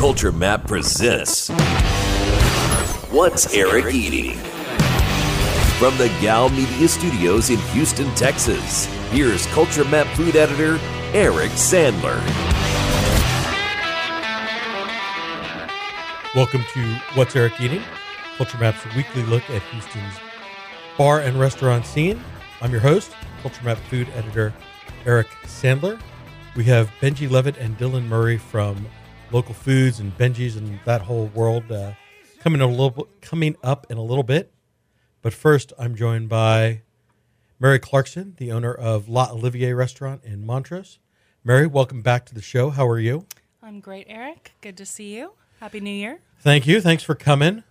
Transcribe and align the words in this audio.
Culture 0.00 0.32
Map 0.32 0.66
presents 0.66 1.50
What's 3.10 3.54
Eric 3.54 3.94
Eating? 3.94 4.34
From 5.78 5.94
the 5.98 6.08
Gow 6.22 6.48
Media 6.48 6.88
Studios 6.88 7.50
in 7.50 7.58
Houston, 7.74 8.08
Texas, 8.14 8.86
here's 9.10 9.44
Culture 9.48 9.84
Map 9.84 10.06
food 10.16 10.36
editor 10.36 10.78
Eric 11.12 11.50
Sandler. 11.50 12.16
Welcome 16.34 16.62
to 16.72 16.94
What's 17.14 17.36
Eric 17.36 17.60
Eating, 17.60 17.82
Culture 18.38 18.56
Map's 18.56 18.82
weekly 18.96 19.22
look 19.24 19.42
at 19.50 19.60
Houston's 19.64 20.14
bar 20.96 21.20
and 21.20 21.38
restaurant 21.38 21.84
scene. 21.84 22.24
I'm 22.62 22.72
your 22.72 22.80
host, 22.80 23.12
Culture 23.42 23.64
Map 23.64 23.76
food 23.90 24.08
editor 24.14 24.54
Eric 25.04 25.28
Sandler. 25.42 26.00
We 26.56 26.64
have 26.64 26.90
Benjy 27.02 27.28
Levit 27.28 27.58
and 27.58 27.76
Dylan 27.76 28.06
Murray 28.06 28.38
from 28.38 28.86
Local 29.32 29.54
Foods 29.54 30.00
and 30.00 30.16
Benjy's 30.18 30.56
and 30.56 30.80
that 30.84 31.02
whole 31.02 31.26
world 31.26 31.70
uh, 31.70 31.92
coming 32.40 32.60
a 32.60 32.66
little 32.66 33.06
coming 33.20 33.56
up 33.62 33.86
in 33.88 33.96
a 33.96 34.02
little 34.02 34.24
bit. 34.24 34.52
But 35.22 35.32
first, 35.32 35.72
I'm 35.78 35.94
joined 35.94 36.28
by 36.28 36.82
Mary 37.60 37.78
Clarkson, 37.78 38.34
the 38.38 38.50
owner 38.50 38.74
of 38.74 39.08
L'Olivier 39.08 39.76
Restaurant 39.76 40.22
in 40.24 40.44
Montrose. 40.44 40.98
Mary, 41.44 41.66
welcome 41.68 42.02
back 42.02 42.26
to 42.26 42.34
the 42.34 42.42
show. 42.42 42.70
How 42.70 42.88
are 42.88 42.98
you? 42.98 43.26
I'm 43.62 43.78
great, 43.78 44.06
Eric. 44.08 44.52
Good 44.62 44.76
to 44.78 44.86
see 44.86 45.16
you. 45.16 45.32
Happy 45.60 45.78
New 45.78 45.90
Year. 45.90 46.18
Thank 46.40 46.66
you. 46.66 46.80
Thanks 46.80 47.04
for 47.04 47.14
coming. 47.14 47.62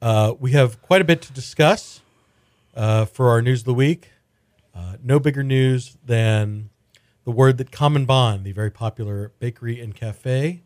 Uh, 0.00 0.32
we 0.40 0.52
have 0.52 0.80
quite 0.80 1.02
a 1.02 1.04
bit 1.04 1.20
to 1.22 1.32
discuss 1.32 2.00
uh, 2.74 3.04
for 3.04 3.28
our 3.28 3.42
news 3.42 3.60
of 3.60 3.66
the 3.66 3.74
week. 3.74 4.10
Uh, 4.74 4.96
no 5.02 5.18
bigger 5.18 5.42
news 5.42 5.98
than 6.06 6.70
the 7.24 7.30
word 7.30 7.58
that 7.58 7.70
Common 7.70 8.06
Bond, 8.06 8.44
the 8.44 8.52
very 8.52 8.70
popular 8.70 9.32
bakery 9.40 9.78
and 9.78 9.94
cafe 9.94 10.62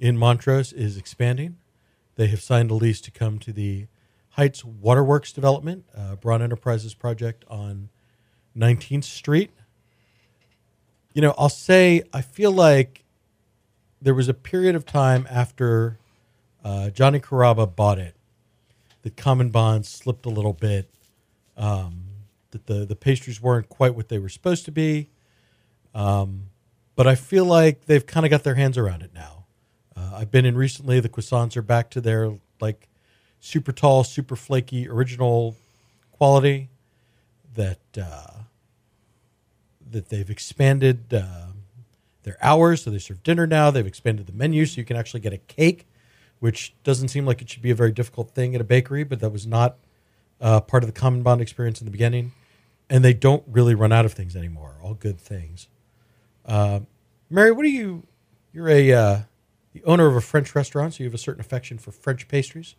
in 0.00 0.18
Montrose, 0.18 0.72
is 0.72 0.96
expanding. 0.96 1.58
They 2.16 2.26
have 2.26 2.40
signed 2.40 2.72
a 2.72 2.74
lease 2.74 3.00
to 3.02 3.12
come 3.12 3.38
to 3.38 3.52
the 3.52 3.86
Heights 4.30 4.64
Waterworks 4.64 5.32
development, 5.32 5.84
uh, 5.96 6.16
Braun 6.16 6.42
Enterprises 6.42 6.94
project 6.94 7.44
on 7.48 7.90
19th 8.56 9.04
Street. 9.04 9.52
You 11.12 11.22
know, 11.22 11.34
I'll 11.38 11.48
say 11.48 12.02
I 12.12 12.22
feel 12.22 12.50
like 12.50 13.04
there 14.02 14.14
was 14.14 14.28
a 14.28 14.34
period 14.34 14.74
of 14.74 14.84
time 14.84 15.26
after 15.30 15.98
uh, 16.64 16.90
Johnny 16.90 17.20
Carrabba 17.20 17.76
bought 17.76 17.98
it 17.98 18.16
that 19.02 19.16
Common 19.16 19.50
Bond 19.50 19.86
slipped 19.86 20.26
a 20.26 20.30
little 20.30 20.52
bit. 20.52 20.90
Um, 21.56 22.04
that 22.50 22.66
the 22.66 22.84
the 22.86 22.96
pastries 22.96 23.40
weren't 23.40 23.68
quite 23.68 23.94
what 23.94 24.08
they 24.08 24.18
were 24.18 24.28
supposed 24.28 24.64
to 24.64 24.72
be. 24.72 25.10
Um, 25.94 26.50
but 26.96 27.06
I 27.06 27.14
feel 27.14 27.44
like 27.44 27.86
they've 27.86 28.04
kind 28.04 28.26
of 28.26 28.30
got 28.30 28.44
their 28.44 28.54
hands 28.54 28.76
around 28.78 29.02
it 29.02 29.12
now. 29.14 29.39
Uh, 30.00 30.16
I've 30.16 30.30
been 30.30 30.46
in 30.46 30.56
recently. 30.56 31.00
The 31.00 31.08
croissants 31.08 31.56
are 31.56 31.62
back 31.62 31.90
to 31.90 32.00
their 32.00 32.32
like 32.60 32.88
super 33.40 33.72
tall, 33.72 34.04
super 34.04 34.36
flaky, 34.36 34.88
original 34.88 35.56
quality. 36.12 36.68
That 37.54 37.80
uh, 38.00 38.30
that 39.90 40.08
they've 40.08 40.30
expanded 40.30 41.12
uh, 41.12 41.46
their 42.22 42.38
hours, 42.40 42.82
so 42.82 42.90
they 42.90 42.98
serve 42.98 43.22
dinner 43.22 43.46
now. 43.46 43.70
They've 43.70 43.86
expanded 43.86 44.26
the 44.26 44.32
menu, 44.32 44.64
so 44.66 44.78
you 44.78 44.84
can 44.84 44.96
actually 44.96 45.20
get 45.20 45.32
a 45.32 45.38
cake, 45.38 45.86
which 46.38 46.74
doesn't 46.84 47.08
seem 47.08 47.26
like 47.26 47.42
it 47.42 47.50
should 47.50 47.62
be 47.62 47.72
a 47.72 47.74
very 47.74 47.90
difficult 47.92 48.30
thing 48.30 48.54
at 48.54 48.60
a 48.60 48.64
bakery, 48.64 49.02
but 49.02 49.18
that 49.20 49.30
was 49.30 49.46
not 49.46 49.78
uh, 50.40 50.60
part 50.60 50.84
of 50.84 50.86
the 50.86 50.98
Common 50.98 51.22
Bond 51.22 51.40
experience 51.40 51.80
in 51.80 51.86
the 51.86 51.90
beginning. 51.90 52.32
And 52.88 53.04
they 53.04 53.14
don't 53.14 53.44
really 53.46 53.74
run 53.74 53.92
out 53.92 54.04
of 54.04 54.12
things 54.12 54.34
anymore. 54.34 54.74
All 54.82 54.94
good 54.94 55.20
things. 55.20 55.68
Uh, 56.44 56.80
Mary, 57.28 57.52
what 57.52 57.62
do 57.62 57.70
you? 57.70 58.04
You're 58.52 58.68
a 58.68 58.92
uh, 58.92 59.20
the 59.72 59.82
owner 59.84 60.06
of 60.06 60.16
a 60.16 60.20
French 60.20 60.54
restaurant, 60.54 60.94
so 60.94 61.02
you 61.02 61.08
have 61.08 61.14
a 61.14 61.18
certain 61.18 61.40
affection 61.40 61.78
for 61.78 61.92
French 61.92 62.28
pastries. 62.28 62.74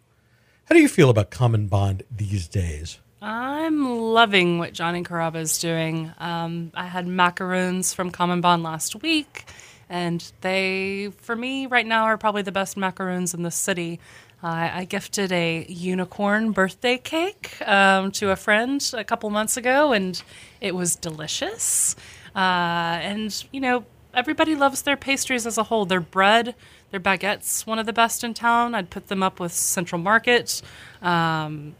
How 0.66 0.76
do 0.76 0.82
you 0.82 0.88
feel 0.88 1.10
about 1.10 1.32
Common 1.32 1.68
Bond 1.68 2.04
these 2.16 2.48
days? 2.48 3.00
I'm 3.22 3.88
loving 4.00 4.58
what 4.58 4.74
Johnny 4.74 5.04
Carrabba 5.04 5.38
is 5.38 5.60
doing. 5.60 6.12
Um, 6.18 6.72
I 6.74 6.88
had 6.88 7.08
macaroons 7.08 7.94
from 7.94 8.10
Common 8.10 8.42
Bond 8.42 8.64
last 8.64 9.02
week, 9.04 9.46
and 9.90 10.32
they, 10.42 11.12
for 11.18 11.36
me, 11.36 11.68
right 11.68 11.86
now, 11.86 12.06
are 12.06 12.18
probably 12.18 12.42
the 12.42 12.52
best 12.52 12.78
macaroons 12.78 13.34
in 13.34 13.44
the 13.44 13.52
city. 13.52 14.00
Uh, 14.44 14.70
I 14.74 14.86
gifted 14.86 15.32
a 15.32 15.68
unicorn 15.70 16.52
birthday 16.52 16.98
cake 16.98 17.62
um, 17.68 18.12
to 18.14 18.32
a 18.32 18.36
friend 18.36 18.84
a 18.94 19.04
couple 19.04 19.30
months 19.30 19.56
ago, 19.56 19.94
and 19.94 20.22
it 20.60 20.74
was 20.74 20.96
delicious. 20.96 21.96
Uh, 22.36 22.98
and, 23.04 23.46
you 23.52 23.60
know, 23.60 23.86
everybody 24.16 24.56
loves 24.56 24.82
their 24.82 24.98
pastries 24.98 25.46
as 25.46 25.60
a 25.60 25.64
whole. 25.64 25.86
Their 25.86 26.02
bread, 26.02 26.56
their 26.92 27.00
baguettes, 27.00 27.66
one 27.66 27.80
of 27.80 27.86
the 27.86 27.94
best 27.94 28.24
in 28.24 28.34
town. 28.34 28.76
I'd 28.76 28.90
put 28.90 29.08
them 29.08 29.24
up 29.24 29.40
with 29.40 29.54
Central 29.54 30.00
Market. 30.00 30.62
Um, 31.02 31.76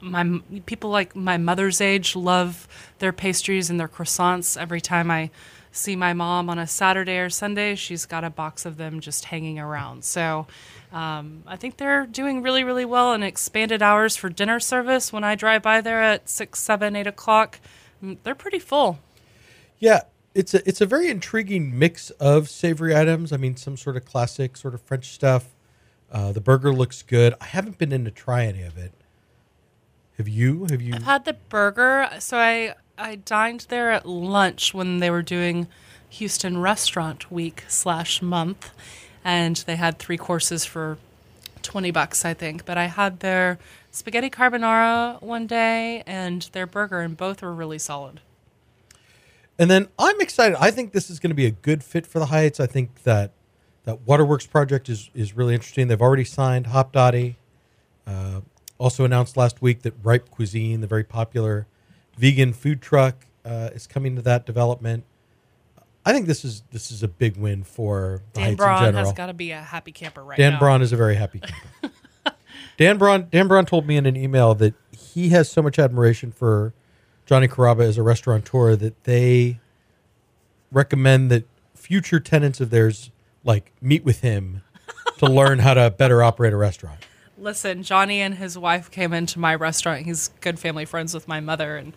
my 0.00 0.40
people 0.66 0.90
like 0.90 1.16
my 1.16 1.36
mother's 1.36 1.80
age 1.80 2.14
love 2.14 2.68
their 2.98 3.12
pastries 3.12 3.70
and 3.70 3.80
their 3.80 3.88
croissants. 3.88 4.60
Every 4.60 4.80
time 4.80 5.10
I 5.10 5.30
see 5.72 5.96
my 5.96 6.12
mom 6.12 6.48
on 6.48 6.58
a 6.58 6.66
Saturday 6.66 7.18
or 7.18 7.30
Sunday, 7.30 7.74
she's 7.74 8.06
got 8.06 8.24
a 8.24 8.30
box 8.30 8.64
of 8.64 8.76
them 8.76 9.00
just 9.00 9.26
hanging 9.26 9.58
around. 9.58 10.04
So 10.04 10.46
um, 10.92 11.42
I 11.46 11.56
think 11.56 11.76
they're 11.76 12.06
doing 12.06 12.42
really, 12.42 12.64
really 12.64 12.84
well 12.84 13.12
and 13.12 13.22
expanded 13.22 13.82
hours 13.82 14.16
for 14.16 14.28
dinner 14.28 14.60
service. 14.60 15.12
When 15.12 15.24
I 15.24 15.34
drive 15.34 15.62
by 15.62 15.80
there 15.80 16.02
at 16.02 16.28
six, 16.28 16.60
seven, 16.60 16.96
eight 16.96 17.06
o'clock, 17.06 17.60
mm, 18.02 18.16
they're 18.22 18.34
pretty 18.34 18.58
full. 18.58 18.98
Yeah, 19.78 20.02
it's 20.36 20.52
a 20.52 20.68
it's 20.68 20.80
a 20.80 20.86
very 20.86 21.08
intriguing 21.08 21.78
mix 21.78 22.10
of 22.10 22.48
savory 22.50 22.94
items. 22.94 23.32
I 23.32 23.38
mean, 23.38 23.56
some 23.56 23.76
sort 23.76 23.96
of 23.96 24.04
classic 24.04 24.56
sort 24.56 24.74
of 24.74 24.82
French 24.82 25.08
stuff. 25.08 25.54
Uh, 26.12 26.32
the 26.32 26.40
burger 26.40 26.72
looks 26.72 27.02
good. 27.02 27.34
I 27.40 27.46
haven't 27.46 27.78
been 27.78 27.90
in 27.90 28.04
to 28.04 28.10
try 28.10 28.44
any 28.44 28.62
of 28.62 28.76
it. 28.76 28.92
Have 30.18 30.28
you? 30.28 30.66
Have 30.70 30.80
you? 30.80 30.94
I've 30.94 31.02
had 31.02 31.24
the 31.24 31.32
burger. 31.32 32.08
So 32.18 32.38
I 32.38 32.74
I 32.98 33.16
dined 33.16 33.66
there 33.70 33.90
at 33.90 34.06
lunch 34.06 34.74
when 34.74 34.98
they 34.98 35.10
were 35.10 35.22
doing 35.22 35.68
Houston 36.10 36.58
Restaurant 36.58 37.30
Week 37.30 37.64
slash 37.68 38.20
month, 38.22 38.70
and 39.24 39.56
they 39.66 39.76
had 39.76 39.98
three 39.98 40.18
courses 40.18 40.64
for 40.64 40.98
twenty 41.62 41.90
bucks, 41.90 42.24
I 42.24 42.34
think. 42.34 42.66
But 42.66 42.76
I 42.76 42.86
had 42.86 43.20
their 43.20 43.58
spaghetti 43.90 44.28
carbonara 44.28 45.20
one 45.22 45.46
day 45.46 46.02
and 46.06 46.42
their 46.52 46.66
burger, 46.66 47.00
and 47.00 47.16
both 47.16 47.40
were 47.40 47.54
really 47.54 47.78
solid. 47.78 48.20
And 49.58 49.70
then 49.70 49.88
I'm 49.98 50.20
excited. 50.20 50.56
I 50.60 50.70
think 50.70 50.92
this 50.92 51.08
is 51.10 51.18
going 51.18 51.30
to 51.30 51.34
be 51.34 51.46
a 51.46 51.50
good 51.50 51.82
fit 51.82 52.06
for 52.06 52.18
the 52.18 52.26
Heights. 52.26 52.60
I 52.60 52.66
think 52.66 53.02
that 53.04 53.32
that 53.84 54.06
Waterworks 54.06 54.46
project 54.46 54.88
is 54.88 55.10
is 55.14 55.36
really 55.36 55.54
interesting. 55.54 55.88
They've 55.88 56.02
already 56.02 56.24
signed 56.24 56.66
Hopdoddy. 56.66 57.36
Uh, 58.06 58.42
also 58.78 59.04
announced 59.04 59.36
last 59.36 59.62
week 59.62 59.82
that 59.82 59.94
Ripe 60.02 60.30
Cuisine, 60.30 60.80
the 60.80 60.86
very 60.86 61.04
popular 61.04 61.66
vegan 62.18 62.52
food 62.52 62.82
truck, 62.82 63.26
uh, 63.44 63.70
is 63.72 63.86
coming 63.86 64.16
to 64.16 64.22
that 64.22 64.44
development. 64.44 65.04
I 66.04 66.12
think 66.12 66.26
this 66.26 66.44
is 66.44 66.62
this 66.70 66.90
is 66.90 67.02
a 67.02 67.08
big 67.08 67.36
win 67.36 67.64
for 67.64 68.22
the 68.34 68.40
Dan 68.40 68.48
Heights 68.50 68.56
Braun 68.56 68.78
in 68.78 68.84
general. 68.88 69.04
has 69.06 69.12
got 69.12 69.26
to 69.26 69.34
be 69.34 69.50
a 69.50 69.60
happy 69.60 69.92
camper 69.92 70.22
right 70.22 70.38
Dan 70.38 70.52
now. 70.54 70.58
Braun 70.60 70.82
is 70.82 70.92
a 70.92 70.96
very 70.96 71.16
happy 71.16 71.40
camper. 71.40 71.94
Dan 72.76 72.98
Braun 72.98 73.28
Dan 73.30 73.48
Braun 73.48 73.66
told 73.66 73.86
me 73.86 73.96
in 73.96 74.06
an 74.06 74.16
email 74.16 74.54
that 74.54 74.74
he 74.92 75.30
has 75.30 75.50
so 75.50 75.62
much 75.62 75.78
admiration 75.78 76.30
for 76.30 76.74
Johnny 77.26 77.48
Carrabba 77.48 77.80
is 77.80 77.98
a 77.98 78.04
restaurateur 78.04 78.76
that 78.76 79.02
they 79.04 79.58
recommend 80.70 81.30
that 81.32 81.44
future 81.74 82.20
tenants 82.20 82.60
of 82.60 82.70
theirs 82.70 83.10
like 83.44 83.72
meet 83.82 84.04
with 84.04 84.20
him 84.20 84.62
to 85.18 85.26
learn 85.30 85.58
how 85.58 85.74
to 85.74 85.90
better 85.90 86.22
operate 86.22 86.52
a 86.52 86.56
restaurant. 86.56 87.00
Listen, 87.36 87.82
Johnny 87.82 88.20
and 88.20 88.36
his 88.36 88.56
wife 88.56 88.90
came 88.90 89.12
into 89.12 89.40
my 89.40 89.54
restaurant. 89.54 90.06
He's 90.06 90.28
good 90.40 90.58
family 90.58 90.84
friends 90.84 91.12
with 91.12 91.28
my 91.28 91.40
mother, 91.40 91.76
and 91.76 91.92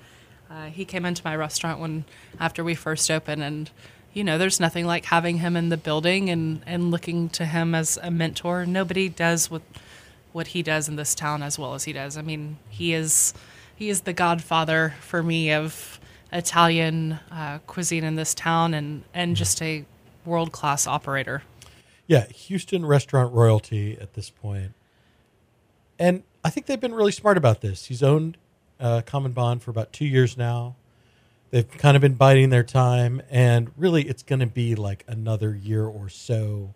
uh, 0.49 0.65
he 0.65 0.83
came 0.83 1.05
into 1.05 1.21
my 1.23 1.35
restaurant 1.35 1.79
when 1.79 2.05
after 2.39 2.63
we 2.63 2.75
first 2.75 3.09
opened. 3.09 3.43
And 3.43 3.69
you 4.13 4.23
know, 4.23 4.37
there's 4.37 4.59
nothing 4.59 4.85
like 4.85 5.05
having 5.05 5.37
him 5.37 5.55
in 5.55 5.69
the 5.69 5.77
building 5.77 6.29
and 6.29 6.61
and 6.65 6.91
looking 6.91 7.29
to 7.29 7.45
him 7.45 7.73
as 7.73 7.97
a 8.01 8.11
mentor. 8.11 8.65
Nobody 8.65 9.07
does 9.07 9.49
what 9.49 9.61
what 10.33 10.47
he 10.47 10.61
does 10.61 10.89
in 10.89 10.95
this 10.95 11.15
town 11.15 11.41
as 11.41 11.57
well 11.57 11.73
as 11.73 11.85
he 11.85 11.93
does. 11.93 12.17
I 12.17 12.21
mean, 12.21 12.57
he 12.69 12.93
is 12.93 13.33
he 13.79 13.89
is 13.89 14.01
the 14.01 14.11
godfather 14.11 14.93
for 14.99 15.23
me 15.23 15.53
of 15.53 16.01
Italian 16.33 17.13
uh, 17.31 17.59
cuisine 17.65 18.03
in 18.03 18.15
this 18.15 18.33
town, 18.33 18.73
and 18.73 19.03
and 19.13 19.37
just 19.37 19.61
a 19.61 19.85
world 20.25 20.51
class 20.51 20.85
operator. 20.85 21.43
Yeah, 22.05 22.27
Houston 22.27 22.85
restaurant 22.85 23.33
royalty 23.33 23.97
at 23.99 24.15
this 24.15 24.29
point. 24.29 24.73
And 25.97 26.23
I 26.43 26.49
think 26.49 26.65
they've 26.65 26.79
been 26.79 26.93
really 26.93 27.13
smart 27.13 27.37
about 27.37 27.61
this. 27.61 27.85
He's 27.85 28.03
owned 28.03 28.37
uh, 28.79 29.01
Common 29.05 29.31
Bond 29.31 29.63
for 29.63 29.71
about 29.71 29.93
two 29.93 30.05
years 30.05 30.37
now. 30.37 30.75
They've 31.51 31.69
kind 31.69 31.95
of 31.95 32.01
been 32.01 32.15
biding 32.15 32.49
their 32.49 32.63
time, 32.63 33.21
and 33.29 33.71
really, 33.77 34.03
it's 34.03 34.23
going 34.23 34.39
to 34.39 34.45
be 34.45 34.75
like 34.75 35.05
another 35.07 35.55
year 35.55 35.85
or 35.85 36.09
so 36.09 36.73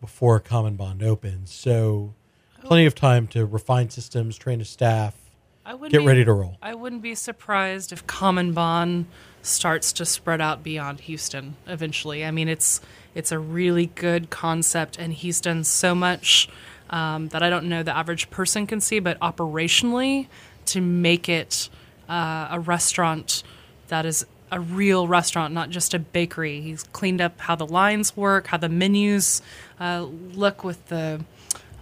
before 0.00 0.38
Common 0.38 0.76
Bond 0.76 1.02
opens. 1.02 1.52
So, 1.52 2.14
plenty 2.62 2.86
of 2.86 2.94
time 2.94 3.26
to 3.28 3.44
refine 3.44 3.90
systems, 3.90 4.38
train 4.38 4.60
a 4.60 4.64
staff, 4.64 5.27
I 5.68 5.74
wouldn't 5.74 5.92
get 5.92 5.98
be- 6.00 6.06
ready 6.06 6.24
to 6.24 6.32
roll. 6.32 6.56
I 6.62 6.74
wouldn't 6.74 7.02
be 7.02 7.14
surprised 7.14 7.92
if 7.92 8.06
Common 8.06 8.54
Bond 8.54 9.04
starts 9.42 9.92
to 9.92 10.06
spread 10.06 10.40
out 10.40 10.62
beyond 10.62 11.00
Houston 11.00 11.56
eventually. 11.66 12.24
I 12.24 12.30
mean, 12.30 12.48
it's 12.48 12.80
it's 13.14 13.32
a 13.32 13.38
really 13.38 13.86
good 13.94 14.30
concept, 14.30 14.98
and 14.98 15.12
he's 15.12 15.42
done 15.42 15.64
so 15.64 15.94
much 15.94 16.48
um, 16.88 17.28
that 17.28 17.42
I 17.42 17.50
don't 17.50 17.66
know 17.66 17.82
the 17.82 17.94
average 17.94 18.30
person 18.30 18.66
can 18.66 18.80
see, 18.80 18.98
but 18.98 19.20
operationally 19.20 20.28
to 20.66 20.80
make 20.80 21.28
it 21.28 21.68
uh, 22.08 22.48
a 22.50 22.60
restaurant 22.60 23.42
that 23.88 24.06
is 24.06 24.24
a 24.50 24.60
real 24.60 25.06
restaurant, 25.06 25.52
not 25.52 25.68
just 25.68 25.92
a 25.92 25.98
bakery. 25.98 26.62
He's 26.62 26.82
cleaned 26.82 27.20
up 27.20 27.38
how 27.40 27.56
the 27.56 27.66
lines 27.66 28.16
work, 28.16 28.46
how 28.46 28.56
the 28.56 28.70
menus 28.70 29.42
uh, 29.78 30.06
look 30.32 30.64
with 30.64 30.86
the 30.88 31.20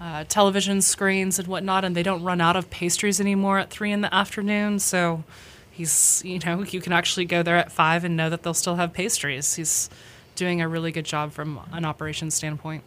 uh, 0.00 0.24
television 0.24 0.82
screens 0.82 1.38
and 1.38 1.48
whatnot, 1.48 1.84
and 1.84 1.96
they 1.96 2.02
don't 2.02 2.22
run 2.22 2.40
out 2.40 2.56
of 2.56 2.70
pastries 2.70 3.20
anymore 3.20 3.58
at 3.58 3.70
three 3.70 3.92
in 3.92 4.00
the 4.02 4.12
afternoon. 4.14 4.78
So 4.78 5.24
he's, 5.70 6.22
you 6.24 6.38
know, 6.40 6.62
you 6.62 6.80
can 6.80 6.92
actually 6.92 7.24
go 7.24 7.42
there 7.42 7.56
at 7.56 7.72
five 7.72 8.04
and 8.04 8.16
know 8.16 8.28
that 8.30 8.42
they'll 8.42 8.54
still 8.54 8.76
have 8.76 8.92
pastries. 8.92 9.54
He's 9.54 9.88
doing 10.34 10.60
a 10.60 10.68
really 10.68 10.92
good 10.92 11.06
job 11.06 11.32
from 11.32 11.60
an 11.72 11.84
operations 11.84 12.34
standpoint. 12.34 12.84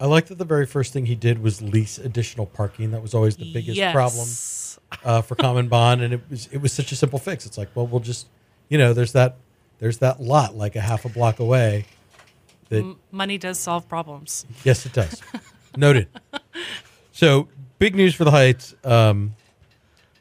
I 0.00 0.06
like 0.06 0.26
that 0.26 0.38
the 0.38 0.44
very 0.44 0.64
first 0.66 0.92
thing 0.92 1.06
he 1.06 1.16
did 1.16 1.42
was 1.42 1.60
lease 1.60 1.98
additional 1.98 2.46
parking. 2.46 2.92
That 2.92 3.02
was 3.02 3.14
always 3.14 3.36
the 3.36 3.52
biggest 3.52 3.76
Yes. 3.76 3.92
problem 3.92 4.28
uh, 5.04 5.22
for 5.22 5.34
Common 5.34 5.66
Bond, 5.66 6.02
and 6.02 6.14
it 6.14 6.20
was 6.30 6.46
it 6.52 6.58
was 6.58 6.72
such 6.72 6.92
a 6.92 6.96
simple 6.96 7.18
fix. 7.18 7.46
It's 7.46 7.58
like, 7.58 7.68
well, 7.74 7.84
we'll 7.88 7.98
just, 7.98 8.28
you 8.68 8.78
know, 8.78 8.92
there's 8.92 9.12
that 9.14 9.38
there's 9.80 9.98
that 9.98 10.20
lot 10.20 10.54
like 10.54 10.76
a 10.76 10.80
half 10.80 11.04
a 11.04 11.08
block 11.08 11.40
away. 11.40 11.86
That 12.68 12.94
Money 13.10 13.38
does 13.38 13.58
solve 13.58 13.88
problems. 13.88 14.46
yes, 14.62 14.86
it 14.86 14.92
does. 14.92 15.20
Noted. 15.78 16.08
So 17.12 17.46
big 17.78 17.94
news 17.94 18.12
for 18.12 18.24
the 18.24 18.32
Heights. 18.32 18.74
Um, 18.82 19.36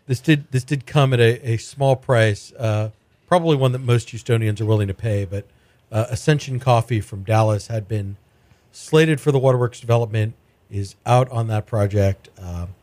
this 0.06 0.20
did 0.20 0.52
this 0.52 0.64
did 0.64 0.86
come 0.86 1.14
at 1.14 1.20
a, 1.20 1.54
a 1.54 1.58
small 1.58 1.96
price, 1.96 2.54
uh, 2.54 2.92
probably 3.26 3.56
one 3.56 3.72
that 3.72 3.80
most 3.80 4.10
Houstonians 4.10 4.62
are 4.62 4.66
willing 4.66 4.88
to 4.88 4.94
pay. 4.94 5.26
But 5.26 5.48
uh, 5.92 6.06
Ascension 6.12 6.60
Coffee 6.60 7.02
from 7.02 7.24
Dallas 7.24 7.68
had 7.68 7.88
been 7.88 8.18
slated 8.72 9.20
for 9.20 9.32
the 9.32 9.40
Waterworks 9.40 9.80
development, 9.80 10.36
is 10.70 10.96
out 11.08 11.28
on 11.32 11.48
that 11.48 11.66
project. 11.66 12.30
Um, 12.40 12.76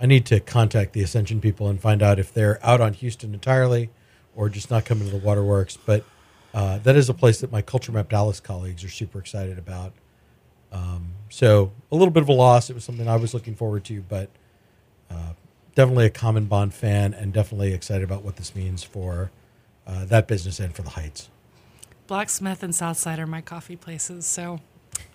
I 0.00 0.06
need 0.06 0.26
to 0.26 0.40
contact 0.40 0.94
the 0.94 1.02
Ascension 1.04 1.40
people 1.40 1.68
and 1.68 1.80
find 1.80 2.02
out 2.02 2.18
if 2.18 2.34
they're 2.34 2.58
out 2.66 2.80
on 2.80 2.94
Houston 2.94 3.32
entirely 3.32 3.90
or 4.34 4.48
just 4.48 4.72
not 4.72 4.84
coming 4.84 5.04
to 5.04 5.12
the 5.12 5.24
Waterworks. 5.24 5.76
But 5.76 6.04
uh, 6.52 6.78
that 6.78 6.96
is 6.96 7.08
a 7.08 7.14
place 7.14 7.40
that 7.42 7.52
my 7.52 7.62
Culture 7.62 7.92
Map 7.92 8.08
Dallas 8.08 8.40
colleagues 8.40 8.82
are 8.82 8.90
super 8.90 9.20
excited 9.20 9.56
about. 9.56 9.92
Um, 10.72 11.12
so 11.28 11.72
a 11.90 11.96
little 11.96 12.12
bit 12.12 12.22
of 12.22 12.28
a 12.28 12.32
loss. 12.32 12.70
It 12.70 12.74
was 12.74 12.84
something 12.84 13.08
I 13.08 13.16
was 13.16 13.34
looking 13.34 13.54
forward 13.54 13.84
to, 13.84 14.02
but 14.08 14.30
uh, 15.10 15.34
definitely 15.74 16.06
a 16.06 16.10
Common 16.10 16.46
Bond 16.46 16.74
fan 16.74 17.14
and 17.14 17.32
definitely 17.32 17.72
excited 17.72 18.02
about 18.02 18.24
what 18.24 18.36
this 18.36 18.54
means 18.54 18.82
for 18.82 19.30
uh, 19.86 20.04
that 20.06 20.26
business 20.26 20.58
and 20.58 20.74
for 20.74 20.82
the 20.82 20.90
Heights. 20.90 21.28
Blacksmith 22.06 22.62
and 22.62 22.74
Southside 22.74 23.18
are 23.18 23.26
my 23.26 23.40
coffee 23.40 23.76
places, 23.76 24.26
so 24.26 24.60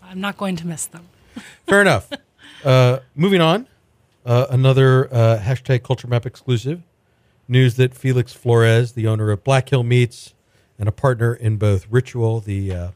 I'm 0.01 0.21
not 0.21 0.37
going 0.37 0.55
to 0.57 0.67
miss 0.67 0.85
them. 0.85 1.07
Fair 1.67 1.81
enough. 1.81 2.09
Uh, 2.63 2.99
moving 3.15 3.41
on, 3.41 3.67
uh, 4.25 4.47
another 4.49 5.13
uh, 5.13 5.39
hashtag 5.39 5.83
Culture 5.83 6.07
Map 6.07 6.25
exclusive 6.25 6.81
news 7.47 7.75
that 7.75 7.93
Felix 7.93 8.33
Flores, 8.33 8.93
the 8.93 9.07
owner 9.07 9.31
of 9.31 9.43
Black 9.43 9.69
Hill 9.69 9.83
Meats 9.83 10.33
and 10.79 10.89
a 10.89 10.91
partner 10.91 11.33
in 11.33 11.57
both 11.57 11.87
Ritual, 11.89 12.39
the 12.39 12.73
uh, 12.73 12.91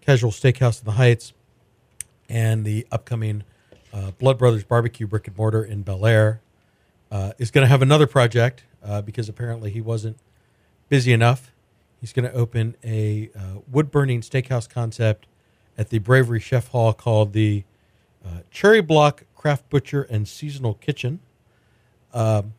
casual 0.00 0.30
steakhouse 0.30 0.80
in 0.80 0.84
the 0.84 0.92
Heights, 0.92 1.32
and 2.32 2.64
the 2.64 2.86
upcoming 2.90 3.44
uh, 3.92 4.10
Blood 4.12 4.38
Brothers 4.38 4.64
Barbecue 4.64 5.06
brick 5.06 5.28
and 5.28 5.36
mortar 5.36 5.62
in 5.62 5.84
Bellaire, 5.84 6.40
uh, 7.10 7.32
is 7.38 7.50
going 7.50 7.62
to 7.62 7.68
have 7.68 7.82
another 7.82 8.06
project 8.06 8.64
uh, 8.82 9.02
because 9.02 9.28
apparently 9.28 9.70
he 9.70 9.82
wasn't 9.82 10.16
busy 10.88 11.12
enough. 11.12 11.52
He's 12.00 12.12
going 12.12 12.24
to 12.24 12.32
open 12.32 12.74
a 12.82 13.30
uh, 13.36 13.60
wood 13.70 13.90
burning 13.90 14.22
steakhouse 14.22 14.68
concept 14.68 15.26
at 15.76 15.90
the 15.90 15.98
Bravery 15.98 16.40
Chef 16.40 16.68
Hall 16.68 16.94
called 16.94 17.34
the 17.34 17.64
uh, 18.24 18.40
Cherry 18.50 18.80
Block 18.80 19.24
Craft 19.36 19.68
Butcher 19.68 20.02
and 20.02 20.26
Seasonal 20.26 20.74
Kitchen. 20.74 21.20
Um, 22.14 22.54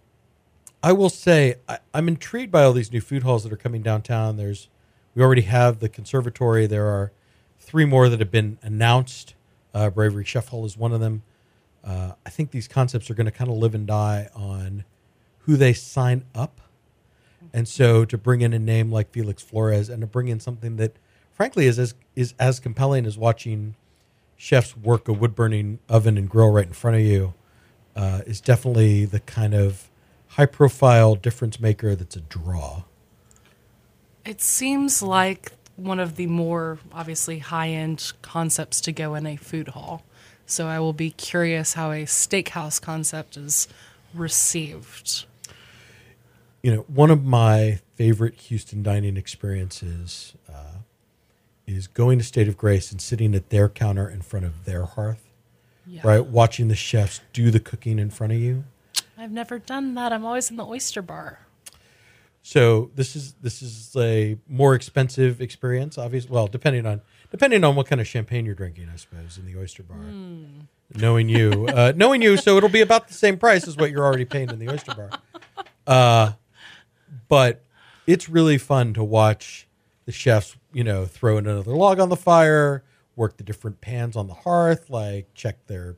I 0.83 0.91
will 0.91 1.09
say 1.09 1.55
I, 1.67 1.79
I'm 1.93 2.07
intrigued 2.07 2.51
by 2.51 2.63
all 2.63 2.73
these 2.73 2.91
new 2.91 3.01
food 3.01 3.23
halls 3.23 3.43
that 3.43 3.51
are 3.51 3.57
coming 3.57 3.81
downtown. 3.81 4.37
There's 4.37 4.69
we 5.15 5.23
already 5.23 5.43
have 5.43 5.79
the 5.79 5.89
conservatory. 5.89 6.67
There 6.67 6.87
are 6.87 7.11
three 7.59 7.85
more 7.85 8.07
that 8.09 8.19
have 8.19 8.31
been 8.31 8.59
announced. 8.61 9.35
Uh, 9.73 9.89
Bravery 9.89 10.25
Chef 10.25 10.49
Hall 10.49 10.65
is 10.65 10.77
one 10.77 10.93
of 10.93 10.99
them. 10.99 11.23
Uh, 11.83 12.13
I 12.25 12.29
think 12.29 12.51
these 12.51 12.67
concepts 12.67 13.09
are 13.09 13.13
going 13.13 13.25
to 13.25 13.31
kind 13.31 13.49
of 13.49 13.57
live 13.57 13.75
and 13.75 13.85
die 13.85 14.29
on 14.35 14.85
who 15.39 15.57
they 15.57 15.73
sign 15.73 16.25
up. 16.33 16.61
And 17.53 17.67
so 17.67 18.05
to 18.05 18.17
bring 18.17 18.41
in 18.41 18.53
a 18.53 18.59
name 18.59 18.91
like 18.91 19.11
Felix 19.11 19.43
Flores 19.43 19.89
and 19.89 20.01
to 20.01 20.07
bring 20.07 20.27
in 20.27 20.39
something 20.39 20.77
that 20.77 20.95
frankly 21.33 21.65
is 21.67 21.77
as 21.77 21.93
is 22.15 22.33
as 22.39 22.59
compelling 22.59 23.05
as 23.05 23.17
watching 23.17 23.75
chefs 24.37 24.77
work 24.77 25.07
a 25.07 25.13
wood 25.13 25.35
burning 25.35 25.79
oven 25.89 26.17
and 26.17 26.29
grill 26.29 26.51
right 26.51 26.65
in 26.67 26.73
front 26.73 26.95
of 26.97 27.03
you 27.03 27.33
uh, 27.95 28.21
is 28.25 28.41
definitely 28.41 29.05
the 29.05 29.19
kind 29.19 29.53
of 29.53 29.89
high 30.29 30.45
profile 30.45 31.15
difference 31.15 31.59
maker 31.59 31.95
that's 31.95 32.15
a 32.15 32.21
draw. 32.21 32.83
It 34.25 34.41
seems 34.41 35.03
like 35.03 35.51
one 35.75 35.99
of 35.99 36.15
the 36.15 36.27
more 36.27 36.79
obviously 36.91 37.39
high 37.39 37.69
end 37.69 38.13
concepts 38.21 38.79
to 38.81 38.91
go 38.91 39.15
in 39.15 39.25
a 39.25 39.35
food 39.35 39.69
hall. 39.69 40.03
So 40.45 40.67
I 40.67 40.79
will 40.79 40.93
be 40.93 41.11
curious 41.11 41.73
how 41.73 41.91
a 41.91 42.03
steakhouse 42.05 42.81
concept 42.81 43.37
is 43.37 43.67
received. 44.13 45.25
You 46.61 46.75
know, 46.75 46.81
one 46.87 47.09
of 47.11 47.25
my 47.25 47.79
favorite 47.95 48.35
Houston 48.41 48.83
dining 48.83 49.17
experiences 49.17 50.33
uh, 50.49 50.77
is 51.65 51.87
going 51.87 52.19
to 52.19 52.23
State 52.23 52.47
of 52.47 52.57
Grace 52.57 52.91
and 52.91 53.01
sitting 53.01 53.33
at 53.35 53.49
their 53.49 53.69
counter 53.69 54.07
in 54.09 54.21
front 54.21 54.45
of 54.45 54.65
their 54.65 54.85
hearth, 54.85 55.23
Yeah. 55.87 56.01
right? 56.03 56.25
Watching 56.25 56.67
the 56.67 56.75
chefs 56.75 57.21
do 57.33 57.51
the 57.51 57.59
cooking 57.59 57.99
in 57.99 58.09
front 58.09 58.33
of 58.33 58.39
you. 58.39 58.63
I've 59.17 59.31
never 59.31 59.59
done 59.59 59.95
that. 59.95 60.11
I'm 60.13 60.25
always 60.25 60.49
in 60.49 60.57
the 60.57 60.65
oyster 60.65 61.01
bar. 61.01 61.39
So 62.45 62.91
this 62.93 63.15
is 63.15 63.33
this 63.41 63.61
is 63.61 63.95
a 63.95 64.37
more 64.49 64.75
expensive 64.75 65.39
experience, 65.39 65.97
obviously. 65.97 66.29
Well, 66.29 66.47
depending 66.47 66.85
on 66.85 67.01
depending 67.31 67.63
on 67.63 67.77
what 67.77 67.87
kind 67.87 68.01
of 68.01 68.07
champagne 68.07 68.45
you're 68.45 68.53
drinking, 68.53 68.89
I 68.93 68.97
suppose, 68.97 69.37
in 69.37 69.45
the 69.45 69.57
oyster 69.57 69.81
bar. 69.81 69.97
Knowing 70.93 71.29
you, 71.29 71.67
uh, 71.67 71.93
knowing 71.95 72.21
you, 72.21 72.35
so 72.35 72.57
it'll 72.57 72.67
be 72.67 72.81
about 72.81 73.07
the 73.07 73.13
same 73.13 73.37
price 73.37 73.65
as 73.65 73.77
what 73.77 73.91
you're 73.91 74.05
already 74.05 74.25
paying 74.25 74.49
in 74.49 74.59
the 74.59 74.69
oyster 74.69 74.93
bar. 74.93 75.09
Uh, 75.87 76.33
but 77.29 77.63
it's 78.05 78.27
really 78.27 78.57
fun 78.57 78.93
to 78.93 79.03
watch 79.05 79.65
the 80.05 80.11
chefs, 80.11 80.57
you 80.73 80.83
know, 80.83 81.05
throw 81.05 81.37
in 81.37 81.47
another 81.47 81.71
log 81.71 81.99
on 81.99 82.09
the 82.09 82.17
fire, 82.17 82.83
work 83.15 83.37
the 83.37 83.43
different 83.43 83.79
pans 83.79 84.17
on 84.17 84.27
the 84.27 84.33
hearth, 84.33 84.89
like 84.89 85.33
check 85.33 85.65
their 85.67 85.95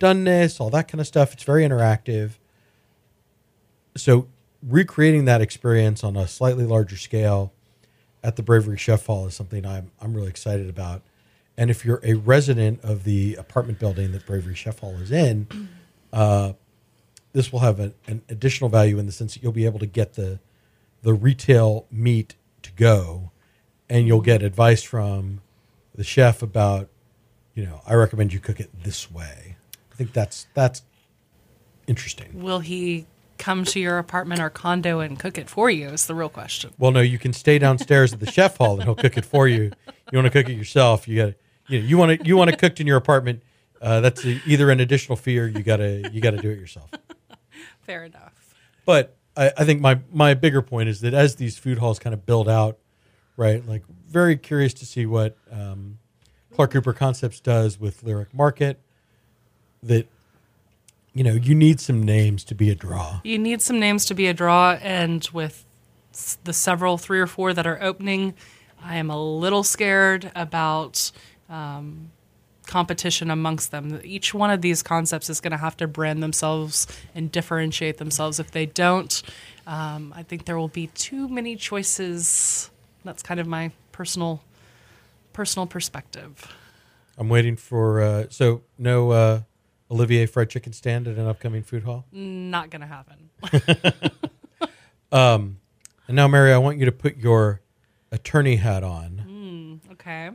doneness, 0.00 0.60
all 0.60 0.70
that 0.70 0.88
kind 0.88 1.00
of 1.00 1.06
stuff. 1.06 1.34
It's 1.34 1.44
very 1.44 1.62
interactive. 1.62 2.38
So 3.96 4.28
recreating 4.66 5.24
that 5.26 5.40
experience 5.40 6.02
on 6.02 6.16
a 6.16 6.26
slightly 6.26 6.64
larger 6.64 6.96
scale 6.96 7.52
at 8.22 8.36
the 8.36 8.42
Bravery 8.42 8.76
Chef 8.76 9.06
Hall 9.06 9.26
is 9.26 9.34
something 9.34 9.64
I'm 9.64 9.90
I'm 10.00 10.14
really 10.14 10.28
excited 10.28 10.68
about. 10.68 11.02
And 11.56 11.70
if 11.70 11.84
you're 11.84 12.00
a 12.04 12.14
resident 12.14 12.80
of 12.84 13.04
the 13.04 13.34
apartment 13.34 13.78
building 13.78 14.12
that 14.12 14.26
Bravery 14.26 14.54
Chef 14.54 14.78
Hall 14.78 14.94
is 14.96 15.10
in, 15.10 15.68
uh, 16.12 16.52
this 17.32 17.52
will 17.52 17.60
have 17.60 17.80
an, 17.80 17.94
an 18.06 18.22
additional 18.28 18.70
value 18.70 18.98
in 18.98 19.06
the 19.06 19.12
sense 19.12 19.34
that 19.34 19.42
you'll 19.42 19.52
be 19.52 19.66
able 19.66 19.78
to 19.78 19.86
get 19.86 20.14
the 20.14 20.38
the 21.02 21.14
retail 21.14 21.86
meat 21.90 22.34
to 22.62 22.72
go, 22.72 23.30
and 23.88 24.06
you'll 24.06 24.20
get 24.20 24.42
advice 24.42 24.82
from 24.82 25.40
the 25.94 26.02
chef 26.02 26.42
about, 26.42 26.88
you 27.54 27.64
know, 27.64 27.80
I 27.86 27.94
recommend 27.94 28.32
you 28.32 28.40
cook 28.40 28.58
it 28.60 28.70
this 28.82 29.10
way. 29.10 29.56
I 29.92 29.94
think 29.94 30.12
that's 30.12 30.46
that's 30.54 30.82
interesting. 31.86 32.42
Will 32.42 32.60
he 32.60 33.06
come 33.38 33.64
to 33.64 33.80
your 33.80 33.98
apartment 33.98 34.40
or 34.40 34.50
condo 34.50 35.00
and 35.00 35.18
cook 35.18 35.38
it 35.38 35.48
for 35.48 35.70
you? 35.70 35.88
Is 35.88 36.06
the 36.06 36.14
real 36.14 36.28
question. 36.28 36.72
Well, 36.78 36.90
no, 36.90 37.00
you 37.00 37.18
can 37.18 37.32
stay 37.32 37.58
downstairs 37.58 38.12
at 38.12 38.20
the 38.20 38.30
chef 38.30 38.56
hall 38.56 38.74
and 38.74 38.84
he'll 38.84 38.94
cook 38.94 39.16
it 39.16 39.24
for 39.24 39.48
you. 39.48 39.72
You 40.10 40.18
want 40.18 40.26
to 40.26 40.30
cook 40.30 40.48
it 40.48 40.54
yourself? 40.54 41.06
You 41.06 41.16
got 41.24 41.34
you 41.68 41.80
know, 41.80 41.86
you 41.86 41.98
want 41.98 42.20
to 42.20 42.26
you 42.26 42.36
want 42.36 42.50
it 42.50 42.58
cooked 42.58 42.80
in 42.80 42.86
your 42.86 42.96
apartment. 42.96 43.42
Uh, 43.80 44.00
that's 44.00 44.24
a, 44.24 44.40
either 44.46 44.70
an 44.70 44.80
additional 44.80 45.16
fee 45.16 45.38
or 45.38 45.46
you 45.46 45.62
gotta 45.62 46.10
you 46.12 46.20
gotta 46.20 46.38
do 46.38 46.50
it 46.50 46.58
yourself. 46.58 46.90
Fair 47.82 48.04
enough. 48.04 48.54
But 48.84 49.16
I, 49.36 49.52
I 49.56 49.64
think 49.64 49.80
my 49.80 50.00
my 50.10 50.34
bigger 50.34 50.62
point 50.62 50.88
is 50.88 51.00
that 51.02 51.14
as 51.14 51.36
these 51.36 51.58
food 51.58 51.78
halls 51.78 51.98
kind 51.98 52.14
of 52.14 52.26
build 52.26 52.48
out, 52.48 52.78
right? 53.36 53.64
Like 53.66 53.84
very 54.08 54.36
curious 54.36 54.74
to 54.74 54.86
see 54.86 55.06
what 55.06 55.36
um, 55.50 55.98
Clark 56.54 56.72
Cooper 56.72 56.92
Concepts 56.92 57.40
does 57.40 57.78
with 57.78 58.02
Lyric 58.02 58.34
Market. 58.34 58.80
That 59.82 60.08
you 61.14 61.24
know 61.24 61.34
you 61.34 61.54
need 61.54 61.80
some 61.80 62.02
names 62.02 62.44
to 62.44 62.54
be 62.54 62.70
a 62.70 62.74
draw. 62.74 63.20
You 63.24 63.38
need 63.38 63.62
some 63.62 63.78
names 63.80 64.04
to 64.06 64.14
be 64.14 64.26
a 64.26 64.34
draw, 64.34 64.72
and 64.82 65.26
with 65.32 65.64
the 66.44 66.52
several 66.52 66.98
three 66.98 67.20
or 67.20 67.26
four 67.26 67.52
that 67.52 67.66
are 67.66 67.82
opening, 67.82 68.34
I 68.82 68.96
am 68.96 69.10
a 69.10 69.20
little 69.20 69.62
scared 69.62 70.30
about 70.34 71.10
um, 71.48 72.10
competition 72.66 73.30
amongst 73.30 73.70
them. 73.70 74.00
Each 74.04 74.32
one 74.34 74.50
of 74.50 74.60
these 74.60 74.82
concepts 74.82 75.30
is 75.30 75.40
going 75.40 75.52
to 75.52 75.56
have 75.58 75.76
to 75.78 75.88
brand 75.88 76.22
themselves 76.22 76.86
and 77.14 77.32
differentiate 77.32 77.98
themselves. 77.98 78.38
If 78.38 78.50
they 78.50 78.66
don't, 78.66 79.22
um, 79.66 80.12
I 80.16 80.22
think 80.22 80.44
there 80.44 80.58
will 80.58 80.68
be 80.68 80.88
too 80.88 81.28
many 81.28 81.56
choices. 81.56 82.70
That's 83.04 83.22
kind 83.22 83.40
of 83.40 83.46
my 83.46 83.72
personal 83.92 84.42
personal 85.32 85.66
perspective. 85.66 86.52
I'm 87.16 87.28
waiting 87.28 87.56
for 87.56 88.00
uh, 88.00 88.26
so 88.30 88.62
no 88.78 89.10
uh, 89.10 89.40
Olivier 89.90 90.26
fried 90.26 90.50
chicken 90.50 90.72
stand 90.72 91.08
at 91.08 91.16
an 91.16 91.26
upcoming 91.26 91.62
food 91.62 91.84
hall. 91.84 92.04
Not 92.12 92.70
going 92.70 92.82
to 92.82 92.86
happen. 92.86 93.30
Um, 95.10 95.60
and 96.06 96.16
now, 96.16 96.28
Mary, 96.28 96.52
I 96.52 96.58
want 96.58 96.78
you 96.78 96.84
to 96.84 96.92
put 96.92 97.16
your 97.16 97.60
attorney 98.12 98.56
hat 98.56 98.84
on. 98.84 99.80
okay. 99.92 100.30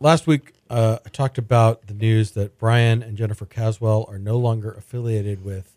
Last 0.00 0.26
week, 0.26 0.54
uh, 0.70 0.98
I 1.04 1.08
talked 1.08 1.38
about 1.38 1.88
the 1.88 1.94
news 1.94 2.32
that 2.32 2.58
Brian 2.58 3.02
and 3.02 3.16
Jennifer 3.16 3.44
Caswell 3.46 4.06
are 4.08 4.18
no 4.18 4.38
longer 4.38 4.70
affiliated 4.70 5.44
with 5.44 5.74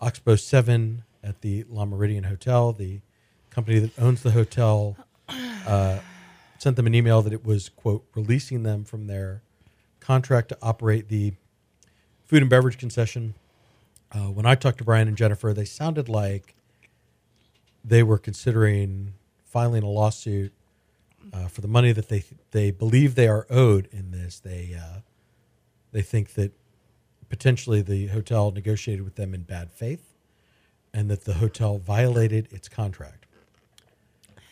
Oxbow 0.00 0.36
7 0.36 1.04
at 1.22 1.42
the 1.42 1.64
Le 1.68 1.84
Meridien 1.84 2.24
Hotel. 2.26 2.72
The 2.72 3.00
company 3.50 3.78
that 3.80 3.98
owns 3.98 4.22
the 4.22 4.30
hotel 4.30 4.96
uh, 5.66 5.98
sent 6.58 6.76
them 6.76 6.86
an 6.86 6.94
email 6.94 7.20
that 7.20 7.32
it 7.32 7.44
was, 7.44 7.68
quote, 7.68 8.06
releasing 8.14 8.62
them 8.62 8.84
from 8.84 9.06
their 9.06 9.42
contract 10.00 10.48
to 10.48 10.58
operate 10.62 11.08
the 11.08 11.34
food 12.28 12.42
and 12.42 12.50
beverage 12.50 12.78
concession. 12.78 13.34
Uh, 14.12 14.26
when 14.30 14.46
I 14.46 14.54
talked 14.54 14.78
to 14.78 14.84
Brian 14.84 15.08
and 15.08 15.16
Jennifer, 15.16 15.52
they 15.52 15.64
sounded 15.64 16.08
like 16.08 16.54
they 17.84 18.02
were 18.02 18.18
considering 18.18 19.14
filing 19.44 19.82
a 19.82 19.88
lawsuit 19.88 20.52
uh, 21.32 21.48
for 21.48 21.62
the 21.62 21.68
money 21.68 21.90
that 21.92 22.08
they 22.08 22.22
they 22.52 22.70
believe 22.70 23.14
they 23.14 23.28
are 23.28 23.46
owed 23.50 23.88
in 23.90 24.10
this. 24.12 24.38
They 24.38 24.76
uh, 24.80 25.00
they 25.92 26.02
think 26.02 26.34
that 26.34 26.52
potentially 27.28 27.82
the 27.82 28.06
hotel 28.08 28.50
negotiated 28.50 29.04
with 29.04 29.16
them 29.16 29.34
in 29.34 29.42
bad 29.42 29.70
faith, 29.72 30.14
and 30.94 31.10
that 31.10 31.24
the 31.24 31.34
hotel 31.34 31.78
violated 31.78 32.48
its 32.52 32.68
contract. 32.68 33.26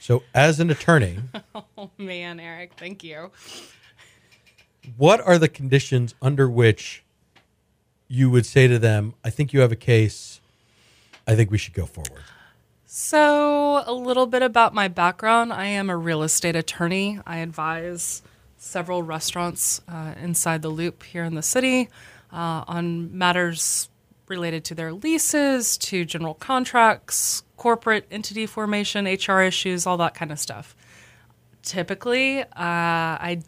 So, 0.01 0.23
as 0.35 0.61
an 0.61 0.71
attorney, 0.71 1.19
Oh 1.79 1.91
man, 1.99 2.39
Eric, 2.41 2.73
thank 2.77 3.03
you. 3.03 3.31
what 4.97 5.21
are 5.21 5.39
the 5.39 5.49
conditions 5.49 6.15
under 6.23 6.49
which 6.49 7.03
you 8.09 8.31
would 8.31 8.47
say 8.47 8.67
to 8.67 8.79
them, 8.79 9.15
"I 9.25 9.31
think 9.31 9.53
you 9.53 9.61
have 9.61 9.73
a 9.73 9.77
case. 9.77 10.41
I 11.27 11.35
think 11.35 11.51
we 11.51 11.59
should 11.59 11.75
go 11.75 11.87
forward." 11.87 12.23
So, 12.87 13.83
a 13.87 13.93
little 13.93 14.27
bit 14.27 14.43
about 14.43 14.73
my 14.73 14.89
background. 14.89 15.53
I 15.53 15.67
am 15.67 15.91
a 15.91 15.97
real 15.97 16.23
estate 16.23 16.57
attorney. 16.57 17.21
I 17.27 17.39
advise 17.39 18.23
several 18.57 19.03
restaurants 19.03 19.81
uh, 19.89 20.15
inside 20.21 20.63
the 20.63 20.69
loop 20.69 21.03
here 21.03 21.25
in 21.25 21.35
the 21.35 21.43
city 21.43 21.89
uh, 22.33 22.65
on 22.67 23.17
matters 23.17 23.89
related 24.29 24.65
to 24.65 24.75
their 24.75 24.93
leases, 24.93 25.77
to 25.79 26.05
general 26.05 26.35
contracts, 26.35 27.45
corporate 27.57 28.07
entity 28.11 28.47
formation, 28.47 29.05
HR 29.05 29.41
issues, 29.41 29.87
all 29.87 29.97
that 29.97 30.15
kind 30.15 30.33
of 30.33 30.39
stuff. 30.39 30.75
Typically, 31.63 32.43
uh, 32.43 32.47
I 32.57 33.43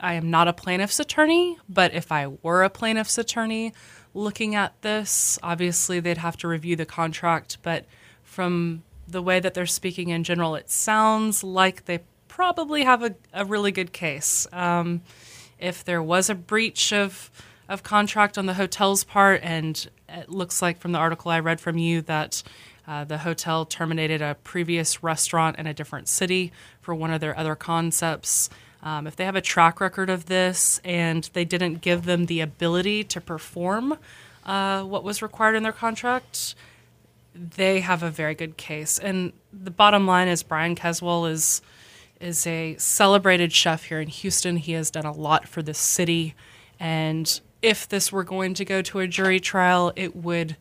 I 0.00 0.14
am 0.14 0.30
not 0.30 0.48
a 0.48 0.52
plaintiff's 0.52 1.00
attorney, 1.00 1.58
but 1.68 1.94
if 1.94 2.12
I 2.12 2.26
were 2.42 2.62
a 2.62 2.70
plaintiff's 2.70 3.18
attorney 3.18 3.72
looking 4.14 4.54
at 4.54 4.80
this, 4.82 5.38
obviously 5.42 6.00
they'd 6.00 6.18
have 6.18 6.36
to 6.38 6.48
review 6.48 6.76
the 6.76 6.86
contract. 6.86 7.58
But 7.62 7.84
from 8.22 8.82
the 9.08 9.22
way 9.22 9.40
that 9.40 9.54
they're 9.54 9.66
speaking 9.66 10.08
in 10.10 10.24
general, 10.24 10.54
it 10.54 10.70
sounds 10.70 11.44
like 11.44 11.84
they 11.84 12.00
probably 12.28 12.84
have 12.84 13.02
a, 13.02 13.14
a 13.32 13.44
really 13.44 13.72
good 13.72 13.92
case. 13.92 14.46
Um, 14.52 15.02
if 15.58 15.84
there 15.84 16.02
was 16.02 16.28
a 16.28 16.34
breach 16.34 16.92
of 16.92 17.30
of 17.68 17.82
contract 17.82 18.38
on 18.38 18.46
the 18.46 18.54
hotel's 18.54 19.02
part, 19.04 19.40
and 19.42 19.88
it 20.08 20.28
looks 20.28 20.62
like 20.62 20.78
from 20.78 20.92
the 20.92 20.98
article 20.98 21.30
I 21.30 21.40
read 21.40 21.60
from 21.60 21.78
you 21.78 22.00
that 22.02 22.42
uh, 22.86 23.04
the 23.04 23.18
hotel 23.18 23.64
terminated 23.64 24.22
a 24.22 24.36
previous 24.44 25.02
restaurant 25.02 25.58
in 25.58 25.66
a 25.66 25.74
different 25.74 26.08
city 26.08 26.52
for 26.80 26.94
one 26.94 27.10
of 27.10 27.20
their 27.20 27.36
other 27.36 27.56
concepts. 27.56 28.48
Um, 28.86 29.08
if 29.08 29.16
they 29.16 29.24
have 29.24 29.34
a 29.34 29.40
track 29.40 29.80
record 29.80 30.08
of 30.08 30.26
this 30.26 30.80
and 30.84 31.28
they 31.32 31.44
didn't 31.44 31.80
give 31.80 32.04
them 32.04 32.26
the 32.26 32.40
ability 32.40 33.02
to 33.02 33.20
perform 33.20 33.98
uh, 34.44 34.84
what 34.84 35.02
was 35.02 35.20
required 35.22 35.56
in 35.56 35.64
their 35.64 35.72
contract, 35.72 36.54
they 37.34 37.80
have 37.80 38.04
a 38.04 38.10
very 38.10 38.36
good 38.36 38.56
case. 38.56 38.96
And 38.96 39.32
the 39.52 39.72
bottom 39.72 40.06
line 40.06 40.28
is 40.28 40.44
Brian 40.44 40.76
Caswell 40.76 41.26
is 41.26 41.62
is 42.20 42.46
a 42.46 42.76
celebrated 42.78 43.52
chef 43.52 43.86
here 43.86 44.00
in 44.00 44.06
Houston. 44.06 44.56
He 44.56 44.72
has 44.72 44.88
done 44.88 45.04
a 45.04 45.12
lot 45.12 45.48
for 45.48 45.62
the 45.62 45.74
city, 45.74 46.36
and 46.78 47.40
if 47.62 47.88
this 47.88 48.12
were 48.12 48.22
going 48.22 48.54
to 48.54 48.64
go 48.64 48.82
to 48.82 49.00
a 49.00 49.08
jury 49.08 49.40
trial, 49.40 49.92
it 49.96 50.14
would 50.14 50.56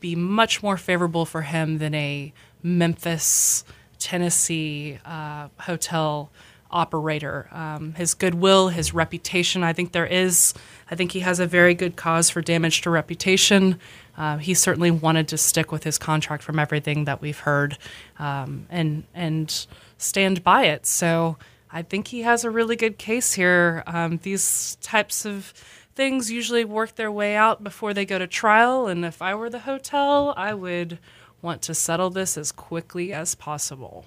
be 0.00 0.16
much 0.16 0.62
more 0.62 0.78
favorable 0.78 1.26
for 1.26 1.42
him 1.42 1.78
than 1.78 1.94
a 1.94 2.32
Memphis, 2.62 3.62
Tennessee 3.98 4.98
uh, 5.04 5.48
hotel 5.60 6.30
operator. 6.72 7.48
Um, 7.52 7.94
his 7.94 8.14
goodwill, 8.14 8.68
his 8.68 8.94
reputation, 8.94 9.62
I 9.62 9.72
think 9.72 9.92
there 9.92 10.06
is, 10.06 10.54
I 10.90 10.94
think 10.94 11.12
he 11.12 11.20
has 11.20 11.40
a 11.40 11.46
very 11.46 11.74
good 11.74 11.96
cause 11.96 12.30
for 12.30 12.40
damage 12.40 12.80
to 12.82 12.90
reputation. 12.90 13.78
Uh, 14.16 14.38
he 14.38 14.54
certainly 14.54 14.90
wanted 14.90 15.28
to 15.28 15.38
stick 15.38 15.72
with 15.72 15.84
his 15.84 15.98
contract 15.98 16.42
from 16.42 16.58
everything 16.58 17.04
that 17.04 17.20
we've 17.20 17.38
heard 17.38 17.78
um, 18.18 18.66
and, 18.70 19.04
and 19.14 19.66
stand 19.98 20.42
by 20.44 20.64
it. 20.64 20.86
So 20.86 21.36
I 21.70 21.82
think 21.82 22.08
he 22.08 22.22
has 22.22 22.44
a 22.44 22.50
really 22.50 22.76
good 22.76 22.98
case 22.98 23.32
here. 23.32 23.82
Um, 23.86 24.18
these 24.22 24.76
types 24.82 25.24
of 25.24 25.54
things 25.94 26.30
usually 26.30 26.64
work 26.64 26.96
their 26.96 27.12
way 27.12 27.36
out 27.36 27.64
before 27.64 27.94
they 27.94 28.04
go 28.04 28.18
to 28.18 28.26
trial. 28.26 28.86
And 28.86 29.04
if 29.04 29.22
I 29.22 29.34
were 29.34 29.50
the 29.50 29.60
hotel, 29.60 30.34
I 30.36 30.54
would 30.54 30.98
want 31.40 31.62
to 31.62 31.74
settle 31.74 32.10
this 32.10 32.38
as 32.38 32.52
quickly 32.52 33.12
as 33.12 33.34
possible. 33.34 34.06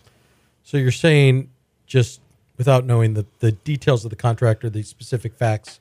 So 0.63 0.77
you're 0.77 0.91
saying 0.91 1.49
just 1.85 2.21
without 2.57 2.85
knowing 2.85 3.13
the, 3.13 3.25
the 3.39 3.51
details 3.51 4.03
of 4.03 4.09
the 4.09 4.15
contract 4.15 4.63
or 4.63 4.69
the 4.69 4.83
specific 4.83 5.35
facts 5.35 5.79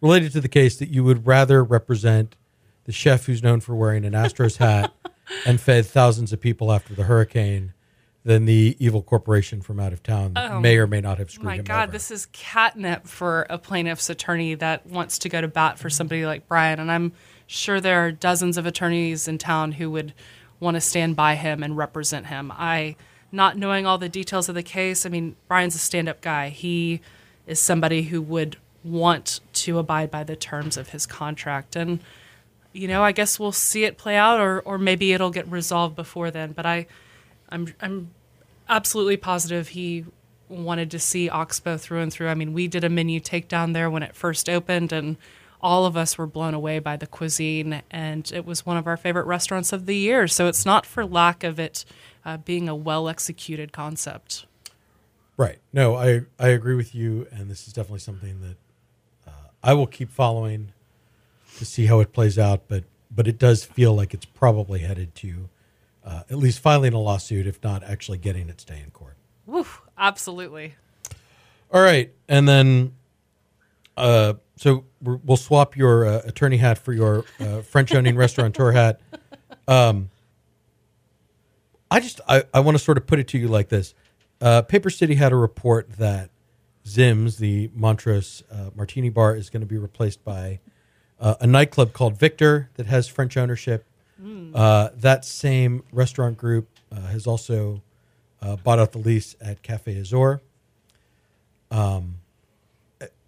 related 0.00 0.32
to 0.32 0.40
the 0.40 0.48
case 0.48 0.76
that 0.78 0.88
you 0.88 1.04
would 1.04 1.26
rather 1.26 1.62
represent 1.64 2.36
the 2.84 2.92
chef 2.92 3.26
who's 3.26 3.42
known 3.42 3.60
for 3.60 3.74
wearing 3.74 4.04
an 4.04 4.12
Astros 4.12 4.56
hat 4.56 4.92
and 5.46 5.60
fed 5.60 5.86
thousands 5.86 6.32
of 6.32 6.40
people 6.40 6.72
after 6.72 6.94
the 6.94 7.04
hurricane 7.04 7.72
than 8.24 8.44
the 8.44 8.76
evil 8.78 9.02
corporation 9.02 9.62
from 9.62 9.80
out 9.80 9.92
of 9.94 10.02
town 10.02 10.34
that 10.34 10.50
Oh, 10.52 10.60
may 10.60 10.76
or 10.76 10.86
may 10.86 11.00
not 11.00 11.18
have 11.18 11.30
screwed 11.30 11.46
My 11.46 11.54
him 11.56 11.64
God, 11.64 11.84
over. 11.84 11.92
this 11.92 12.10
is 12.10 12.26
catnip 12.32 13.06
for 13.06 13.46
a 13.48 13.56
plaintiff's 13.58 14.10
attorney 14.10 14.54
that 14.56 14.86
wants 14.86 15.18
to 15.20 15.28
go 15.30 15.40
to 15.40 15.48
bat 15.48 15.78
for 15.78 15.88
somebody 15.88 16.26
like 16.26 16.46
Brian. 16.46 16.80
And 16.80 16.90
I'm 16.92 17.12
sure 17.46 17.80
there 17.80 18.04
are 18.04 18.12
dozens 18.12 18.58
of 18.58 18.66
attorneys 18.66 19.26
in 19.26 19.38
town 19.38 19.72
who 19.72 19.90
would 19.92 20.12
want 20.58 20.74
to 20.74 20.80
stand 20.82 21.16
by 21.16 21.34
him 21.34 21.62
and 21.62 21.76
represent 21.78 22.26
him. 22.26 22.52
I, 22.54 22.96
not 23.32 23.56
knowing 23.56 23.86
all 23.86 23.98
the 23.98 24.08
details 24.08 24.48
of 24.48 24.54
the 24.54 24.62
case, 24.62 25.06
I 25.06 25.08
mean, 25.08 25.36
Brian's 25.48 25.74
a 25.74 25.78
stand 25.78 26.08
up 26.08 26.20
guy. 26.20 26.48
He 26.48 27.00
is 27.46 27.60
somebody 27.60 28.02
who 28.02 28.20
would 28.22 28.56
want 28.82 29.40
to 29.52 29.78
abide 29.78 30.10
by 30.10 30.24
the 30.24 30.36
terms 30.36 30.76
of 30.76 30.90
his 30.90 31.06
contract. 31.06 31.76
And, 31.76 32.00
you 32.72 32.88
know, 32.88 33.02
I 33.02 33.12
guess 33.12 33.38
we'll 33.38 33.52
see 33.52 33.84
it 33.84 33.98
play 33.98 34.16
out 34.16 34.40
or, 34.40 34.60
or 34.60 34.78
maybe 34.78 35.12
it'll 35.12 35.30
get 35.30 35.50
resolved 35.50 35.96
before 35.96 36.30
then. 36.30 36.52
But 36.52 36.66
I, 36.66 36.86
I'm 37.50 37.74
I'm 37.80 38.10
absolutely 38.68 39.16
positive 39.16 39.68
he 39.68 40.04
wanted 40.48 40.90
to 40.90 40.98
see 40.98 41.28
Oxbow 41.28 41.76
through 41.76 42.00
and 42.00 42.12
through. 42.12 42.28
I 42.28 42.34
mean, 42.34 42.52
we 42.52 42.68
did 42.68 42.84
a 42.84 42.88
menu 42.88 43.20
takedown 43.20 43.72
there 43.72 43.90
when 43.90 44.02
it 44.02 44.14
first 44.14 44.48
opened, 44.48 44.92
and 44.92 45.16
all 45.60 45.86
of 45.86 45.96
us 45.96 46.16
were 46.16 46.26
blown 46.26 46.54
away 46.54 46.78
by 46.78 46.96
the 46.96 47.06
cuisine, 47.06 47.82
and 47.90 48.30
it 48.34 48.44
was 48.44 48.66
one 48.66 48.76
of 48.76 48.86
our 48.86 48.96
favorite 48.96 49.26
restaurants 49.26 49.72
of 49.72 49.86
the 49.86 49.96
year. 49.96 50.26
So 50.26 50.46
it's 50.46 50.66
not 50.66 50.86
for 50.86 51.04
lack 51.04 51.44
of 51.44 51.60
it 51.60 51.84
uh, 52.24 52.36
being 52.38 52.68
a 52.68 52.74
well 52.74 53.08
executed 53.08 53.72
concept. 53.72 54.46
Right. 55.36 55.58
No, 55.72 55.96
I 55.96 56.22
I 56.38 56.48
agree 56.48 56.74
with 56.74 56.94
you, 56.94 57.26
and 57.30 57.50
this 57.50 57.66
is 57.66 57.72
definitely 57.72 58.00
something 58.00 58.40
that 58.40 58.56
uh, 59.26 59.48
I 59.62 59.74
will 59.74 59.86
keep 59.86 60.10
following 60.10 60.72
to 61.56 61.64
see 61.64 61.86
how 61.86 62.00
it 62.00 62.12
plays 62.12 62.38
out. 62.38 62.68
But 62.68 62.84
but 63.10 63.26
it 63.26 63.38
does 63.38 63.64
feel 63.64 63.94
like 63.94 64.12
it's 64.14 64.26
probably 64.26 64.80
headed 64.80 65.14
to 65.16 65.48
uh, 66.04 66.22
at 66.30 66.36
least 66.36 66.60
filing 66.60 66.92
a 66.92 66.98
lawsuit, 66.98 67.46
if 67.46 67.62
not 67.62 67.82
actually 67.82 68.18
getting 68.18 68.48
its 68.48 68.64
day 68.64 68.80
in 68.84 68.90
court. 68.90 69.16
Woo, 69.46 69.66
absolutely. 69.96 70.74
All 71.72 71.80
right, 71.80 72.12
and 72.28 72.48
then 72.48 72.94
uh, 73.96 74.34
so 74.56 74.84
we're, 75.02 75.16
we'll 75.24 75.36
swap 75.36 75.76
your 75.76 76.06
uh, 76.06 76.22
attorney 76.24 76.56
hat 76.56 76.78
for 76.78 76.92
your 76.92 77.24
uh, 77.38 77.62
French 77.62 77.94
owning 77.94 78.16
restaurateur 78.16 78.72
hat. 78.72 79.00
Um, 79.68 80.10
I 81.90 82.00
just 82.00 82.20
I, 82.28 82.44
I 82.54 82.60
want 82.60 82.76
to 82.78 82.82
sort 82.82 82.98
of 82.98 83.06
put 83.06 83.18
it 83.18 83.28
to 83.28 83.38
you 83.38 83.48
like 83.48 83.68
this: 83.68 83.94
uh, 84.40 84.62
Paper 84.62 84.90
City 84.90 85.16
had 85.16 85.32
a 85.32 85.36
report 85.36 85.92
that 85.98 86.30
Zimm's, 86.86 87.38
the 87.38 87.70
Montrose 87.74 88.42
uh, 88.50 88.70
Martini 88.74 89.10
Bar, 89.10 89.36
is 89.36 89.50
going 89.50 89.60
to 89.60 89.66
be 89.66 89.76
replaced 89.78 90.24
by 90.24 90.60
uh, 91.20 91.34
a 91.40 91.46
nightclub 91.46 91.92
called 91.92 92.18
Victor 92.18 92.70
that 92.74 92.86
has 92.86 93.08
French 93.08 93.36
ownership. 93.36 93.84
Uh, 94.54 94.90
that 94.96 95.24
same 95.24 95.82
restaurant 95.92 96.36
group 96.36 96.68
uh, 96.92 97.00
has 97.06 97.26
also 97.26 97.82
uh, 98.42 98.56
bought 98.56 98.78
out 98.78 98.92
the 98.92 98.98
lease 98.98 99.34
at 99.40 99.62
Cafe 99.62 99.94
Azur. 99.94 100.40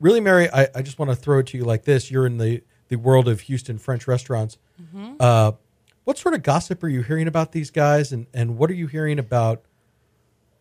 Really, 0.01 0.21
Mary, 0.21 0.51
I, 0.51 0.69
I 0.75 0.83
just 0.83 0.99
want 0.99 1.11
to 1.11 1.17
throw 1.17 1.39
it 1.39 1.47
to 1.49 1.57
you 1.57 1.65
like 1.65 1.85
this: 1.85 2.11
You're 2.11 2.27
in 2.27 2.39
the 2.39 2.63
the 2.89 2.97
world 2.97 3.27
of 3.29 3.41
Houston 3.43 3.79
French 3.79 4.07
restaurants. 4.07 4.59
Uh, 5.21 5.53
what 6.05 6.19
sort 6.19 6.35
of 6.35 6.43
gossip 6.43 6.83
are 6.83 6.89
you 6.89 7.03
hearing 7.03 7.29
about 7.29 7.53
these 7.53 7.71
guys, 7.71 8.13
and 8.13 8.27
and 8.35 8.59
what 8.59 8.71
are 8.71 8.75
you 8.75 8.87
hearing 8.87 9.19
about, 9.19 9.63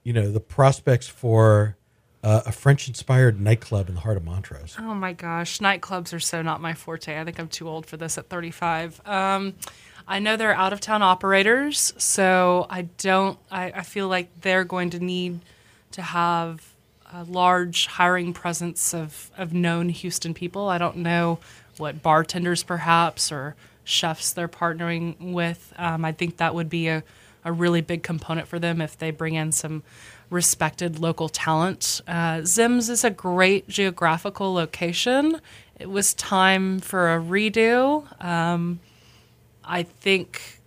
you 0.04 0.14
know, 0.14 0.32
the 0.32 0.40
prospects 0.40 1.08
for 1.08 1.78
uh, 2.24 2.42
a 2.46 2.52
French 2.52 2.88
inspired 2.88 3.40
nightclub 3.40 3.90
in 3.90 3.96
the 3.96 4.02
heart 4.02 4.18
of 4.18 4.24
Montrose? 4.24 4.76
Oh 4.80 4.94
my 4.94 5.14
gosh, 5.14 5.60
nightclubs 5.60 6.14
are 6.14 6.20
so 6.20 6.42
not 6.42 6.62
my 6.62 6.74
forte. 6.74 7.20
I 7.20 7.24
think 7.24 7.40
I'm 7.40 7.48
too 7.48 7.68
old 7.68 7.86
for 7.86 7.98
this 7.98 8.18
at 8.18 8.30
35. 8.30 9.02
Um, 9.06 9.56
I 10.08 10.20
know 10.20 10.36
they're 10.38 10.54
out 10.54 10.74
of 10.74 10.82
town 10.82 11.02
operators, 11.02 11.94
so 11.98 12.68
I 12.70 12.84
don't. 12.98 13.40
I, 13.50 13.72
I 13.72 13.82
feel 13.84 14.08
like 14.08 14.42
they're 14.42 14.66
going 14.66 14.92
to 14.92 15.00
need 15.00 15.40
to 15.92 16.02
have 16.02 16.68
a 17.14 17.24
large 17.24 17.88
hiring 17.88 18.34
presence 18.34 18.94
of 18.94 19.32
of 19.38 19.54
known 19.54 19.90
Houston 19.90 20.34
people. 20.34 20.70
I 20.70 20.78
don't 20.78 20.98
know 20.98 21.40
what 21.78 22.04
bartenders, 22.04 22.64
perhaps, 22.64 23.32
or 23.32 23.56
chefs 23.84 24.34
they're 24.34 24.48
partnering 24.48 25.34
with. 25.34 25.74
Um, 25.78 26.06
I 26.06 26.12
think 26.12 26.38
that 26.38 26.56
would 26.56 26.70
be 26.70 26.88
a, 26.88 27.04
a 27.44 27.52
really 27.52 27.82
big 27.82 28.04
component 28.04 28.48
for 28.48 28.60
them 28.60 28.82
if 28.82 28.98
they 28.98 29.12
bring 29.12 29.36
in 29.36 29.52
some 29.52 29.84
respected 30.30 31.00
local 31.00 31.30
talent. 31.30 32.02
Uh, 32.08 32.38
Zimms 32.38 32.90
is 32.90 33.04
a 33.04 33.10
great 33.10 33.68
geographical 33.68 34.54
location. 34.54 35.42
It 35.78 35.90
was 35.90 36.14
time 36.14 36.80
for 36.80 37.14
a 37.14 37.20
redo. 37.20 38.06
Um, 38.24 38.80
I 39.64 39.84
think, 39.84 40.62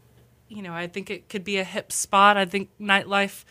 you 0.48 0.62
know, 0.62 0.72
I 0.74 0.86
think 0.86 1.10
it 1.10 1.28
could 1.28 1.44
be 1.44 1.58
a 1.58 1.64
hip 1.64 1.92
spot. 1.92 2.36
I 2.36 2.44
think 2.44 2.68
nightlife, 2.80 3.44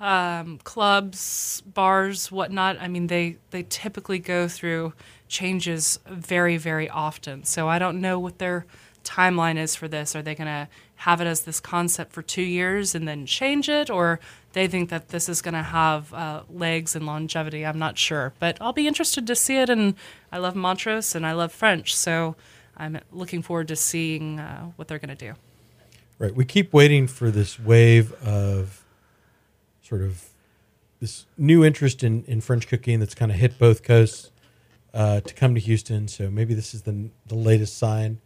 um, 0.00 0.58
clubs, 0.64 1.62
bars, 1.62 2.30
whatnot. 2.30 2.80
I 2.80 2.88
mean, 2.88 3.08
they 3.08 3.36
they 3.50 3.64
typically 3.64 4.18
go 4.18 4.48
through 4.48 4.92
changes 5.28 5.98
very, 6.08 6.56
very 6.56 6.88
often. 6.88 7.44
So 7.44 7.68
I 7.68 7.78
don't 7.78 8.00
know 8.00 8.18
what 8.18 8.38
their 8.38 8.64
timeline 9.08 9.56
is 9.56 9.74
for 9.74 9.88
this. 9.88 10.14
Are 10.14 10.22
they 10.22 10.34
going 10.34 10.46
to 10.46 10.68
have 10.96 11.20
it 11.20 11.26
as 11.26 11.42
this 11.42 11.60
concept 11.60 12.12
for 12.12 12.22
two 12.22 12.42
years 12.42 12.94
and 12.94 13.08
then 13.08 13.24
change 13.26 13.68
it, 13.68 13.88
or 13.88 14.20
they 14.52 14.68
think 14.68 14.90
that 14.90 15.08
this 15.08 15.28
is 15.28 15.40
going 15.40 15.54
to 15.54 15.62
have 15.62 16.12
uh, 16.12 16.42
legs 16.50 16.94
and 16.94 17.06
longevity? 17.06 17.64
I'm 17.64 17.78
not 17.78 17.96
sure, 17.96 18.32
but 18.38 18.58
I'll 18.60 18.72
be 18.72 18.86
interested 18.86 19.26
to 19.26 19.34
see 19.34 19.56
it. 19.56 19.70
And 19.70 19.94
I 20.30 20.38
love 20.38 20.54
Montrose 20.54 21.14
and 21.14 21.26
I 21.26 21.32
love 21.32 21.52
French, 21.52 21.96
so 21.96 22.36
I'm 22.76 23.00
looking 23.10 23.42
forward 23.42 23.68
to 23.68 23.76
seeing 23.76 24.38
uh, 24.38 24.72
what 24.76 24.88
they're 24.88 24.98
going 24.98 25.16
to 25.16 25.26
do. 25.26 25.34
Right. 26.18 26.34
We 26.34 26.44
keep 26.44 26.72
waiting 26.72 27.06
for 27.06 27.30
this 27.30 27.58
wave 27.58 28.12
of 28.22 28.84
sort 29.82 30.02
of 30.02 30.28
this 31.00 31.26
new 31.36 31.64
interest 31.64 32.02
in, 32.02 32.24
in 32.24 32.40
French 32.40 32.68
cooking 32.68 32.98
that's 32.98 33.14
kind 33.14 33.30
of 33.30 33.38
hit 33.38 33.58
both 33.58 33.82
coasts 33.82 34.32
uh, 34.92 35.20
to 35.20 35.34
come 35.34 35.54
to 35.54 35.60
Houston. 35.60 36.08
So 36.08 36.30
maybe 36.30 36.54
this 36.54 36.74
is 36.74 36.82
the, 36.82 37.10
the 37.26 37.36
latest 37.36 37.78
sign. 37.78 38.20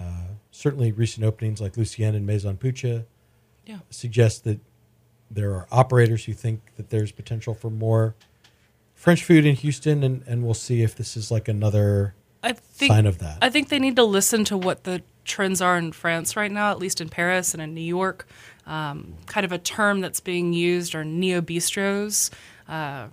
Uh, 0.00 0.04
certainly, 0.50 0.92
recent 0.92 1.24
openings 1.24 1.60
like 1.60 1.76
Lucienne 1.76 2.14
and 2.14 2.26
Maison 2.26 2.56
Pucha 2.56 3.04
Yeah. 3.66 3.78
suggest 3.90 4.44
that 4.44 4.60
there 5.30 5.52
are 5.54 5.66
operators 5.72 6.24
who 6.26 6.32
think 6.32 6.60
that 6.76 6.90
there's 6.90 7.10
potential 7.12 7.54
for 7.54 7.70
more 7.70 8.14
French 8.94 9.24
food 9.24 9.44
in 9.44 9.56
Houston, 9.56 10.02
and, 10.02 10.22
and 10.26 10.44
we'll 10.44 10.54
see 10.54 10.82
if 10.82 10.94
this 10.96 11.16
is 11.16 11.30
like 11.30 11.48
another 11.48 12.14
I 12.42 12.52
think 12.52 12.92
sign 12.92 13.06
of 13.06 13.18
that. 13.18 13.38
I 13.42 13.50
think 13.50 13.68
they 13.68 13.78
need 13.78 13.96
to 13.96 14.04
listen 14.04 14.44
to 14.46 14.56
what 14.56 14.84
the 14.84 15.02
trends 15.24 15.60
are 15.60 15.76
in 15.76 15.92
France 15.92 16.36
right 16.36 16.50
now, 16.52 16.70
at 16.70 16.78
least 16.78 17.00
in 17.00 17.08
Paris 17.08 17.52
and 17.52 17.62
in 17.62 17.74
New 17.74 17.80
York. 17.80 18.26
Um, 18.66 19.14
kind 19.26 19.44
of 19.44 19.52
a 19.52 19.58
term 19.58 20.00
that's 20.00 20.20
being 20.20 20.52
used 20.52 20.94
are 20.94 21.04
neo 21.04 21.40
bistros, 21.40 22.30
uh, 22.68 23.08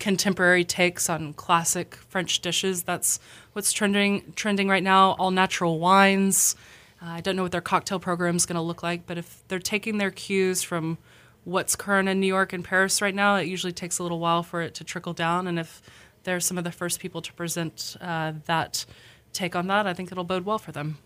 contemporary 0.00 0.64
takes 0.64 1.08
on 1.08 1.34
classic 1.34 1.94
French 2.08 2.40
dishes. 2.40 2.82
That's 2.82 3.20
what's 3.52 3.72
trending 3.72 4.32
trending 4.34 4.68
right 4.68 4.82
now. 4.82 5.12
All 5.12 5.30
natural 5.30 5.78
wines. 5.78 6.56
Uh, 7.00 7.06
I 7.06 7.20
don't 7.20 7.36
know 7.36 7.42
what 7.42 7.52
their 7.52 7.60
cocktail 7.60 8.00
program 8.00 8.36
is 8.36 8.46
going 8.46 8.56
to 8.56 8.62
look 8.62 8.82
like, 8.82 9.06
but 9.06 9.16
if 9.16 9.44
they're 9.48 9.58
taking 9.58 9.98
their 9.98 10.10
cues 10.10 10.62
from 10.62 10.98
what's 11.44 11.76
current 11.76 12.08
in 12.08 12.20
New 12.20 12.26
York 12.26 12.52
and 12.52 12.64
Paris 12.64 13.00
right 13.00 13.14
now, 13.14 13.36
it 13.36 13.46
usually 13.46 13.72
takes 13.72 13.98
a 13.98 14.02
little 14.02 14.18
while 14.18 14.42
for 14.42 14.60
it 14.60 14.74
to 14.74 14.84
trickle 14.84 15.12
down. 15.14 15.46
And 15.46 15.58
if 15.58 15.80
they're 16.24 16.40
some 16.40 16.58
of 16.58 16.64
the 16.64 16.72
first 16.72 17.00
people 17.00 17.22
to 17.22 17.32
present 17.32 17.96
uh, 18.00 18.32
that 18.46 18.84
take 19.32 19.56
on 19.56 19.66
that, 19.68 19.86
I 19.86 19.94
think 19.94 20.12
it'll 20.12 20.24
bode 20.24 20.44
well 20.44 20.58
for 20.58 20.72
them. 20.72 20.98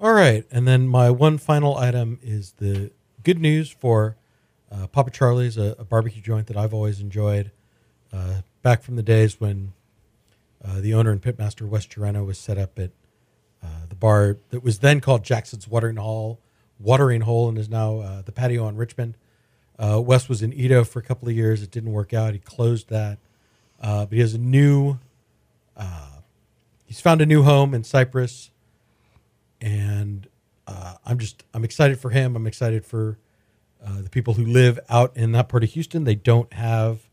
All 0.00 0.12
right, 0.12 0.44
and 0.50 0.66
then 0.66 0.88
my 0.88 1.10
one 1.10 1.38
final 1.38 1.76
item 1.76 2.18
is 2.22 2.52
the 2.58 2.90
good 3.22 3.38
news 3.38 3.70
for 3.70 4.16
uh, 4.70 4.88
Papa 4.88 5.10
Charlie's, 5.10 5.56
a, 5.56 5.74
a 5.78 5.84
barbecue 5.84 6.20
joint 6.20 6.48
that 6.48 6.56
I've 6.56 6.74
always 6.74 7.00
enjoyed. 7.00 7.50
Uh, 8.12 8.42
back 8.62 8.82
from 8.82 8.96
the 8.96 9.02
days 9.02 9.40
when 9.40 9.72
uh, 10.64 10.80
the 10.80 10.94
owner 10.94 11.10
and 11.10 11.22
pitmaster 11.22 11.68
Wes 11.68 11.86
Jurena 11.86 12.24
was 12.24 12.38
set 12.38 12.58
up 12.58 12.78
at 12.78 12.90
uh, 13.62 13.86
the 13.88 13.94
bar 13.94 14.36
that 14.50 14.62
was 14.62 14.78
then 14.80 15.00
called 15.00 15.24
Jackson's 15.24 15.68
Watering 15.68 15.96
Hole, 15.96 16.40
Watering 16.78 17.22
Hole, 17.22 17.48
and 17.48 17.58
is 17.58 17.68
now 17.68 17.98
uh, 17.98 18.22
the 18.22 18.32
patio 18.32 18.64
on 18.64 18.76
Richmond. 18.76 19.16
Uh, 19.78 20.00
Wes 20.00 20.28
was 20.28 20.42
in 20.42 20.52
EaDo 20.52 20.86
for 20.86 20.98
a 20.98 21.02
couple 21.02 21.28
of 21.28 21.34
years. 21.34 21.62
It 21.62 21.70
didn't 21.70 21.92
work 21.92 22.14
out. 22.14 22.32
He 22.32 22.38
closed 22.38 22.88
that, 22.88 23.18
but 23.80 24.08
he 24.10 24.20
has 24.20 24.34
a 24.34 24.38
new. 24.38 24.98
He's 26.86 27.00
found 27.00 27.20
a 27.20 27.26
new 27.26 27.42
home 27.42 27.74
in 27.74 27.82
Cypress, 27.82 28.50
and 29.60 30.28
I'm 30.66 31.18
just 31.18 31.44
I'm 31.52 31.64
excited 31.64 32.00
for 32.00 32.10
him. 32.10 32.36
I'm 32.36 32.46
excited 32.46 32.84
for 32.84 33.18
uh, 33.84 34.02
the 34.02 34.10
people 34.10 34.34
who 34.34 34.44
live 34.44 34.80
out 34.88 35.16
in 35.16 35.32
that 35.32 35.48
part 35.48 35.62
of 35.62 35.70
Houston. 35.70 36.04
They 36.04 36.14
don't 36.14 36.52
have 36.52 37.05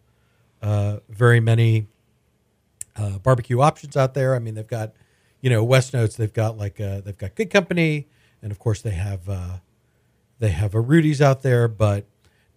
uh, 0.64 1.00
very 1.10 1.42
many 1.42 1.88
uh, 2.96 3.20
barbecue 3.20 3.60
options 3.60 3.98
out 3.98 4.14
there. 4.14 4.34
I 4.34 4.40
mean, 4.40 4.56
they've 4.56 4.66
got 4.66 4.94
you 5.42 5.50
know 5.50 5.64
West 5.64 5.94
Notes. 5.94 6.16
They've 6.16 6.34
got 6.34 6.58
like 6.58 6.80
uh, 6.80 7.02
they've 7.02 7.18
got 7.18 7.36
Good 7.36 7.52
Company, 7.52 8.08
and 8.42 8.52
of 8.52 8.58
course 8.58 8.82
they 8.82 8.92
have 8.92 9.28
uh, 9.28 9.58
they 10.40 10.50
have 10.50 10.74
a 10.74 10.80
Rudy's 10.82 11.22
out 11.22 11.44
there, 11.44 11.68
but 11.68 12.06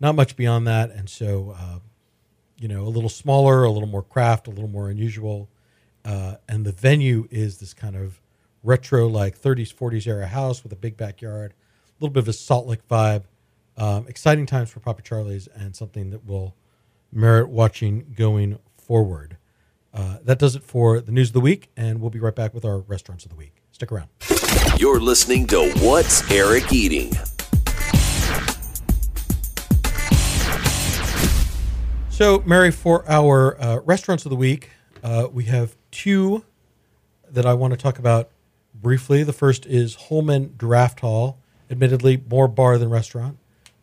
not 0.00 0.14
much 0.14 0.36
beyond 0.36 0.66
that. 0.68 0.90
And 0.90 1.10
so 1.10 1.54
uh, 1.58 1.78
you 2.58 2.68
know 2.68 2.84
a 2.84 2.88
little 2.88 3.10
smaller, 3.10 3.64
a 3.64 3.70
little 3.70 3.88
more 3.88 4.04
craft, 4.04 4.46
a 4.46 4.50
little 4.50 4.68
more 4.70 4.88
unusual. 4.88 5.48
Uh, 6.04 6.36
and 6.48 6.64
the 6.64 6.70
venue 6.70 7.26
is 7.32 7.58
this 7.58 7.74
kind 7.74 7.96
of 7.96 8.20
retro, 8.62 9.08
like 9.08 9.36
30s, 9.36 9.74
40s 9.74 10.06
era 10.06 10.28
house 10.28 10.62
with 10.62 10.72
a 10.72 10.76
big 10.76 10.96
backyard, 10.96 11.52
a 11.52 11.92
little 11.98 12.12
bit 12.12 12.22
of 12.22 12.28
a 12.28 12.32
Salt 12.32 12.68
Lick 12.68 12.86
vibe. 12.86 13.24
Um, 13.76 14.06
exciting 14.06 14.46
times 14.46 14.70
for 14.70 14.78
Papa 14.78 15.02
Charlie's 15.02 15.48
and 15.48 15.74
something 15.74 16.10
that 16.10 16.24
will 16.24 16.54
merit 17.12 17.48
watching 17.48 18.14
going 18.16 18.58
forward. 18.76 19.36
Uh, 19.92 20.18
that 20.22 20.38
does 20.38 20.54
it 20.54 20.62
for 20.62 21.00
the 21.00 21.12
news 21.12 21.30
of 21.30 21.34
the 21.34 21.40
week, 21.40 21.70
and 21.76 22.00
we'll 22.00 22.10
be 22.10 22.20
right 22.20 22.34
back 22.34 22.52
with 22.52 22.64
our 22.64 22.78
restaurants 22.80 23.24
of 23.24 23.30
the 23.30 23.36
week. 23.36 23.62
Stick 23.72 23.90
around. 23.90 24.08
You're 24.78 25.00
listening 25.00 25.46
to 25.48 25.70
What's 25.78 26.30
Eric 26.30 26.72
Eating? 26.72 27.12
So, 32.10 32.42
Mary, 32.46 32.70
for 32.70 33.04
our 33.10 33.60
uh, 33.60 33.80
restaurants 33.80 34.24
of 34.24 34.30
the 34.30 34.36
week, 34.36 34.70
uh, 35.02 35.28
we 35.30 35.44
have 35.44 35.76
two 35.90 36.44
that 37.30 37.44
I 37.44 37.54
want 37.54 37.72
to 37.72 37.76
talk 37.76 37.98
about 37.98 38.30
briefly. 38.74 39.22
The 39.22 39.32
first 39.34 39.66
is 39.66 39.94
Holman 39.94 40.54
Draft 40.56 41.00
Hall, 41.00 41.38
admittedly 41.70 42.22
more 42.28 42.48
bar 42.48 42.78
than 42.78 42.88
restaurant. 42.88 43.38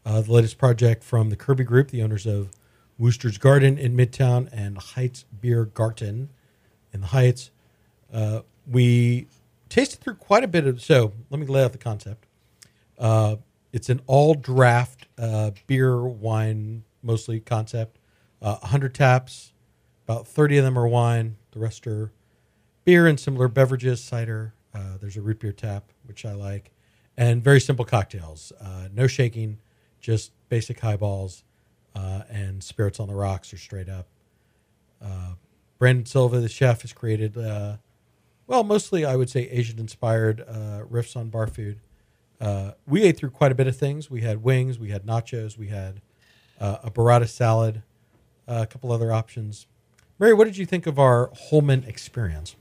Uh, 0.05 0.21
the 0.21 0.31
latest 0.31 0.57
project 0.57 1.03
from 1.03 1.29
the 1.29 1.35
Kirby 1.35 1.63
Group, 1.63 1.91
the 1.91 2.01
owners 2.03 2.25
of 2.25 2.49
Wooster's 2.97 3.37
Garden 3.37 3.77
in 3.77 3.95
Midtown 3.95 4.49
and 4.51 4.77
Heights 4.77 5.25
Beer 5.41 5.65
Garten 5.65 6.29
in 6.91 7.01
the 7.01 7.07
Heights. 7.07 7.51
Uh, 8.11 8.41
we 8.69 9.27
tasted 9.69 9.99
through 9.99 10.15
quite 10.15 10.43
a 10.43 10.47
bit 10.47 10.67
of. 10.67 10.81
So, 10.81 11.13
let 11.29 11.39
me 11.39 11.47
lay 11.47 11.63
out 11.63 11.71
the 11.71 11.77
concept. 11.77 12.27
Uh, 12.97 13.37
it's 13.71 13.89
an 13.89 14.01
all 14.05 14.35
draft 14.35 15.07
uh, 15.17 15.51
beer, 15.65 16.03
wine, 16.05 16.83
mostly 17.01 17.39
concept. 17.39 17.97
Uh, 18.41 18.57
100 18.57 18.93
taps, 18.93 19.53
about 20.05 20.27
30 20.27 20.59
of 20.59 20.65
them 20.65 20.77
are 20.77 20.87
wine. 20.87 21.37
The 21.51 21.59
rest 21.59 21.87
are 21.87 22.11
beer 22.85 23.07
and 23.07 23.19
similar 23.19 23.47
beverages, 23.47 24.03
cider. 24.03 24.53
Uh, 24.73 24.97
there's 24.99 25.17
a 25.17 25.21
root 25.21 25.39
beer 25.39 25.51
tap, 25.51 25.85
which 26.05 26.25
I 26.25 26.33
like, 26.33 26.71
and 27.17 27.43
very 27.43 27.59
simple 27.59 27.85
cocktails. 27.85 28.51
Uh, 28.59 28.89
no 28.93 29.07
shaking, 29.07 29.59
just 30.01 30.31
basic 30.49 30.79
highballs 30.79 31.43
uh, 31.95 32.21
and 32.29 32.63
spirits 32.63 32.99
on 32.99 33.07
the 33.07 33.15
rocks 33.15 33.53
are 33.53 33.57
straight 33.57 33.89
up. 33.89 34.07
Uh, 35.01 35.33
Brandon 35.77 36.05
Silva, 36.05 36.39
the 36.39 36.49
chef, 36.49 36.81
has 36.81 36.93
created, 36.93 37.37
uh, 37.37 37.77
well, 38.47 38.63
mostly 38.63 39.05
I 39.05 39.15
would 39.15 39.29
say 39.29 39.49
Asian 39.49 39.79
inspired 39.79 40.41
uh, 40.41 40.83
riffs 40.89 41.15
on 41.15 41.29
bar 41.29 41.47
food. 41.47 41.79
Uh, 42.39 42.71
we 42.87 43.03
ate 43.03 43.17
through 43.17 43.29
quite 43.31 43.51
a 43.51 43.55
bit 43.55 43.67
of 43.67 43.75
things. 43.75 44.09
We 44.09 44.21
had 44.21 44.43
wings, 44.43 44.79
we 44.79 44.89
had 44.89 45.05
nachos, 45.05 45.57
we 45.57 45.67
had 45.67 46.01
uh, 46.59 46.77
a 46.83 46.91
burrata 46.91 47.27
salad, 47.27 47.83
a 48.47 48.65
couple 48.65 48.91
other 48.91 49.11
options. 49.11 49.67
Mary, 50.19 50.33
what 50.33 50.45
did 50.45 50.57
you 50.57 50.65
think 50.65 50.87
of 50.87 50.99
our 50.99 51.31
Holman 51.33 51.83
experience? 51.85 52.55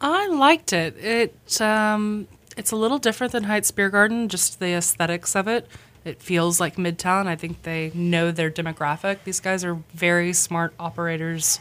I 0.00 0.28
liked 0.28 0.72
it. 0.72 0.96
It 0.98 1.60
um, 1.60 2.28
it's 2.56 2.72
a 2.72 2.76
little 2.76 2.98
different 2.98 3.32
than 3.32 3.44
Heights 3.44 3.70
Beer 3.70 3.90
Garden, 3.90 4.28
just 4.28 4.60
the 4.60 4.74
aesthetics 4.74 5.34
of 5.34 5.48
it. 5.48 5.66
It 6.04 6.20
feels 6.20 6.60
like 6.60 6.76
Midtown. 6.76 7.26
I 7.26 7.36
think 7.36 7.62
they 7.62 7.90
know 7.94 8.30
their 8.30 8.50
demographic. 8.50 9.24
These 9.24 9.40
guys 9.40 9.64
are 9.64 9.82
very 9.94 10.32
smart 10.32 10.74
operators. 10.78 11.58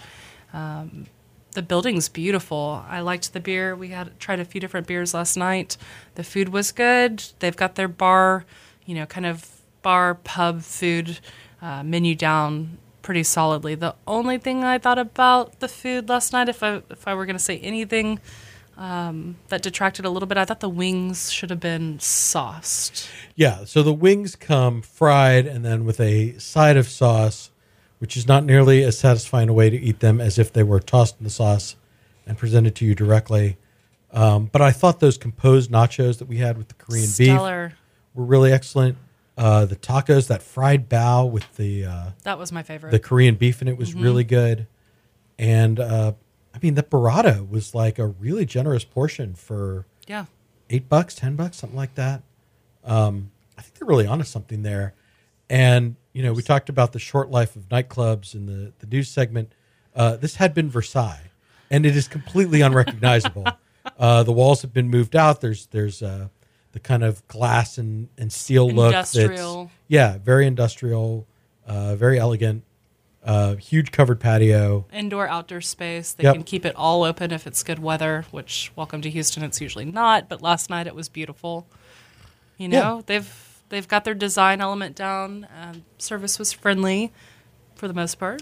Um, 0.51 1.07
the 1.53 1.61
building's 1.61 2.09
beautiful. 2.09 2.83
I 2.87 2.99
liked 2.99 3.33
the 3.33 3.39
beer. 3.39 3.75
We 3.75 3.89
had 3.89 4.19
tried 4.19 4.39
a 4.39 4.45
few 4.45 4.59
different 4.59 4.87
beers 4.87 5.13
last 5.13 5.37
night. 5.37 5.77
The 6.15 6.23
food 6.23 6.49
was 6.49 6.71
good. 6.71 7.23
They've 7.39 7.55
got 7.55 7.75
their 7.75 7.87
bar, 7.87 8.45
you 8.85 8.95
know, 8.95 9.05
kind 9.05 9.25
of 9.25 9.61
bar 9.81 10.15
pub 10.15 10.61
food 10.61 11.19
uh, 11.61 11.83
menu 11.83 12.15
down 12.15 12.77
pretty 13.01 13.23
solidly. 13.23 13.75
The 13.75 13.95
only 14.07 14.37
thing 14.37 14.63
I 14.63 14.77
thought 14.77 14.97
about 14.97 15.59
the 15.59 15.67
food 15.67 16.09
last 16.09 16.33
night, 16.33 16.49
if 16.49 16.63
I 16.63 16.81
if 16.89 17.07
I 17.07 17.13
were 17.13 17.25
going 17.25 17.37
to 17.37 17.43
say 17.43 17.59
anything 17.59 18.19
um, 18.77 19.37
that 19.49 19.61
detracted 19.61 20.05
a 20.05 20.09
little 20.09 20.27
bit, 20.27 20.37
I 20.37 20.45
thought 20.45 20.59
the 20.59 20.69
wings 20.69 21.31
should 21.31 21.49
have 21.49 21.59
been 21.59 21.99
sauced. 21.99 23.07
Yeah, 23.35 23.65
so 23.65 23.83
the 23.83 23.93
wings 23.93 24.35
come 24.35 24.81
fried 24.81 25.45
and 25.45 25.63
then 25.63 25.85
with 25.85 25.99
a 25.99 26.37
side 26.39 26.77
of 26.77 26.87
sauce, 26.87 27.51
which 27.99 28.17
is 28.17 28.27
not 28.27 28.43
nearly 28.43 28.83
as 28.83 28.97
satisfying 28.97 29.49
a 29.49 29.53
way 29.53 29.69
to 29.69 29.77
eat 29.77 29.99
them 29.99 30.19
as 30.19 30.37
if 30.39 30.51
they 30.51 30.63
were 30.63 30.79
tossed 30.79 31.17
in 31.19 31.23
the 31.23 31.29
sauce 31.29 31.75
and 32.25 32.37
presented 32.37 32.75
to 32.75 32.85
you 32.85 32.95
directly. 32.95 33.57
Um, 34.11 34.49
but 34.51 34.61
I 34.61 34.71
thought 34.71 34.99
those 34.99 35.17
composed 35.17 35.71
nachos 35.71 36.19
that 36.19 36.27
we 36.27 36.37
had 36.37 36.57
with 36.57 36.67
the 36.67 36.75
Korean 36.75 37.07
Stellar. 37.07 37.69
beef 37.69 37.77
were 38.13 38.25
really 38.25 38.51
excellent. 38.51 38.97
Uh, 39.35 39.65
the 39.65 39.75
tacos, 39.75 40.27
that 40.27 40.43
fried 40.43 40.87
bao 40.87 41.29
with 41.29 41.55
the 41.57 41.85
uh, 41.85 42.05
That 42.23 42.37
was 42.37 42.51
my 42.51 42.61
favorite. 42.61 42.91
the 42.91 42.99
Korean 42.99 43.35
beef 43.35 43.61
in 43.61 43.67
it 43.67 43.77
was 43.77 43.95
really 43.95 44.23
good. 44.23 44.67
And 45.39 45.79
uh, 45.79 46.13
I 46.53 46.59
mean, 46.61 46.75
the 46.75 46.83
burrata 46.83 47.47
was 47.49 47.73
like 47.73 47.97
a 47.99 48.07
really 48.07 48.45
generous 48.45 48.83
portion 48.83 49.33
for 49.33 49.85
yeah. 50.07 50.25
eight 50.69 50.87
bucks, 50.87 51.15
ten 51.15 51.35
bucks, 51.35 51.57
something 51.57 51.77
like 51.77 51.95
that. 51.95 52.21
Um, 52.83 53.31
I 53.57 53.61
think 53.61 53.75
they're 53.75 53.87
really 53.87 54.07
onto 54.07 54.25
something 54.25 54.63
there. 54.63 54.93
And 55.49 55.95
you 56.13 56.23
know, 56.23 56.33
we 56.33 56.43
talked 56.43 56.69
about 56.69 56.93
the 56.93 56.99
short 56.99 57.31
life 57.31 57.55
of 57.55 57.69
nightclubs 57.69 58.33
in 58.35 58.45
the 58.45 58.73
the 58.79 58.87
news 58.87 59.09
segment. 59.09 59.53
Uh, 59.95 60.15
this 60.15 60.35
had 60.35 60.53
been 60.53 60.69
Versailles, 60.69 61.31
and 61.69 61.85
it 61.85 61.95
is 61.95 62.07
completely 62.07 62.61
unrecognizable. 62.61 63.47
uh, 63.99 64.23
the 64.23 64.31
walls 64.31 64.61
have 64.61 64.73
been 64.73 64.89
moved 64.89 65.15
out. 65.15 65.41
There's 65.41 65.67
there's 65.67 66.01
uh, 66.01 66.27
the 66.71 66.79
kind 66.79 67.03
of 67.03 67.25
glass 67.27 67.77
and, 67.77 68.09
and 68.17 68.31
steel 68.31 68.69
look. 68.69 68.93
Industrial. 68.93 69.71
yeah, 69.87 70.17
very 70.17 70.45
industrial, 70.45 71.27
uh, 71.65 71.95
very 71.95 72.19
elegant. 72.19 72.63
Uh, 73.25 73.55
huge 73.55 73.91
covered 73.91 74.19
patio. 74.19 74.85
indoor 74.91 75.27
outdoor 75.29 75.61
space 75.61 76.11
they 76.13 76.23
Yep. 76.25 76.33
can 76.35 76.43
keep 76.43 76.65
it 76.65 76.75
all 76.75 77.03
open 77.03 77.31
if 77.31 77.47
it's 77.47 77.63
good 77.63 77.79
weather 77.79 78.25
which 78.31 78.69
welcome 78.75 79.01
to 79.01 79.09
houston 79.09 79.43
it's 79.43 79.61
usually 79.61 79.85
not 79.85 80.27
but 80.27 80.41
last 80.41 80.69
night 80.69 80.87
it 80.87 80.93
was 80.95 81.07
beautiful 81.07 81.65
you 82.57 82.67
know 82.67 82.97
Yeah. 82.97 83.01
they've 83.05 83.61
they've 83.69 83.87
got 83.87 84.03
their 84.03 84.13
design 84.13 84.59
element 84.59 84.95
down 84.97 85.47
um, 85.57 85.83
service 85.97 86.37
was 86.37 86.51
friendly 86.51 87.13
for 87.75 87.87
the 87.87 87.93
most 87.93 88.15
part 88.19 88.41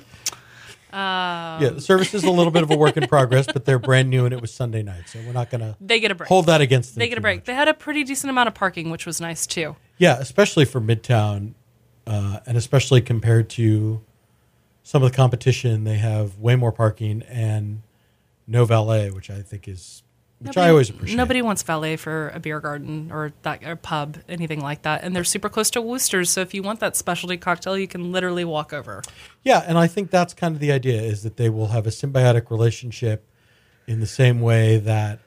yeah, 0.93 1.69
the 1.73 1.79
service 1.79 2.13
is 2.13 2.23
a 2.25 2.31
little 2.31 2.51
bit 2.51 2.63
of 2.63 2.71
a 2.71 2.75
work 2.75 2.97
in 2.97 3.07
progress, 3.07 3.45
but 3.45 3.63
they're 3.63 3.79
brand 3.79 4.09
new 4.09 4.25
and 4.25 4.33
it 4.33 4.41
was 4.41 4.53
Sunday 4.53 4.83
night, 4.83 5.07
so 5.07 5.19
we're 5.25 5.31
not 5.31 5.49
going 5.49 5.61
to 5.61 5.75
they 5.79 6.01
get 6.01 6.11
a 6.11 6.15
break 6.15 6.27
hold 6.27 6.47
that 6.47 6.59
against 6.59 6.95
them. 6.95 6.99
they 6.99 7.07
get 7.07 7.17
a 7.17 7.21
break 7.21 7.39
much. 7.41 7.45
they 7.45 7.53
had 7.53 7.69
a 7.69 7.73
pretty 7.73 8.03
decent 8.03 8.29
amount 8.29 8.47
of 8.49 8.53
parking 8.53 8.89
which 8.89 9.05
was 9.05 9.21
nice 9.21 9.45
too 9.47 9.75
Yeah, 9.97 10.17
especially 10.19 10.65
for 10.65 10.81
Midtown, 10.81 11.53
uh, 12.07 12.39
and 12.45 12.57
especially 12.57 12.99
compared 13.01 13.49
to 13.51 14.01
some 14.83 15.03
of 15.03 15.11
the 15.11 15.15
competition, 15.15 15.83
they 15.83 15.97
have 15.97 16.37
way 16.37 16.55
more 16.55 16.71
parking 16.71 17.21
and 17.23 17.81
no 18.47 18.65
valet, 18.65 19.11
which 19.11 19.29
I 19.29 19.41
think 19.41 19.67
is 19.67 20.03
which 20.39 20.57
I 20.57 20.69
always 20.69 20.89
appreciate. 20.89 21.17
Nobody 21.17 21.43
wants 21.43 21.61
valet 21.61 21.97
for 21.97 22.29
a 22.29 22.39
beer 22.39 22.59
garden 22.59 23.11
or 23.11 23.31
that 23.43 23.63
or 23.63 23.75
pub, 23.75 24.17
anything 24.27 24.59
like 24.59 24.81
that. 24.81 25.03
And 25.03 25.15
they're 25.15 25.23
super 25.23 25.49
close 25.49 25.69
to 25.71 25.81
Wooster's, 25.81 26.31
so 26.31 26.41
if 26.41 26.53
you 26.55 26.63
want 26.63 26.79
that 26.79 26.95
specialty 26.95 27.37
cocktail, 27.37 27.77
you 27.77 27.87
can 27.87 28.11
literally 28.11 28.43
walk 28.43 28.73
over. 28.73 29.03
Yeah, 29.43 29.63
and 29.67 29.77
I 29.77 29.85
think 29.85 30.09
that's 30.09 30.33
kind 30.33 30.55
of 30.55 30.59
the 30.59 30.71
idea 30.71 30.99
is 30.99 31.21
that 31.23 31.37
they 31.37 31.49
will 31.49 31.67
have 31.67 31.85
a 31.85 31.91
symbiotic 31.91 32.49
relationship 32.49 33.23
in 33.85 33.99
the 33.99 34.07
same 34.07 34.41
way 34.41 34.77
that 34.77 35.19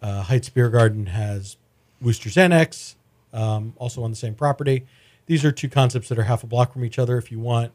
uh, 0.00 0.22
Heights 0.22 0.48
Beer 0.48 0.70
Garden 0.70 1.06
has 1.06 1.56
Wooster's 2.00 2.36
Annex, 2.36 2.94
um, 3.32 3.74
also 3.78 4.04
on 4.04 4.10
the 4.10 4.16
same 4.16 4.34
property. 4.34 4.86
These 5.26 5.44
are 5.44 5.50
two 5.50 5.68
concepts 5.68 6.08
that 6.08 6.18
are 6.18 6.24
half 6.24 6.44
a 6.44 6.46
block 6.46 6.72
from 6.72 6.84
each 6.84 7.00
other. 7.00 7.18
If 7.18 7.32
you 7.32 7.40
want 7.40 7.72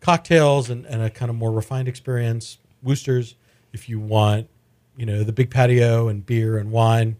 cocktails 0.00 0.70
and, 0.70 0.84
and 0.86 1.02
a 1.02 1.10
kind 1.10 1.30
of 1.30 1.36
more 1.36 1.52
refined 1.52 1.88
experience, 1.88 2.58
Woosters, 2.82 3.34
If 3.72 3.88
you 3.88 3.98
want, 3.98 4.48
you 4.96 5.06
know, 5.06 5.24
the 5.24 5.32
big 5.32 5.50
patio 5.50 6.08
and 6.08 6.24
beer 6.24 6.56
and 6.56 6.70
wine, 6.70 7.16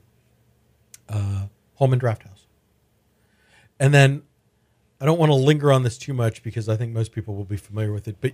uh, 1.09 1.47
Holman 1.75 1.99
Draft 1.99 2.23
House. 2.25 2.47
And 3.81 3.95
then 3.95 4.23
I 5.01 5.05
don't 5.07 5.19
want 5.19 5.31
to 5.31 5.35
linger 5.35 5.73
on 5.73 5.83
this 5.83 5.99
too 5.99 6.13
much 6.13 6.43
because 6.43 6.69
I 6.69 6.77
think 6.77 6.93
most 6.93 7.13
people 7.13 7.35
will 7.35 7.45
be 7.45 7.57
familiar 7.57 7.93
with 7.93 8.09
it. 8.09 8.17
But 8.21 8.33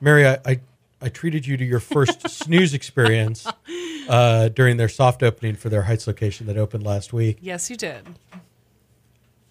Mary, 0.00 0.26
I 0.26 0.38
I, 0.44 0.60
I 1.00 1.08
treated 1.08 1.46
you 1.46 1.56
to 1.56 1.64
your 1.64 1.80
first 1.80 2.28
snooze 2.30 2.74
experience 2.74 3.46
uh, 4.08 4.48
during 4.48 4.76
their 4.76 4.88
soft 4.88 5.22
opening 5.22 5.56
for 5.56 5.68
their 5.68 5.82
Heights 5.82 6.06
location 6.06 6.46
that 6.46 6.56
opened 6.56 6.84
last 6.84 7.12
week. 7.12 7.38
Yes, 7.40 7.68
you 7.70 7.76
did. 7.76 8.06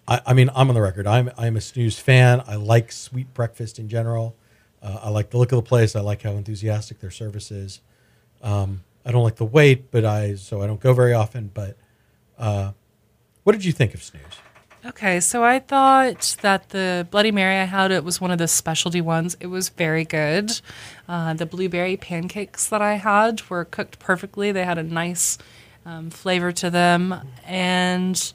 I, 0.08 0.20
I 0.26 0.32
mean, 0.34 0.50
I'm 0.54 0.68
on 0.68 0.74
the 0.74 0.82
record. 0.82 1.06
I'm 1.06 1.30
I'm 1.36 1.56
a 1.56 1.60
snooze 1.60 1.98
fan. 1.98 2.42
I 2.46 2.56
like 2.56 2.92
sweet 2.92 3.32
breakfast 3.34 3.78
in 3.78 3.88
general. 3.88 4.36
Uh, 4.82 5.00
I 5.02 5.08
like 5.10 5.30
the 5.30 5.38
look 5.38 5.52
of 5.52 5.56
the 5.56 5.68
place. 5.68 5.94
I 5.94 6.00
like 6.00 6.22
how 6.22 6.32
enthusiastic 6.32 7.00
their 7.00 7.10
service 7.10 7.50
is. 7.50 7.80
Um, 8.42 8.82
I 9.04 9.12
don't 9.12 9.22
like 9.22 9.36
the 9.36 9.44
wait, 9.44 9.90
but 9.90 10.04
I 10.04 10.34
so 10.34 10.62
I 10.62 10.66
don't 10.66 10.80
go 10.80 10.92
very 10.92 11.12
often. 11.12 11.50
But 11.52 11.76
uh, 12.38 12.72
what 13.44 13.52
did 13.52 13.64
you 13.64 13.72
think 13.72 13.94
of 13.94 14.02
snooze? 14.02 14.22
Okay, 14.84 15.20
so 15.20 15.44
I 15.44 15.60
thought 15.60 16.36
that 16.42 16.70
the 16.70 17.06
Bloody 17.08 17.30
Mary 17.30 17.56
I 17.56 17.64
had 17.64 17.92
it 17.92 18.02
was 18.02 18.20
one 18.20 18.32
of 18.32 18.38
the 18.38 18.48
specialty 18.48 19.00
ones. 19.00 19.36
It 19.38 19.46
was 19.46 19.68
very 19.68 20.04
good. 20.04 20.60
Uh, 21.08 21.34
the 21.34 21.46
blueberry 21.46 21.96
pancakes 21.96 22.68
that 22.68 22.82
I 22.82 22.94
had 22.94 23.48
were 23.48 23.64
cooked 23.64 24.00
perfectly. 24.00 24.50
They 24.50 24.64
had 24.64 24.78
a 24.78 24.82
nice 24.82 25.38
um, 25.86 26.10
flavor 26.10 26.50
to 26.50 26.68
them, 26.68 27.14
and 27.46 28.32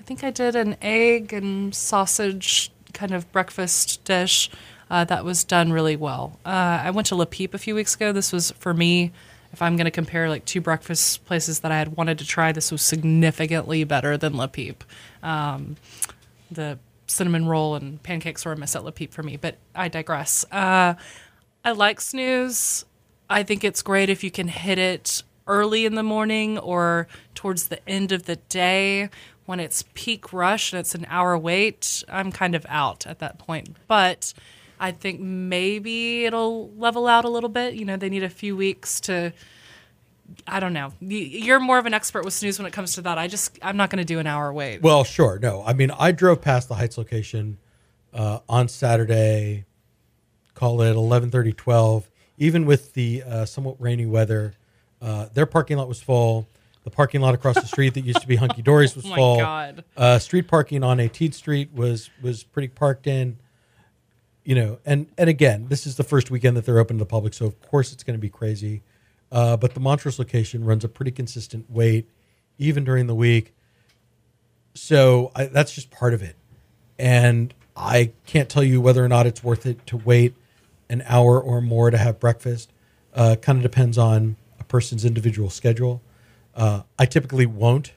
I 0.00 0.02
think 0.02 0.24
I 0.24 0.30
did 0.30 0.56
an 0.56 0.76
egg 0.80 1.32
and 1.34 1.74
sausage 1.74 2.72
kind 2.94 3.12
of 3.12 3.30
breakfast 3.32 4.02
dish 4.04 4.50
uh, 4.88 5.04
that 5.04 5.24
was 5.24 5.44
done 5.44 5.72
really 5.72 5.94
well. 5.94 6.38
Uh, 6.44 6.80
I 6.82 6.90
went 6.90 7.06
to 7.08 7.16
Le 7.16 7.26
Peep 7.26 7.52
a 7.52 7.58
few 7.58 7.74
weeks 7.74 7.94
ago. 7.94 8.10
This 8.10 8.32
was 8.32 8.50
for 8.52 8.72
me. 8.72 9.12
If 9.52 9.60
I'm 9.60 9.76
going 9.76 9.84
to 9.84 9.90
compare 9.90 10.28
like 10.28 10.44
two 10.46 10.60
breakfast 10.60 11.24
places 11.26 11.60
that 11.60 11.70
I 11.70 11.78
had 11.78 11.96
wanted 11.96 12.18
to 12.20 12.26
try, 12.26 12.50
this 12.50 12.72
was 12.72 12.82
significantly 12.82 13.84
better 13.84 14.16
than 14.16 14.36
Le 14.36 14.48
Peep. 14.48 14.84
Um, 15.22 15.76
the 16.50 16.78
cinnamon 17.06 17.46
roll 17.46 17.74
and 17.74 18.02
pancakes 18.02 18.44
were 18.44 18.52
a 18.52 18.56
miss 18.56 18.74
at 18.74 18.84
Le 18.84 18.92
Peep 18.92 19.12
for 19.12 19.22
me, 19.22 19.36
but 19.36 19.58
I 19.74 19.88
digress. 19.88 20.46
Uh, 20.50 20.94
I 21.62 21.72
like 21.72 22.00
snooze. 22.00 22.86
I 23.28 23.42
think 23.42 23.64
it's 23.64 23.82
great 23.82 24.08
if 24.08 24.24
you 24.24 24.30
can 24.30 24.48
hit 24.48 24.78
it 24.78 25.22
early 25.46 25.84
in 25.84 25.94
the 25.94 26.02
morning 26.02 26.58
or 26.58 27.06
towards 27.34 27.68
the 27.68 27.86
end 27.88 28.12
of 28.12 28.24
the 28.24 28.36
day 28.36 29.10
when 29.50 29.60
it's 29.60 29.84
peak 29.94 30.32
rush 30.32 30.72
and 30.72 30.80
it's 30.80 30.94
an 30.94 31.04
hour 31.10 31.36
wait. 31.36 32.04
I'm 32.08 32.30
kind 32.32 32.54
of 32.54 32.64
out 32.68 33.06
at 33.06 33.18
that 33.18 33.38
point, 33.38 33.76
but 33.88 34.32
I 34.78 34.92
think 34.92 35.20
maybe 35.20 36.24
it'll 36.24 36.70
level 36.78 37.06
out 37.06 37.24
a 37.24 37.28
little 37.28 37.50
bit. 37.50 37.74
You 37.74 37.84
know, 37.84 37.96
they 37.96 38.08
need 38.08 38.22
a 38.22 38.30
few 38.30 38.56
weeks 38.56 39.00
to. 39.02 39.32
I 40.46 40.60
don't 40.60 40.72
know. 40.72 40.92
You- 41.00 41.18
You're 41.18 41.58
more 41.58 41.78
of 41.78 41.86
an 41.86 41.92
expert 41.94 42.24
with 42.24 42.32
snooze 42.32 42.58
when 42.58 42.66
it 42.66 42.72
comes 42.72 42.94
to 42.94 43.02
that. 43.02 43.18
I 43.18 43.26
just 43.26 43.58
I'm 43.62 43.76
not 43.76 43.90
going 43.90 43.98
to 43.98 44.04
do 44.04 44.20
an 44.20 44.26
hour 44.28 44.52
wait. 44.52 44.80
Well, 44.80 45.02
sure. 45.04 45.38
No, 45.42 45.62
I 45.66 45.72
mean, 45.72 45.90
I 45.90 46.12
drove 46.12 46.40
past 46.40 46.68
the 46.68 46.76
Heights 46.76 46.96
location 46.96 47.58
uh, 48.14 48.38
on 48.48 48.68
Saturday, 48.68 49.64
call 50.54 50.80
it 50.82 50.94
11:30, 50.94 51.56
12. 51.56 52.08
Even 52.38 52.64
with 52.64 52.94
the 52.94 53.22
uh, 53.26 53.44
somewhat 53.44 53.76
rainy 53.80 54.06
weather, 54.06 54.54
uh, 55.02 55.26
their 55.34 55.46
parking 55.46 55.76
lot 55.76 55.88
was 55.88 56.00
full. 56.00 56.46
The 56.90 56.96
parking 56.96 57.20
lot 57.20 57.34
across 57.34 57.54
the 57.54 57.66
street 57.66 57.94
that 57.94 58.04
used 58.04 58.20
to 58.20 58.26
be 58.26 58.36
Hunky 58.36 58.62
Dory's 58.62 58.94
was 58.96 59.04
Oh 59.06 59.08
my 59.08 59.16
full. 59.16 59.36
God. 59.38 59.84
Uh, 59.96 60.18
street 60.18 60.48
parking 60.48 60.82
on 60.82 60.98
18th 60.98 61.34
Street 61.34 61.70
was 61.72 62.10
was 62.20 62.42
pretty 62.42 62.68
parked 62.68 63.06
in. 63.06 63.36
You 64.44 64.54
know, 64.54 64.78
and 64.84 65.06
and 65.16 65.30
again, 65.30 65.66
this 65.68 65.86
is 65.86 65.96
the 65.96 66.04
first 66.04 66.30
weekend 66.30 66.56
that 66.56 66.64
they're 66.66 66.78
open 66.78 66.96
to 66.98 67.02
the 67.02 67.08
public, 67.08 67.34
so 67.34 67.46
of 67.46 67.60
course 67.60 67.92
it's 67.92 68.02
going 68.02 68.16
to 68.18 68.20
be 68.20 68.30
crazy. 68.30 68.82
Uh, 69.30 69.56
but 69.56 69.74
the 69.74 69.80
Montrose 69.80 70.18
location 70.18 70.64
runs 70.64 70.82
a 70.84 70.88
pretty 70.88 71.12
consistent 71.12 71.66
wait, 71.70 72.08
even 72.58 72.82
during 72.84 73.06
the 73.06 73.14
week 73.14 73.54
so 74.74 75.30
I, 75.34 75.46
that's 75.46 75.72
just 75.72 75.90
part 75.90 76.14
of 76.14 76.22
it 76.22 76.36
and 76.98 77.52
i 77.76 78.12
can't 78.26 78.48
tell 78.48 78.62
you 78.62 78.80
whether 78.80 79.04
or 79.04 79.08
not 79.08 79.26
it's 79.26 79.42
worth 79.42 79.66
it 79.66 79.84
to 79.88 79.96
wait 79.96 80.34
an 80.88 81.02
hour 81.06 81.40
or 81.40 81.60
more 81.60 81.90
to 81.90 81.98
have 81.98 82.20
breakfast 82.20 82.72
uh, 83.14 83.34
kind 83.42 83.58
of 83.58 83.62
depends 83.62 83.98
on 83.98 84.36
a 84.60 84.64
person's 84.64 85.04
individual 85.04 85.50
schedule 85.50 86.00
uh, 86.54 86.82
i 86.98 87.06
typically 87.06 87.46
won't 87.46 87.92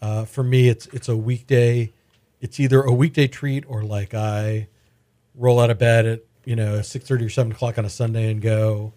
uh, 0.00 0.24
for 0.24 0.42
me 0.42 0.68
it's 0.68 0.86
it's 0.88 1.08
a 1.08 1.16
weekday 1.16 1.92
it's 2.40 2.58
either 2.58 2.82
a 2.82 2.92
weekday 2.92 3.26
treat 3.26 3.64
or 3.68 3.82
like 3.82 4.14
i 4.14 4.66
roll 5.34 5.60
out 5.60 5.70
of 5.70 5.78
bed 5.78 6.06
at 6.06 6.20
you 6.44 6.56
know 6.56 6.78
6.30 6.78 7.26
or 7.26 7.28
7 7.28 7.52
o'clock 7.52 7.78
on 7.78 7.84
a 7.84 7.90
sunday 7.90 8.30
and 8.30 8.42
go 8.42 8.92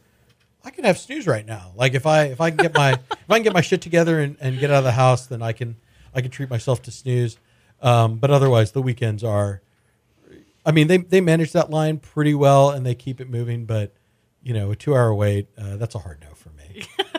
I 0.65 0.71
can 0.71 0.83
have 0.83 0.97
snooze 0.97 1.27
right 1.27 1.45
now. 1.45 1.71
Like 1.75 1.93
if 1.93 2.07
I 2.07 2.23
if 2.23 2.41
I 2.41 2.49
can 2.49 2.57
get 2.57 2.73
my 2.73 2.93
if 3.11 3.29
I 3.29 3.35
can 3.35 3.43
get 3.43 3.53
my 3.53 3.61
shit 3.61 3.81
together 3.81 4.19
and, 4.19 4.35
and 4.41 4.59
get 4.59 4.71
out 4.71 4.79
of 4.79 4.83
the 4.83 4.91
house, 4.91 5.27
then 5.27 5.41
I 5.41 5.53
can 5.53 5.77
I 6.13 6.21
can 6.21 6.31
treat 6.31 6.49
myself 6.49 6.81
to 6.83 6.91
snooze. 6.91 7.37
Um, 7.81 8.17
but 8.17 8.31
otherwise, 8.31 8.71
the 8.71 8.81
weekends 8.81 9.23
are. 9.23 9.61
I 10.65 10.71
mean, 10.71 10.87
they 10.87 10.97
they 10.97 11.21
manage 11.21 11.51
that 11.51 11.69
line 11.69 11.99
pretty 11.99 12.33
well 12.33 12.71
and 12.71 12.83
they 12.83 12.95
keep 12.95 13.21
it 13.21 13.29
moving. 13.29 13.65
But 13.65 13.93
you 14.41 14.53
know, 14.53 14.71
a 14.71 14.75
two 14.75 14.95
hour 14.95 15.13
wait, 15.13 15.47
uh, 15.55 15.77
that's 15.77 15.93
a 15.93 15.99
hard 15.99 16.19
no 16.21 16.33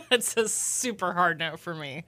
it's 0.10 0.36
a 0.36 0.48
super 0.48 1.12
hard 1.12 1.38
no 1.38 1.56
for 1.56 1.74
me. 1.74 2.04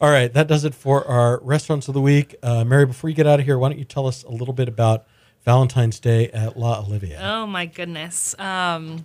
All 0.00 0.10
right, 0.10 0.32
that 0.32 0.48
does 0.48 0.64
it 0.64 0.74
for 0.74 1.06
our 1.06 1.40
restaurants 1.40 1.88
of 1.88 1.94
the 1.94 2.00
week. 2.00 2.34
Uh, 2.42 2.64
Mary, 2.64 2.84
before 2.84 3.08
you 3.08 3.16
get 3.16 3.26
out 3.26 3.38
of 3.38 3.46
here, 3.46 3.58
why 3.58 3.68
don't 3.68 3.78
you 3.78 3.84
tell 3.84 4.06
us 4.06 4.24
a 4.24 4.30
little 4.30 4.52
bit 4.52 4.68
about 4.68 5.06
Valentine's 5.44 6.00
Day 6.00 6.30
at 6.30 6.58
L'Olivier? 6.58 7.18
Oh 7.22 7.46
my 7.46 7.66
goodness. 7.66 8.38
Um, 8.38 9.04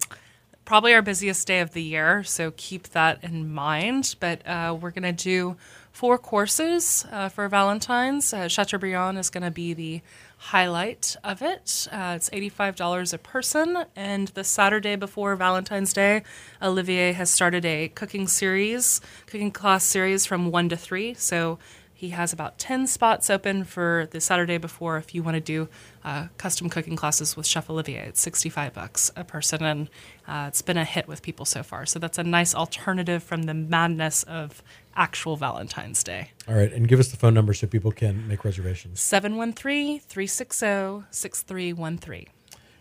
probably 0.65 0.93
our 0.93 1.01
busiest 1.01 1.45
day 1.47 1.59
of 1.59 1.73
the 1.73 1.83
year, 1.83 2.23
so 2.23 2.51
keep 2.57 2.89
that 2.89 3.23
in 3.23 3.53
mind. 3.53 4.15
But 4.19 4.45
uh, 4.47 4.77
we're 4.79 4.91
going 4.91 5.03
to 5.03 5.23
do 5.23 5.57
four 5.91 6.17
courses 6.17 7.05
uh, 7.11 7.29
for 7.29 7.47
Valentine's. 7.47 8.33
Uh, 8.33 8.47
Chateaubriand 8.47 9.17
is 9.17 9.29
going 9.29 9.43
to 9.43 9.51
be 9.51 9.73
the 9.73 10.01
highlight 10.39 11.17
of 11.23 11.41
it. 11.41 11.87
Uh, 11.91 12.13
it's 12.15 12.29
$85 12.29 13.13
a 13.13 13.17
person. 13.17 13.85
And 13.95 14.29
the 14.29 14.43
Saturday 14.43 14.95
before 14.95 15.35
Valentine's 15.35 15.93
Day, 15.93 16.23
Olivier 16.61 17.11
has 17.11 17.29
started 17.29 17.65
a 17.65 17.89
cooking 17.89 18.27
series, 18.27 19.01
cooking 19.27 19.51
class 19.51 19.83
series 19.83 20.25
from 20.25 20.49
1 20.49 20.69
to 20.69 20.77
3. 20.77 21.13
So 21.13 21.59
he 21.93 22.09
has 22.09 22.31
about 22.31 22.57
10 22.57 22.87
spots 22.87 23.29
open 23.29 23.65
for 23.65 24.07
the 24.11 24.21
Saturday 24.21 24.57
before 24.57 24.97
if 24.97 25.13
you 25.13 25.21
want 25.21 25.35
to 25.35 25.41
do 25.41 25.67
uh, 26.09 26.27
custom 26.37 26.69
cooking 26.69 26.95
classes 26.95 27.37
with 27.37 27.45
Chef 27.45 27.69
Olivier. 27.69 28.07
It's 28.07 28.19
65 28.21 28.73
bucks 28.73 29.11
a 29.15 29.23
person, 29.23 29.63
and 29.63 29.89
uh, 30.27 30.45
it's 30.47 30.61
been 30.63 30.77
a 30.77 30.83
hit 30.83 31.07
with 31.07 31.21
people 31.21 31.45
so 31.45 31.61
far. 31.61 31.85
So 31.85 31.99
that's 31.99 32.17
a 32.17 32.23
nice 32.23 32.55
alternative 32.55 33.21
from 33.21 33.43
the 33.43 33.53
madness 33.53 34.23
of 34.23 34.63
actual 34.95 35.35
Valentine's 35.35 36.03
Day. 36.03 36.31
All 36.47 36.55
right, 36.55 36.73
and 36.73 36.87
give 36.87 36.99
us 36.99 37.09
the 37.09 37.17
phone 37.17 37.35
number 37.35 37.53
so 37.53 37.67
people 37.67 37.91
can 37.91 38.27
make 38.27 38.43
reservations. 38.43 38.99
713 39.01 39.99
360 39.99 41.05
6313. 41.11 42.25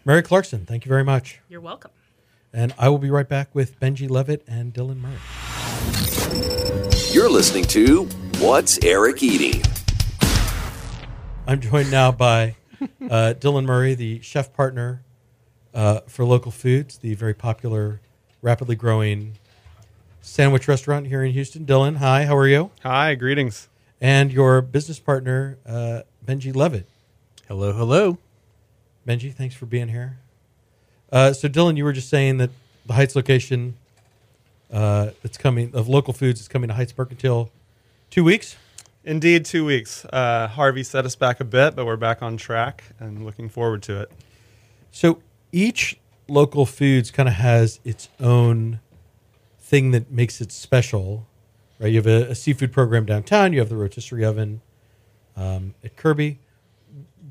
Mary 0.06 0.22
Clarkson, 0.22 0.64
thank 0.64 0.86
you 0.86 0.88
very 0.88 1.04
much. 1.04 1.40
You're 1.50 1.60
welcome. 1.60 1.90
And 2.54 2.72
I 2.78 2.88
will 2.88 2.98
be 2.98 3.10
right 3.10 3.28
back 3.28 3.54
with 3.54 3.78
Benjy 3.78 4.08
Levit 4.08 4.40
and 4.48 4.72
Dylan 4.72 5.00
Murray. 5.02 5.18
You're 7.12 7.28
listening 7.28 7.64
to 7.64 8.04
What's 8.38 8.78
Eric 8.82 9.22
Eating? 9.22 9.62
I'm 11.46 11.60
joined 11.60 11.90
now 11.90 12.10
by 12.10 12.56
uh, 13.10 13.34
Dylan 13.38 13.64
Murray, 13.64 13.94
the 13.94 14.20
chef 14.20 14.52
partner 14.52 15.02
uh, 15.74 16.00
for 16.06 16.24
Local 16.24 16.50
Foods, 16.50 16.98
the 16.98 17.14
very 17.14 17.34
popular, 17.34 18.00
rapidly 18.42 18.76
growing 18.76 19.34
sandwich 20.20 20.68
restaurant 20.68 21.06
here 21.06 21.22
in 21.22 21.32
Houston. 21.32 21.64
Dylan, 21.64 21.96
hi, 21.96 22.24
how 22.24 22.36
are 22.36 22.46
you? 22.46 22.70
Hi, 22.82 23.14
greetings. 23.14 23.68
And 24.00 24.32
your 24.32 24.60
business 24.60 25.00
partner, 25.00 25.58
uh, 25.66 26.02
Benjy 26.24 26.52
Levit. 26.52 26.84
Hello, 27.48 27.72
hello. 27.72 28.18
Benjy, 29.06 29.32
thanks 29.32 29.54
for 29.54 29.66
being 29.66 29.88
here. 29.88 30.18
Uh, 31.10 31.32
so, 31.32 31.48
Dylan, 31.48 31.76
you 31.76 31.84
were 31.84 31.94
just 31.94 32.08
saying 32.08 32.36
that 32.38 32.50
the 32.86 32.92
Heights 32.92 33.16
location 33.16 33.74
uh, 34.70 35.10
that's 35.22 35.38
coming 35.38 35.74
of 35.74 35.88
local 35.88 36.12
foods 36.12 36.40
is 36.40 36.48
coming 36.48 36.68
to 36.68 36.74
Heights 36.74 36.92
Mercantile 36.96 37.50
two 38.10 38.22
weeks. 38.22 38.56
Indeed, 39.08 39.46
two 39.46 39.64
weeks. 39.64 40.04
Uh, 40.04 40.48
Harvey 40.48 40.82
set 40.82 41.06
us 41.06 41.16
back 41.16 41.40
a 41.40 41.44
bit, 41.44 41.74
but 41.74 41.86
we're 41.86 41.96
back 41.96 42.20
on 42.20 42.36
track 42.36 42.84
and 43.00 43.24
looking 43.24 43.48
forward 43.48 43.82
to 43.84 44.02
it. 44.02 44.12
So 44.90 45.22
each 45.50 45.98
local 46.28 46.66
foods 46.66 47.10
kind 47.10 47.26
of 47.26 47.36
has 47.36 47.80
its 47.86 48.10
own 48.20 48.80
thing 49.58 49.92
that 49.92 50.10
makes 50.10 50.42
it 50.42 50.52
special, 50.52 51.26
right? 51.80 51.88
You 51.88 51.96
have 51.96 52.06
a, 52.06 52.32
a 52.32 52.34
seafood 52.34 52.70
program 52.70 53.06
downtown. 53.06 53.54
You 53.54 53.60
have 53.60 53.70
the 53.70 53.78
rotisserie 53.78 54.26
oven 54.26 54.60
um, 55.38 55.74
at 55.82 55.96
Kirby. 55.96 56.38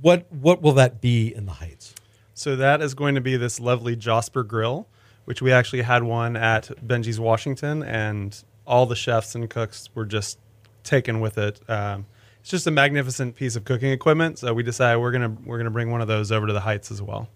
What 0.01 0.25
what 0.33 0.63
will 0.63 0.73
that 0.73 0.99
be 0.99 1.31
in 1.31 1.45
the 1.45 1.53
Heights? 1.53 1.93
So 2.33 2.55
that 2.55 2.81
is 2.81 2.95
going 2.95 3.13
to 3.13 3.21
be 3.21 3.37
this 3.37 3.59
lovely 3.59 3.95
Josper 3.95 4.47
Grill, 4.47 4.87
which 5.25 5.43
we 5.43 5.51
actually 5.51 5.83
had 5.83 6.01
one 6.01 6.35
at 6.35 6.71
Benjy's 6.87 7.19
Washington, 7.19 7.83
and 7.83 8.43
all 8.65 8.87
the 8.87 8.95
chefs 8.95 9.35
and 9.35 9.47
cooks 9.47 9.89
were 9.93 10.05
just 10.05 10.39
taken 10.87 11.19
with 11.19 11.37
it. 11.37 11.59
Um, 11.69 12.05
it's 12.41 12.49
just 12.49 12.65
a 12.67 12.71
magnificent 12.71 13.35
piece 13.35 13.55
of 13.55 13.65
cooking 13.65 13.91
equipment. 13.91 14.39
So 14.39 14.53
we 14.53 14.63
decided 14.63 14.99
we're 14.99 15.11
gonna 15.11 15.35
we're 15.45 15.57
gonna 15.57 15.69
bring 15.71 15.91
one 15.91 16.01
of 16.01 16.07
those 16.07 16.31
over 16.31 16.47
to 16.47 16.53
the 16.53 16.61
Heights 16.61 16.91
as 16.91 17.01
well. 17.01 17.27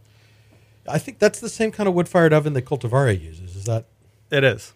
I 0.87 0.97
think 0.97 1.19
that's 1.19 1.39
the 1.39 1.49
same 1.49 1.71
kind 1.71 1.87
of 1.87 1.93
wood 1.93 2.09
fired 2.09 2.33
oven 2.33 2.53
that 2.53 2.63
Coltivare 2.65 3.19
uses. 3.21 3.55
Is 3.55 3.65
that 3.65 3.85
It 4.31 4.43
is. 4.43 4.73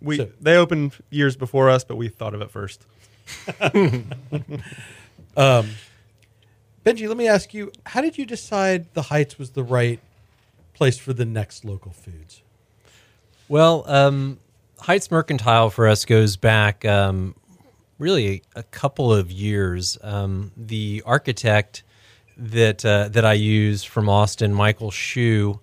We 0.00 0.16
So- 0.18 0.30
they 0.40 0.56
opened 0.56 0.92
years 1.10 1.36
before 1.36 1.68
us, 1.70 1.84
but 1.84 1.96
we 1.96 2.08
thought 2.08 2.34
of 2.34 2.40
it 2.40 2.50
first. 2.50 2.84
Benjy? 6.84 7.08
Let 7.08 7.16
me 7.16 7.26
ask 7.28 7.54
you: 7.54 7.72
How 7.86 8.00
did 8.00 8.18
you 8.18 8.26
decide 8.26 8.92
the 8.94 9.02
Heights 9.02 9.38
was 9.38 9.50
the 9.50 9.62
right 9.62 10.00
place 10.74 10.98
for 10.98 11.12
the 11.12 11.24
next 11.24 11.64
local 11.64 11.92
foods? 11.92 12.42
Well, 13.48 13.84
um, 13.86 14.38
Heights 14.80 15.10
Mercantile 15.10 15.70
for 15.70 15.88
us 15.88 16.04
goes 16.04 16.36
back 16.36 16.84
um, 16.84 17.34
really 17.98 18.42
a, 18.54 18.62
couple 18.62 19.12
of 19.12 19.30
years. 19.30 19.98
Um, 20.02 20.52
the 20.56 21.02
architect 21.06 21.82
that 22.36 22.84
uh, 22.84 23.08
that 23.08 23.24
I 23.24 23.34
use 23.34 23.84
from 23.84 24.08
Austin, 24.08 24.52
Michael 24.52 24.90
Hsu, 24.90 25.60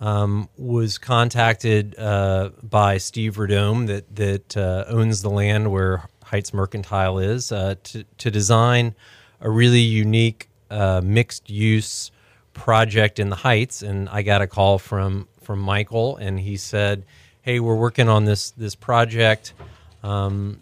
um, 0.00 0.48
was 0.56 0.98
contacted 0.98 1.98
uh, 1.98 2.50
by 2.62 2.98
Steve 2.98 3.36
Radom 3.36 3.86
that 3.86 4.14
that 4.16 4.56
uh, 4.56 4.84
owns 4.88 5.22
the 5.22 5.30
land 5.30 5.70
where 5.70 6.08
Heights 6.24 6.52
Mercantile 6.54 7.18
is 7.18 7.52
uh, 7.52 7.74
to 7.84 8.04
to 8.18 8.30
design 8.30 8.94
a 9.40 9.50
really 9.50 9.80
unique 9.80 10.48
uh, 10.70 11.00
mixed 11.02 11.50
use 11.50 12.10
project 12.52 13.18
in 13.18 13.30
the 13.30 13.36
Heights, 13.36 13.82
and 13.82 14.08
I 14.08 14.22
got 14.22 14.42
a 14.42 14.46
call 14.46 14.78
from 14.78 15.28
from 15.42 15.60
Michael, 15.60 16.16
and 16.16 16.38
he 16.38 16.56
said, 16.56 17.04
"Hey, 17.42 17.60
we're 17.60 17.76
working 17.76 18.08
on 18.08 18.24
this 18.24 18.50
this 18.52 18.74
project. 18.74 19.54
Um, 20.02 20.60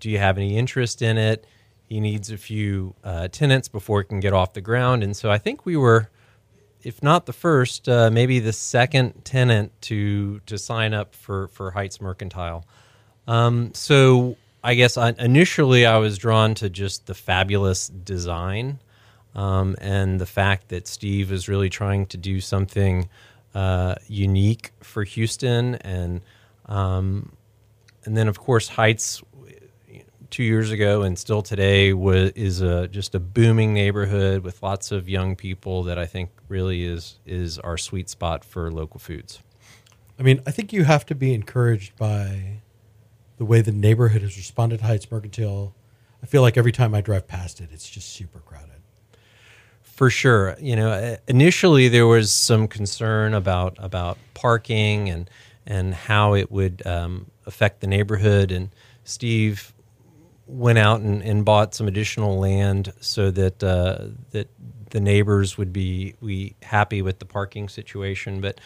do 0.00 0.10
you 0.10 0.18
have 0.18 0.36
any 0.36 0.56
interest 0.56 1.02
in 1.02 1.18
it?" 1.18 1.46
He 1.88 2.00
needs 2.00 2.30
a 2.30 2.36
few 2.36 2.94
uh, 3.02 3.28
tenants 3.28 3.68
before 3.68 4.00
it 4.00 4.04
can 4.04 4.20
get 4.20 4.32
off 4.32 4.52
the 4.52 4.60
ground, 4.60 5.02
and 5.02 5.16
so 5.16 5.30
I 5.30 5.38
think 5.38 5.64
we 5.64 5.76
were, 5.76 6.10
if 6.82 7.02
not 7.02 7.26
the 7.26 7.32
first, 7.32 7.88
uh, 7.88 8.10
maybe 8.10 8.40
the 8.40 8.52
second 8.52 9.24
tenant 9.24 9.72
to 9.82 10.40
to 10.40 10.58
sign 10.58 10.94
up 10.94 11.14
for 11.14 11.48
for 11.48 11.70
Heights 11.70 12.00
Mercantile. 12.00 12.64
Um, 13.26 13.72
so 13.74 14.36
I 14.62 14.74
guess 14.74 14.96
I, 14.96 15.14
initially 15.18 15.86
I 15.86 15.98
was 15.98 16.18
drawn 16.18 16.54
to 16.56 16.68
just 16.68 17.06
the 17.06 17.14
fabulous 17.14 17.88
design 17.88 18.80
um, 19.34 19.76
and 19.80 20.20
the 20.20 20.26
fact 20.26 20.68
that 20.68 20.88
Steve 20.88 21.30
is 21.30 21.48
really 21.48 21.70
trying 21.70 22.06
to 22.06 22.16
do 22.16 22.40
something 22.40 23.08
uh, 23.54 23.94
unique 24.08 24.72
for 24.82 25.04
Houston, 25.04 25.76
and 25.76 26.20
um, 26.66 27.32
and 28.04 28.16
then 28.16 28.28
of 28.28 28.38
course 28.38 28.68
Heights 28.68 29.22
two 30.30 30.42
years 30.42 30.70
ago 30.70 31.02
and 31.02 31.18
still 31.18 31.42
today 31.42 31.92
was 31.92 32.30
is 32.32 32.60
a 32.60 32.88
just 32.88 33.14
a 33.14 33.20
booming 33.20 33.72
neighborhood 33.72 34.42
with 34.42 34.62
lots 34.62 34.92
of 34.92 35.08
young 35.08 35.36
people 35.36 35.84
that 35.84 35.98
I 35.98 36.06
think 36.06 36.30
really 36.48 36.84
is 36.84 37.18
is 37.24 37.58
our 37.58 37.78
sweet 37.78 38.08
spot 38.08 38.44
for 38.44 38.70
local 38.70 39.00
foods. 39.00 39.40
I 40.18 40.22
mean, 40.22 40.40
I 40.46 40.50
think 40.50 40.72
you 40.72 40.84
have 40.84 41.06
to 41.06 41.14
be 41.14 41.32
encouraged 41.32 41.96
by 41.96 42.60
the 43.36 43.44
way 43.44 43.60
the 43.60 43.72
neighborhood 43.72 44.22
has 44.22 44.36
responded 44.36 44.80
to 44.80 44.86
Heights 44.86 45.10
Mercantile. 45.10 45.74
I 46.22 46.26
feel 46.26 46.42
like 46.42 46.56
every 46.56 46.72
time 46.72 46.94
I 46.94 47.00
drive 47.00 47.28
past 47.28 47.60
it, 47.60 47.70
it's 47.72 47.88
just 47.88 48.08
super 48.08 48.40
crowded. 48.40 48.82
For 49.82 50.10
sure, 50.10 50.56
you 50.60 50.76
know, 50.76 50.90
uh, 50.90 51.16
initially 51.26 51.88
there 51.88 52.06
was 52.06 52.32
some 52.32 52.68
concern 52.68 53.34
about 53.34 53.76
about 53.78 54.18
parking 54.34 55.08
and 55.08 55.30
and 55.66 55.94
how 55.94 56.34
it 56.34 56.50
would 56.50 56.82
um, 56.86 57.30
affect 57.46 57.80
the 57.80 57.86
neighborhood. 57.86 58.50
And 58.52 58.70
Steve 59.04 59.72
went 60.48 60.78
out 60.78 61.00
and, 61.00 61.22
and 61.22 61.44
bought 61.44 61.74
some 61.74 61.86
additional 61.86 62.38
land 62.38 62.92
so 63.00 63.30
that 63.30 63.62
uh, 63.62 64.06
that 64.30 64.48
the 64.90 65.00
neighbors 65.00 65.58
would 65.58 65.72
be 65.72 66.14
we 66.20 66.56
happy 66.62 67.02
with 67.02 67.18
the 67.18 67.24
parking 67.24 67.68
situation. 67.68 68.40
But 68.40 68.60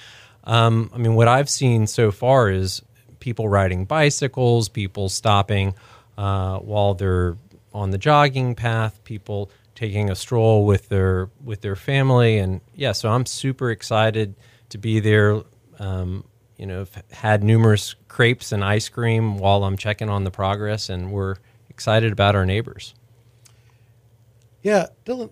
um, 0.45 0.91
I 0.95 0.99
mean, 0.99 1.15
what 1.15 1.29
I've 1.29 1.51
seen 1.51 1.87
so 1.87 2.11
far 2.11 2.51
is 2.51 2.83
people 3.21 3.49
riding 3.49 3.85
bicycles, 3.85 4.69
people 4.69 5.09
stopping 5.09 5.75
uh, 6.17 6.59
while 6.59 6.95
they're 6.95 7.37
on 7.73 7.91
the 7.91 7.99
jogging 7.99 8.55
path, 8.55 9.03
people 9.05 9.51
taking 9.75 10.11
a 10.11 10.15
stroll 10.15 10.67
with 10.67 10.89
their 10.89 11.31
with 11.43 11.61
their 11.61 11.77
family, 11.77 12.39
and 12.39 12.61
yeah, 12.75 12.93
so 12.93 13.11
I'm 13.11 13.27
super 13.27 13.71
excited 13.71 14.35
to 14.71 14.79
be 14.79 15.01
there. 15.01 15.43
Um, 15.79 16.25
you 16.57 16.67
know, 16.67 16.83
I've 16.83 17.03
had 17.11 17.43
numerous 17.43 17.97
crepes 18.09 18.53
and 18.53 18.65
ice 18.65 18.89
cream 18.89 19.39
while 19.39 19.65
I'm 19.65 19.77
checking 19.77 20.09
on 20.09 20.25
the 20.25 20.31
progress, 20.31 20.89
and 20.89 21.11
we're 21.11 21.37
excited 21.73 22.13
about 22.13 22.37
our 22.37 22.47
neighbors. 22.47 22.95
Yeah, 24.63 24.87
Dylan. 25.05 25.31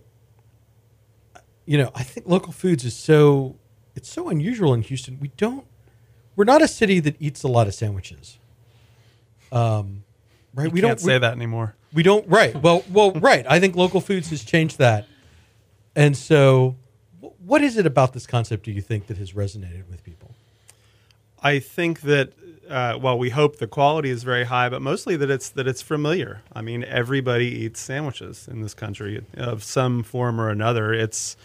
You 1.66 1.79
know, 1.79 1.90
I 1.94 2.03
think 2.03 2.26
local 2.26 2.53
foods 2.53 2.85
is 2.85 2.96
so 2.96 3.57
it's 3.94 4.11
so 4.11 4.29
unusual 4.29 4.74
in 4.74 4.83
Houston. 4.83 5.20
We 5.20 5.29
don't 5.37 5.66
we're 6.35 6.44
not 6.44 6.62
a 6.62 6.68
city 6.68 7.00
that 7.00 7.16
eats 7.20 7.42
a 7.42 7.48
lot 7.48 7.66
of 7.66 7.74
sandwiches. 7.74 8.38
Um, 9.53 10.05
right? 10.55 10.64
You 10.64 10.70
we 10.70 10.81
can't 10.81 10.98
don't 10.98 11.00
say 11.00 11.14
we, 11.14 11.18
that 11.18 11.33
anymore. 11.33 11.76
We 11.92 12.03
don't. 12.03 12.26
Right. 12.29 12.55
Well, 12.57 12.83
well, 12.90 13.12
right. 13.12 13.44
I 13.48 13.61
think 13.61 13.76
local 13.76 14.00
foods 14.00 14.31
has 14.31 14.42
changed 14.42 14.79
that. 14.79 15.07
And 15.94 16.16
so, 16.16 16.76
what 17.44 17.62
is 17.62 17.76
it 17.76 17.85
about 17.85 18.12
this 18.14 18.26
concept? 18.26 18.64
Do 18.64 18.72
you 18.72 18.81
think 18.81 19.07
that 19.09 19.18
has 19.18 19.33
resonated 19.33 19.88
with 19.88 20.03
people? 20.03 20.35
I 21.42 21.59
think 21.59 22.03
that 22.03 22.33
uh, 22.70 22.96
well, 23.00 23.18
we 23.18 23.30
hope 23.30 23.56
the 23.56 23.66
quality 23.66 24.11
is 24.11 24.22
very 24.22 24.44
high, 24.44 24.68
but 24.68 24.80
mostly 24.80 25.16
that 25.16 25.28
it's 25.28 25.50
that 25.50 25.66
it's 25.66 25.83
familiar. 25.83 26.42
I 26.52 26.62
mean, 26.62 26.85
everybody 26.85 27.46
eats 27.46 27.80
sandwiches 27.80 28.46
in 28.46 28.62
this 28.62 28.74
country 28.74 29.24
of 29.35 29.64
some 29.64 30.02
form 30.02 30.40
or 30.40 30.50
another. 30.50 30.92
It's 30.92 31.37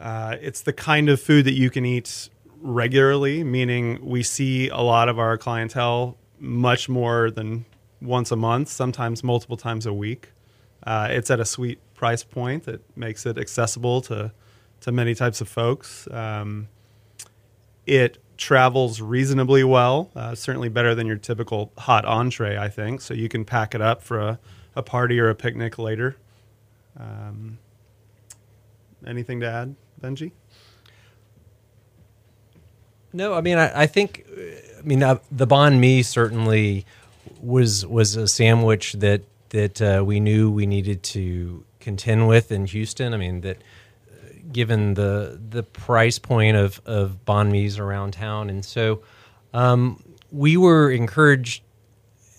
uh, 0.00 0.36
it's 0.40 0.62
the 0.62 0.72
kind 0.72 1.08
of 1.08 1.20
food 1.20 1.44
that 1.44 1.54
you 1.54 1.70
can 1.70 1.86
eat 1.86 2.28
regularly, 2.60 3.44
meaning 3.44 4.04
we 4.04 4.22
see 4.24 4.68
a 4.68 4.80
lot 4.80 5.08
of 5.08 5.18
our 5.18 5.38
clientele 5.38 6.16
much 6.40 6.88
more 6.88 7.30
than 7.30 7.64
once 8.00 8.32
a 8.32 8.36
month, 8.36 8.68
sometimes 8.68 9.22
multiple 9.22 9.56
times 9.56 9.86
a 9.86 9.92
week. 9.92 10.30
Uh, 10.84 11.06
it's 11.10 11.30
at 11.30 11.38
a 11.38 11.44
sweet 11.44 11.78
price 11.94 12.24
point 12.24 12.64
that 12.64 12.80
makes 12.96 13.26
it 13.26 13.38
accessible 13.38 14.00
to 14.02 14.32
to 14.80 14.90
many 14.90 15.14
types 15.14 15.40
of 15.40 15.48
folks. 15.48 16.08
Um, 16.10 16.66
it 17.86 18.18
travels 18.42 19.00
reasonably 19.00 19.62
well, 19.64 20.10
uh, 20.16 20.34
certainly 20.34 20.68
better 20.68 20.94
than 20.94 21.06
your 21.06 21.16
typical 21.16 21.72
hot 21.78 22.04
entree, 22.04 22.58
I 22.58 22.68
think. 22.68 23.00
So 23.00 23.14
you 23.14 23.28
can 23.28 23.44
pack 23.44 23.74
it 23.74 23.80
up 23.80 24.02
for 24.02 24.20
a, 24.20 24.38
a 24.74 24.82
party 24.82 25.20
or 25.20 25.30
a 25.30 25.34
picnic 25.34 25.78
later. 25.78 26.16
Um, 26.98 27.58
anything 29.06 29.40
to 29.40 29.48
add, 29.48 29.76
Benjy? 30.00 30.32
No, 33.12 33.34
I 33.34 33.40
mean, 33.40 33.58
I, 33.58 33.82
I 33.82 33.86
think, 33.86 34.26
I 34.78 34.82
mean, 34.82 35.02
uh, 35.02 35.18
the 35.30 35.46
banh 35.46 35.78
mi 35.78 36.02
certainly 36.02 36.84
was 37.40 37.86
was 37.86 38.16
a 38.16 38.26
sandwich 38.26 38.94
that 38.94 39.22
that 39.50 39.82
uh, 39.82 40.02
we 40.04 40.18
knew 40.18 40.50
we 40.50 40.66
needed 40.66 41.02
to 41.02 41.64
contend 41.78 42.26
with 42.26 42.50
in 42.50 42.66
Houston. 42.66 43.12
I 43.14 43.18
mean, 43.18 43.42
that 43.42 43.58
uh, 43.58 43.60
given 44.52 44.94
the 44.94 45.40
the 45.48 45.62
price 45.62 46.18
point 46.18 46.56
of 46.56 46.80
of 46.84 47.24
banh 47.26 47.50
mi's 47.50 47.78
around 47.78 48.12
town, 48.12 48.50
and 48.50 48.64
so 48.64 49.02
um, 49.54 50.02
we 50.30 50.56
were 50.56 50.90
encouraged. 50.90 51.62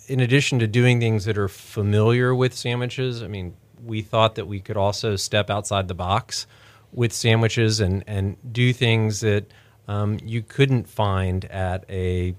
In 0.08 0.20
addition 0.20 0.60
to 0.60 0.68
doing 0.68 1.00
things 1.00 1.24
that 1.26 1.38
are 1.38 1.48
familiar 1.48 2.36
with 2.36 2.54
sandwiches, 2.54 3.24
I 3.24 3.28
mean, 3.28 3.56
we 3.82 4.02
thought 4.02 4.36
that 4.36 4.48
we 4.48 4.60
could 4.60 4.76
also 4.76 5.16
step 5.16 5.50
outside 5.50 5.88
the 5.88 5.94
box 5.94 6.46
with 6.92 7.14
sandwiches 7.14 7.80
and 7.80 8.04
and 8.06 8.38
do 8.52 8.74
things 8.74 9.22
that 9.22 9.46
um, 9.88 10.20
you 10.24 10.42
couldn't 10.42 10.88
find 10.88 11.46
at 11.46 11.86
a 11.90 12.36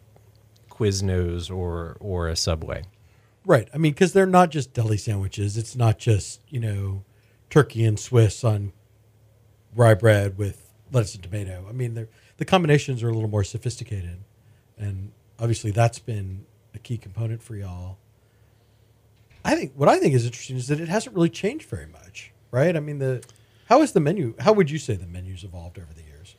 Quiznos 0.70 1.50
or 1.50 1.96
or 2.00 2.28
a 2.28 2.37
Subway. 2.37 2.84
Right. 3.46 3.68
I 3.74 3.78
mean, 3.78 3.92
because 3.92 4.12
they're 4.12 4.26
not 4.26 4.50
just 4.50 4.72
deli 4.72 4.96
sandwiches. 4.96 5.56
It's 5.56 5.76
not 5.76 5.98
just 5.98 6.40
you 6.48 6.60
know 6.60 7.04
turkey 7.50 7.84
and 7.84 7.98
Swiss 7.98 8.42
on 8.44 8.72
rye 9.74 9.94
bread 9.94 10.38
with 10.38 10.70
lettuce 10.92 11.14
and 11.14 11.22
tomato. 11.22 11.66
I 11.68 11.72
mean, 11.72 12.08
the 12.37 12.44
combinations 12.44 13.02
are 13.02 13.08
a 13.08 13.12
little 13.12 13.28
more 13.28 13.44
sophisticated, 13.44 14.18
and 14.78 15.12
obviously 15.38 15.70
that's 15.70 15.98
been 15.98 16.46
a 16.74 16.78
key 16.78 16.98
component 16.98 17.42
for 17.42 17.56
y'all. 17.56 17.98
I 19.44 19.56
think 19.56 19.72
what 19.74 19.88
I 19.88 19.98
think 19.98 20.14
is 20.14 20.24
interesting 20.24 20.56
is 20.56 20.68
that 20.68 20.80
it 20.80 20.88
hasn't 20.88 21.14
really 21.14 21.28
changed 21.28 21.68
very 21.68 21.87
much, 21.87 22.32
right? 22.50 22.76
I 22.76 22.80
mean, 22.80 22.98
the 22.98 23.24
how 23.66 23.82
is 23.82 23.92
the 23.92 24.00
menu? 24.00 24.34
How 24.40 24.52
would 24.52 24.70
you 24.70 24.78
say 24.78 24.94
the 24.94 25.06
menu's 25.06 25.44
evolved 25.44 25.78
over 25.78 25.92
the 25.94 26.02
years? 26.02 26.37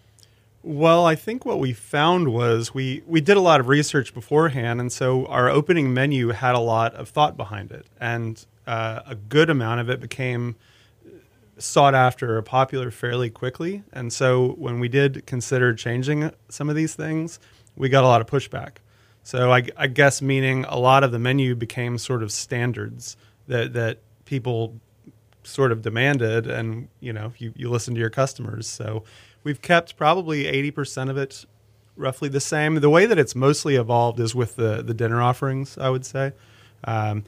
Well, 0.63 1.05
I 1.05 1.13
think 1.13 1.45
what 1.45 1.59
we 1.59 1.73
found 1.73 2.29
was 2.29 2.73
we, 2.73 3.03
we 3.05 3.21
did 3.21 3.37
a 3.37 3.39
lot 3.39 3.59
of 3.59 3.67
research 3.67 4.15
beforehand, 4.15 4.79
and 4.79 4.91
so 4.91 5.27
our 5.27 5.47
opening 5.47 5.93
menu 5.93 6.29
had 6.29 6.55
a 6.55 6.59
lot 6.59 6.95
of 6.95 7.09
thought 7.09 7.37
behind 7.37 7.71
it, 7.71 7.85
and 7.99 8.43
uh, 8.65 9.01
a 9.05 9.13
good 9.13 9.51
amount 9.51 9.81
of 9.81 9.89
it 9.89 9.99
became 9.99 10.55
sought 11.57 11.95
after 11.95 12.37
or 12.37 12.41
popular 12.41 12.91
fairly 12.91 13.29
quickly. 13.29 13.83
And 13.93 14.11
so 14.11 14.49
when 14.57 14.79
we 14.79 14.89
did 14.89 15.25
consider 15.25 15.73
changing 15.73 16.31
some 16.49 16.69
of 16.69 16.75
these 16.75 16.95
things, 16.95 17.39
we 17.75 17.89
got 17.89 18.03
a 18.03 18.07
lot 18.07 18.21
of 18.21 18.27
pushback. 18.27 18.77
So 19.23 19.51
I, 19.51 19.63
I 19.75 19.87
guess 19.87 20.21
meaning 20.21 20.65
a 20.67 20.77
lot 20.77 21.03
of 21.03 21.11
the 21.11 21.19
menu 21.19 21.55
became 21.55 21.97
sort 21.97 22.21
of 22.21 22.31
standards 22.31 23.17
that 23.47 23.73
that 23.73 23.99
people 24.25 24.79
sort 25.43 25.71
of 25.71 25.81
demanded, 25.81 26.47
and 26.47 26.89
you 26.99 27.13
know 27.13 27.33
you, 27.37 27.53
you 27.55 27.69
listen 27.69 27.93
to 27.95 27.99
your 27.99 28.09
customers. 28.09 28.67
So 28.67 29.03
we've 29.43 29.61
kept 29.61 29.97
probably 29.97 30.43
80% 30.43 31.09
of 31.09 31.17
it 31.17 31.45
roughly 31.95 32.29
the 32.29 32.39
same. 32.39 32.75
The 32.75 32.89
way 32.89 33.05
that 33.05 33.17
it's 33.17 33.35
mostly 33.35 33.75
evolved 33.75 34.19
is 34.19 34.35
with 34.35 34.57
the, 34.57 34.83
the 34.83 34.93
dinner 34.93 35.21
offerings, 35.21 35.77
I 35.77 35.89
would 35.89 36.05
say. 36.05 36.33
Um, 36.83 37.23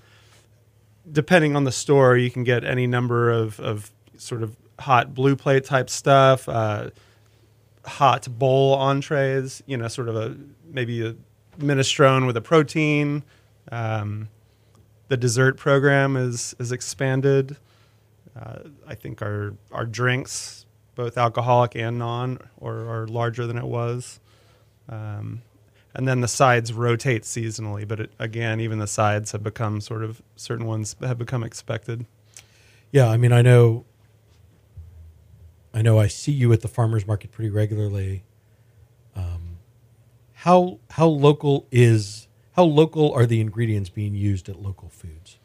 depending 1.10 1.56
on 1.56 1.64
the 1.64 1.72
store, 1.72 2.18
you 2.18 2.30
can 2.30 2.44
get 2.44 2.64
any 2.64 2.86
number 2.86 3.32
of, 3.32 3.60
of 3.60 3.92
sort 4.18 4.44
of 4.44 4.56
hot 4.80 5.14
blue 5.14 5.36
plate 5.36 5.66
type 5.66 5.90
stuff, 5.90 6.48
uh, 6.48 6.90
hot 7.86 8.28
bowl 8.38 8.76
entrees, 8.76 9.64
you 9.66 9.78
know, 9.78 9.88
sort 9.88 10.10
of 10.10 10.16
a 10.16 10.36
maybe 10.70 11.06
a 11.06 11.16
minestrone 11.60 12.28
with 12.28 12.38
a 12.38 12.42
protein. 12.42 13.24
Um, 13.72 14.30
the 15.08 15.18
dessert 15.18 15.58
program 15.58 16.16
is 16.16 16.56
is 16.60 16.72
expanded. 16.72 17.58
Uh, 18.40 18.60
I 18.88 18.96
think 18.96 19.22
our 19.22 19.56
our 19.72 19.86
drinks 19.86 20.66
both 20.96 21.18
alcoholic 21.18 21.76
and 21.76 21.98
non, 21.98 22.40
or 22.58 22.74
are 22.74 23.08
larger 23.08 23.46
than 23.48 23.58
it 23.58 23.66
was. 23.66 24.20
Um, 24.90 25.44
and 25.94 26.08
then 26.08 26.22
the 26.22 26.28
sides 26.28 26.74
rotate 26.74 27.24
seasonally, 27.24 27.88
but 27.88 28.00
it, 28.00 28.12
again, 28.20 28.60
even 28.60 28.80
the 28.80 28.88
sides 28.88 29.32
have 29.32 29.44
become 29.44 29.82
sort 29.82 30.04
of 30.04 30.22
certain 30.36 30.66
ones 30.66 30.96
have 31.02 31.18
become 31.18 31.44
expected. 31.44 32.06
Yeah, 32.92 33.10
I 33.10 33.18
mean, 33.18 33.32
I 33.32 33.42
know, 33.42 33.86
I 35.74 35.82
know, 35.82 36.00
I 36.00 36.08
see 36.08 36.32
you 36.32 36.52
at 36.54 36.62
the 36.62 36.68
farmers 36.68 37.06
market 37.06 37.32
pretty 37.32 37.50
regularly. 37.50 38.24
Um, 39.16 39.58
how 40.34 40.80
how 40.92 41.08
local 41.08 41.68
is 41.72 42.28
how 42.56 42.64
local 42.64 43.12
are 43.14 43.26
the 43.26 43.40
ingredients 43.42 43.90
being 43.90 44.16
used 44.16 44.50
at 44.50 44.62
local 44.62 44.90
foods? 44.90 45.38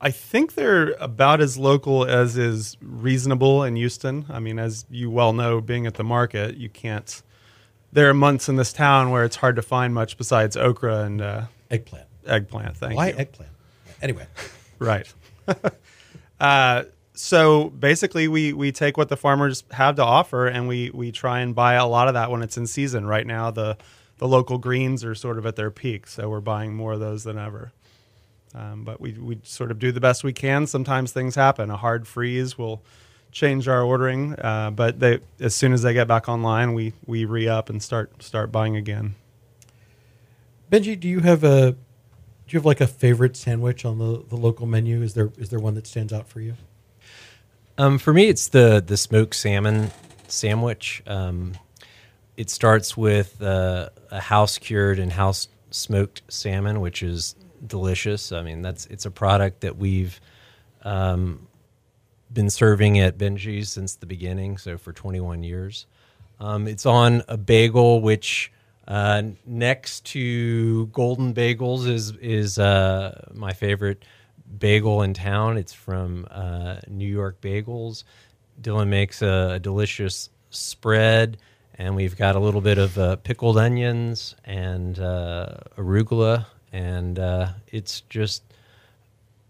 I 0.00 0.10
think 0.10 0.54
they're 0.54 0.92
about 1.00 1.40
as 1.40 1.58
local 1.58 2.04
as 2.04 2.36
is 2.38 2.76
reasonable 2.80 3.64
in 3.64 3.74
Houston. 3.76 4.26
I 4.28 4.38
mean, 4.38 4.58
as 4.58 4.86
you 4.90 5.10
well 5.10 5.32
know, 5.32 5.60
being 5.60 5.86
at 5.86 5.94
the 5.94 6.04
market, 6.04 6.56
you 6.56 6.68
can't. 6.68 7.20
There 7.92 8.08
are 8.10 8.14
months 8.14 8.48
in 8.48 8.56
this 8.56 8.72
town 8.72 9.10
where 9.10 9.24
it's 9.24 9.36
hard 9.36 9.56
to 9.56 9.62
find 9.62 9.94
much 9.94 10.16
besides 10.18 10.56
okra 10.56 11.04
and 11.04 11.20
uh, 11.22 11.42
Eggplant. 11.70 12.06
eggplant. 12.26 12.76
Thank 12.76 12.96
Why 12.96 13.08
you. 13.08 13.16
eggplant? 13.16 13.52
Anyway, 14.02 14.26
Right. 14.78 15.12
uh, 16.40 16.84
so 17.18 17.70
basically, 17.70 18.28
we 18.28 18.52
we 18.52 18.70
take 18.70 18.96
what 18.96 19.08
the 19.08 19.16
farmers 19.16 19.64
have 19.72 19.96
to 19.96 20.04
offer, 20.04 20.46
and 20.46 20.68
we 20.68 20.90
we 20.90 21.10
try 21.10 21.40
and 21.40 21.52
buy 21.52 21.74
a 21.74 21.86
lot 21.86 22.06
of 22.06 22.14
that 22.14 22.30
when 22.30 22.42
it's 22.42 22.56
in 22.56 22.66
season. 22.66 23.06
Right 23.06 23.26
now, 23.26 23.50
the 23.50 23.76
the 24.18 24.28
local 24.28 24.56
greens 24.58 25.04
are 25.04 25.16
sort 25.16 25.36
of 25.36 25.44
at 25.44 25.56
their 25.56 25.70
peak, 25.72 26.06
so 26.06 26.28
we're 26.28 26.40
buying 26.40 26.76
more 26.76 26.92
of 26.92 27.00
those 27.00 27.24
than 27.24 27.36
ever. 27.36 27.72
Um, 28.54 28.84
but 28.84 29.00
we 29.00 29.12
we 29.14 29.40
sort 29.42 29.72
of 29.72 29.80
do 29.80 29.90
the 29.90 30.00
best 30.00 30.22
we 30.22 30.32
can. 30.32 30.68
Sometimes 30.68 31.10
things 31.10 31.34
happen. 31.34 31.70
A 31.70 31.76
hard 31.76 32.06
freeze 32.06 32.56
will 32.56 32.82
change 33.32 33.66
our 33.66 33.82
ordering, 33.82 34.38
uh, 34.38 34.70
but 34.70 35.00
they 35.00 35.18
as 35.40 35.56
soon 35.56 35.72
as 35.72 35.82
they 35.82 35.94
get 35.94 36.06
back 36.06 36.28
online, 36.28 36.72
we 36.72 36.92
we 37.04 37.24
re 37.24 37.48
up 37.48 37.68
and 37.68 37.82
start 37.82 38.22
start 38.22 38.52
buying 38.52 38.76
again. 38.76 39.16
Benjy, 40.70 40.98
do 40.98 41.08
you 41.08 41.20
have 41.20 41.42
a 41.42 41.72
do 41.72 41.78
you 42.50 42.58
have 42.58 42.66
like 42.66 42.80
a 42.80 42.86
favorite 42.86 43.36
sandwich 43.36 43.84
on 43.84 43.98
the, 43.98 44.22
the 44.28 44.36
local 44.36 44.66
menu? 44.66 45.02
Is 45.02 45.14
there 45.14 45.32
is 45.36 45.48
there 45.48 45.58
one 45.58 45.74
that 45.74 45.88
stands 45.88 46.12
out 46.12 46.28
for 46.28 46.40
you? 46.40 46.54
Um, 47.78 47.98
for 47.98 48.12
me, 48.12 48.28
it's 48.28 48.48
the 48.48 48.82
the 48.84 48.96
smoked 48.96 49.36
salmon 49.36 49.92
sandwich. 50.26 51.00
Um, 51.06 51.54
it 52.36 52.50
starts 52.50 52.96
with 52.96 53.40
uh, 53.40 53.90
a 54.10 54.20
house 54.20 54.58
cured 54.58 54.98
and 54.98 55.12
house 55.12 55.48
smoked 55.70 56.22
salmon, 56.28 56.80
which 56.80 57.04
is 57.04 57.36
delicious. 57.64 58.32
I 58.32 58.42
mean, 58.42 58.62
that's 58.62 58.86
it's 58.86 59.06
a 59.06 59.12
product 59.12 59.60
that 59.60 59.76
we've 59.76 60.20
um, 60.82 61.46
been 62.32 62.50
serving 62.50 62.98
at 62.98 63.16
Benjy's 63.16 63.70
since 63.70 63.94
the 63.94 64.06
beginning, 64.06 64.58
so 64.58 64.76
for 64.76 64.92
21 64.92 65.44
years. 65.44 65.86
Um, 66.40 66.66
it's 66.66 66.86
on 66.86 67.22
a 67.28 67.36
bagel, 67.36 68.00
which 68.00 68.50
uh, 68.88 69.22
next 69.46 70.04
to 70.06 70.86
Golden 70.86 71.32
Bagels 71.32 71.86
is 71.88 72.10
is 72.16 72.58
uh, 72.58 73.28
my 73.32 73.52
favorite 73.52 74.04
bagel 74.58 75.02
in 75.02 75.14
town. 75.14 75.56
It's 75.56 75.72
from 75.72 76.26
uh, 76.30 76.76
New 76.88 77.08
York 77.08 77.40
Bagels. 77.40 78.04
Dylan 78.60 78.88
makes 78.88 79.22
a, 79.22 79.52
a 79.54 79.58
delicious 79.58 80.30
spread, 80.50 81.38
and 81.74 81.94
we've 81.94 82.16
got 82.16 82.36
a 82.36 82.38
little 82.38 82.60
bit 82.60 82.78
of 82.78 82.98
uh, 82.98 83.16
pickled 83.16 83.58
onions 83.58 84.34
and 84.44 84.98
uh, 84.98 85.54
arugula, 85.76 86.46
and 86.72 87.18
uh, 87.18 87.50
it's 87.68 88.02
just 88.02 88.42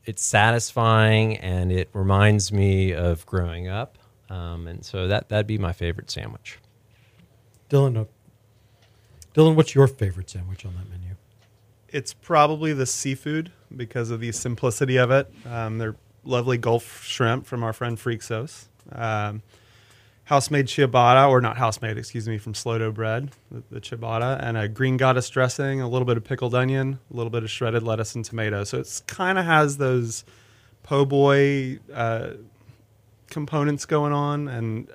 it's 0.04 0.22
satisfying, 0.22 1.36
and 1.36 1.70
it 1.70 1.88
reminds 1.92 2.52
me 2.52 2.92
of 2.92 3.24
growing 3.26 3.68
up. 3.68 3.98
Um, 4.30 4.66
and 4.66 4.84
so 4.84 5.08
that 5.08 5.28
that'd 5.28 5.46
be 5.46 5.58
my 5.58 5.72
favorite 5.72 6.10
sandwich. 6.10 6.58
Dylan, 7.70 7.96
uh, 7.96 8.04
Dylan, 9.34 9.54
what's 9.54 9.74
your 9.74 9.86
favorite 9.86 10.28
sandwich 10.30 10.66
on 10.66 10.74
that 10.74 10.88
menu? 10.90 10.97
It's 11.90 12.12
probably 12.12 12.72
the 12.72 12.86
seafood 12.86 13.50
because 13.74 14.10
of 14.10 14.20
the 14.20 14.32
simplicity 14.32 14.98
of 14.98 15.10
it. 15.10 15.32
Um, 15.46 15.78
they're 15.78 15.96
lovely 16.24 16.58
Gulf 16.58 17.04
shrimp 17.04 17.46
from 17.46 17.62
our 17.62 17.72
friend 17.72 17.96
Freaksos. 17.96 18.66
Um, 18.92 19.42
house 20.24 20.50
made 20.50 20.66
ciabatta, 20.66 21.28
or 21.28 21.40
not 21.40 21.56
house 21.56 21.80
made, 21.80 21.96
excuse 21.96 22.28
me, 22.28 22.36
from 22.36 22.52
dough 22.52 22.92
bread, 22.92 23.30
the, 23.50 23.62
the 23.70 23.80
ciabatta, 23.80 24.42
and 24.42 24.58
a 24.58 24.68
green 24.68 24.98
goddess 24.98 25.30
dressing, 25.30 25.80
a 25.80 25.88
little 25.88 26.04
bit 26.04 26.18
of 26.18 26.24
pickled 26.24 26.54
onion, 26.54 26.98
a 27.10 27.16
little 27.16 27.30
bit 27.30 27.42
of 27.42 27.50
shredded 27.50 27.82
lettuce 27.82 28.14
and 28.14 28.24
tomato. 28.24 28.64
So 28.64 28.78
it's 28.78 29.00
kind 29.00 29.38
of 29.38 29.46
has 29.46 29.78
those 29.78 30.24
po' 30.82 31.06
boy 31.06 31.78
uh, 31.92 32.32
components 33.30 33.86
going 33.86 34.12
on, 34.12 34.48
and 34.48 34.88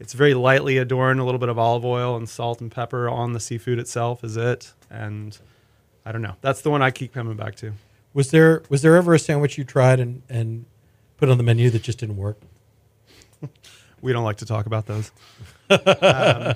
it's 0.00 0.14
very 0.14 0.32
lightly 0.32 0.78
adorned. 0.78 1.20
A 1.20 1.24
little 1.24 1.38
bit 1.38 1.50
of 1.50 1.58
olive 1.58 1.84
oil 1.84 2.16
and 2.16 2.26
salt 2.26 2.62
and 2.62 2.70
pepper 2.70 3.08
on 3.08 3.34
the 3.34 3.40
seafood 3.40 3.78
itself 3.78 4.24
is 4.24 4.38
it, 4.38 4.72
and 4.90 5.38
I 6.04 6.12
don't 6.12 6.22
know. 6.22 6.34
That's 6.40 6.62
the 6.62 6.70
one 6.70 6.82
I 6.82 6.90
keep 6.90 7.12
coming 7.12 7.36
back 7.36 7.54
to. 7.56 7.72
Was 8.14 8.30
there 8.30 8.62
was 8.68 8.82
there 8.82 8.96
ever 8.96 9.14
a 9.14 9.18
sandwich 9.18 9.56
you 9.56 9.64
tried 9.64 10.00
and 10.00 10.22
and 10.28 10.64
put 11.16 11.28
on 11.28 11.38
the 11.38 11.44
menu 11.44 11.70
that 11.70 11.82
just 11.82 11.98
didn't 11.98 12.16
work? 12.16 12.38
We 14.02 14.12
don't 14.12 14.24
like 14.24 14.38
to 14.38 14.46
talk 14.46 14.66
about 14.66 14.86
those. 14.86 15.12
um, 15.70 15.78
uh, 15.86 16.54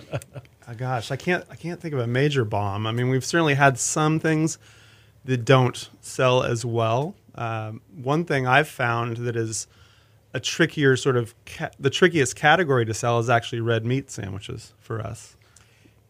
gosh, 0.77 1.13
I 1.13 1.17
can't. 1.17 1.45
I 1.49 1.55
can't 1.55 1.81
think 1.81 1.95
of 1.95 2.01
a 2.01 2.07
major 2.07 2.45
bomb. 2.45 2.89
I 2.89 2.91
mean, 2.91 3.09
we've 3.09 3.25
certainly 3.25 3.55
had 3.55 3.79
some 3.79 4.19
things 4.19 4.59
that 5.25 5.45
don't 5.45 5.89
sell 6.01 6.43
as 6.43 6.65
well. 6.65 7.15
Um, 7.37 7.83
one 8.03 8.25
thing 8.25 8.47
I've 8.47 8.69
found 8.69 9.19
that 9.19 9.37
is 9.37 9.69
a 10.35 10.41
trickier 10.41 10.97
sort 10.97 11.17
of 11.17 11.35
ca- 11.47 11.71
the 11.79 11.91
trickiest 11.91 12.35
category 12.35 12.85
to 12.85 12.95
sell 12.95 13.19
is 13.21 13.31
actually 13.31 13.61
red 13.61 13.87
meat 13.87 14.11
sandwiches 14.11 14.73
for 14.81 15.01
us. 15.01 15.37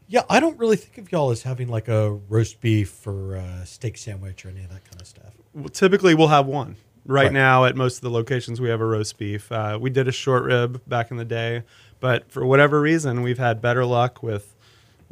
Yeah, 0.08 0.22
I 0.30 0.38
don't 0.40 0.56
really 0.58 0.76
think 0.76 0.98
of 0.98 1.10
y'all 1.10 1.30
as 1.30 1.42
having 1.42 1.68
like 1.68 1.88
a 1.88 2.12
roast 2.12 2.60
beef 2.60 3.06
or 3.06 3.34
a 3.34 3.66
steak 3.66 3.98
sandwich 3.98 4.44
or 4.46 4.50
any 4.50 4.62
of 4.62 4.70
that 4.70 4.84
kind 4.88 5.00
of 5.00 5.06
stuff. 5.06 5.32
Well, 5.52 5.68
typically, 5.68 6.14
we'll 6.14 6.28
have 6.28 6.46
one. 6.46 6.76
Right, 7.04 7.24
Right. 7.24 7.32
now, 7.32 7.64
at 7.64 7.76
most 7.76 7.96
of 7.96 8.00
the 8.02 8.10
locations, 8.10 8.60
we 8.60 8.68
have 8.68 8.80
a 8.80 8.84
roast 8.84 9.16
beef. 9.18 9.50
Uh, 9.50 9.78
we 9.80 9.90
did 9.90 10.08
a 10.08 10.12
short 10.12 10.42
rib 10.44 10.80
back 10.88 11.10
in 11.10 11.16
the 11.16 11.24
day, 11.24 11.62
but 12.00 12.30
for 12.30 12.44
whatever 12.44 12.80
reason, 12.80 13.22
we've 13.22 13.38
had 13.38 13.60
better 13.60 13.84
luck 13.84 14.22
with 14.22 14.52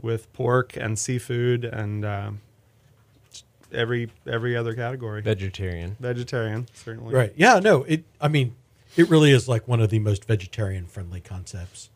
with 0.01 0.33
pork 0.33 0.77
and 0.77 0.99
seafood 0.99 1.65
and 1.65 2.05
um 2.05 2.41
every 3.73 4.11
every 4.27 4.57
other 4.57 4.75
category. 4.75 5.23
Vegetarian. 5.23 5.97
Vegetarian, 6.01 6.67
certainly. 6.75 7.15
Right. 7.15 7.33
Yeah. 7.37 7.61
No. 7.61 7.85
It. 7.85 8.05
I 8.21 8.27
mean, 8.29 8.55
it 8.97 9.09
really 9.09 9.31
is 9.31 9.49
like 9.49 9.67
one 9.69 9.81
of 9.81 9.91
the 9.91 9.99
most 10.01 10.25
vegetarian 10.25 10.87
friendly 10.87 11.21
concepts 11.21 11.91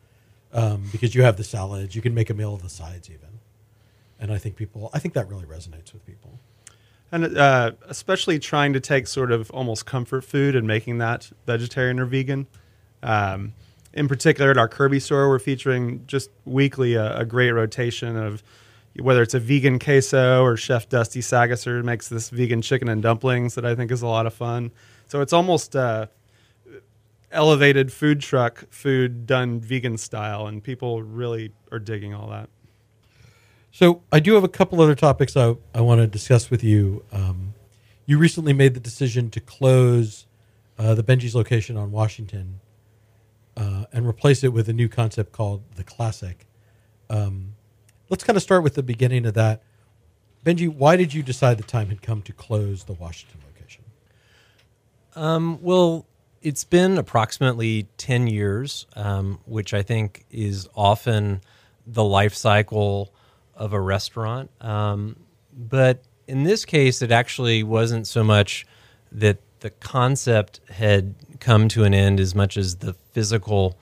um, 0.53 0.83
because 0.91 1.15
you 1.15 1.23
have 1.23 1.37
the 1.37 1.43
salads. 1.43 1.95
You 1.95 2.01
can 2.01 2.13
make 2.13 2.29
a 2.29 2.33
meal 2.33 2.53
of 2.53 2.61
the 2.61 2.69
sides 2.69 3.09
even, 3.09 3.39
and 4.19 4.31
I 4.31 4.37
think 4.37 4.55
people. 4.55 4.89
I 4.93 4.99
think 4.99 5.13
that 5.13 5.29
really 5.29 5.45
resonates 5.45 5.93
with 5.93 6.05
people. 6.05 6.39
And 7.11 7.37
uh, 7.37 7.71
especially 7.87 8.37
trying 8.37 8.73
to 8.73 8.79
take 8.79 9.07
sort 9.07 9.31
of 9.31 9.49
almost 9.51 9.85
comfort 9.85 10.23
food 10.23 10.55
and 10.55 10.67
making 10.67 10.99
that 10.99 11.31
vegetarian 11.45 11.99
or 11.99 12.05
vegan. 12.05 12.47
Um, 13.01 13.53
in 13.93 14.07
particular, 14.07 14.51
at 14.51 14.57
our 14.57 14.67
Kirby 14.67 14.99
store, 14.99 15.27
we're 15.27 15.39
featuring 15.39 16.03
just 16.05 16.29
weekly 16.45 16.93
a, 16.93 17.17
a 17.17 17.25
great 17.25 17.51
rotation 17.51 18.15
of 18.15 18.43
whether 18.99 19.21
it's 19.21 19.33
a 19.33 19.39
vegan 19.39 19.79
queso 19.79 20.43
or 20.43 20.57
Chef 20.57 20.89
Dusty 20.89 21.21
Sagasser 21.21 21.83
makes 21.83 22.09
this 22.09 22.29
vegan 22.29 22.61
chicken 22.61 22.89
and 22.89 23.01
dumplings 23.01 23.55
that 23.55 23.65
I 23.65 23.75
think 23.75 23.91
is 23.91 24.01
a 24.01 24.07
lot 24.07 24.25
of 24.25 24.33
fun. 24.33 24.71
So 25.07 25.21
it's 25.21 25.33
almost 25.33 25.75
uh, 25.75 26.07
elevated 27.31 27.91
food 27.91 28.21
truck 28.21 28.65
food 28.71 29.25
done 29.25 29.59
vegan 29.59 29.97
style, 29.97 30.47
and 30.47 30.63
people 30.63 31.03
really 31.03 31.51
are 31.71 31.79
digging 31.79 32.13
all 32.13 32.29
that. 32.29 32.49
So 33.71 34.01
I 34.11 34.19
do 34.19 34.33
have 34.33 34.43
a 34.43 34.49
couple 34.49 34.81
other 34.81 34.95
topics 34.95 35.37
I, 35.37 35.55
I 35.73 35.81
want 35.81 36.01
to 36.01 36.07
discuss 36.07 36.49
with 36.49 36.63
you. 36.63 37.05
Um, 37.11 37.53
you 38.05 38.17
recently 38.17 38.53
made 38.53 38.73
the 38.73 38.79
decision 38.79 39.29
to 39.31 39.39
close 39.39 40.25
uh, 40.79 40.95
the 40.95 41.03
Benjy's 41.03 41.35
location 41.35 41.77
on 41.77 41.91
Washington 41.91 42.61
uh, 43.55 43.85
and 43.93 44.07
replace 44.07 44.43
it 44.43 44.53
with 44.53 44.67
a 44.69 44.73
new 44.73 44.89
concept 44.89 45.31
called 45.31 45.61
the 45.75 45.83
Classic. 45.83 46.47
Um, 47.09 47.55
let's 48.09 48.23
kind 48.23 48.37
of 48.37 48.41
start 48.41 48.63
with 48.63 48.75
the 48.75 48.83
beginning 48.83 49.25
of 49.25 49.35
that. 49.35 49.61
Benjy, 50.43 50.67
why 50.67 50.95
did 50.95 51.13
you 51.13 51.21
decide 51.21 51.59
the 51.59 51.63
time 51.63 51.89
had 51.89 52.01
come 52.01 52.21
to 52.23 52.33
close 52.33 52.85
the 52.85 52.93
Washington 52.93 53.41
location? 53.45 53.83
Um, 55.15 55.59
well, 55.61 56.07
it's 56.41 56.63
been 56.63 56.97
approximately 56.97 57.87
10 57.97 58.27
years, 58.27 58.87
um, 58.95 59.39
which 59.45 59.73
I 59.73 59.81
think 59.81 60.25
is 60.31 60.67
often 60.75 61.41
the 61.85 62.03
life 62.03 62.33
cycle 62.33 63.13
of 63.55 63.73
a 63.73 63.79
restaurant. 63.79 64.49
Um, 64.61 65.17
but 65.53 66.03
in 66.27 66.43
this 66.43 66.65
case, 66.65 67.01
it 67.01 67.11
actually 67.11 67.63
wasn't 67.63 68.07
so 68.07 68.23
much 68.23 68.65
that 69.11 69.39
the 69.59 69.69
concept 69.69 70.61
had 70.69 71.15
come 71.39 71.67
to 71.69 71.83
an 71.83 71.93
end 71.93 72.19
as 72.19 72.33
much 72.33 72.55
as 72.55 72.77
the 72.77 72.93
physical 72.93 73.77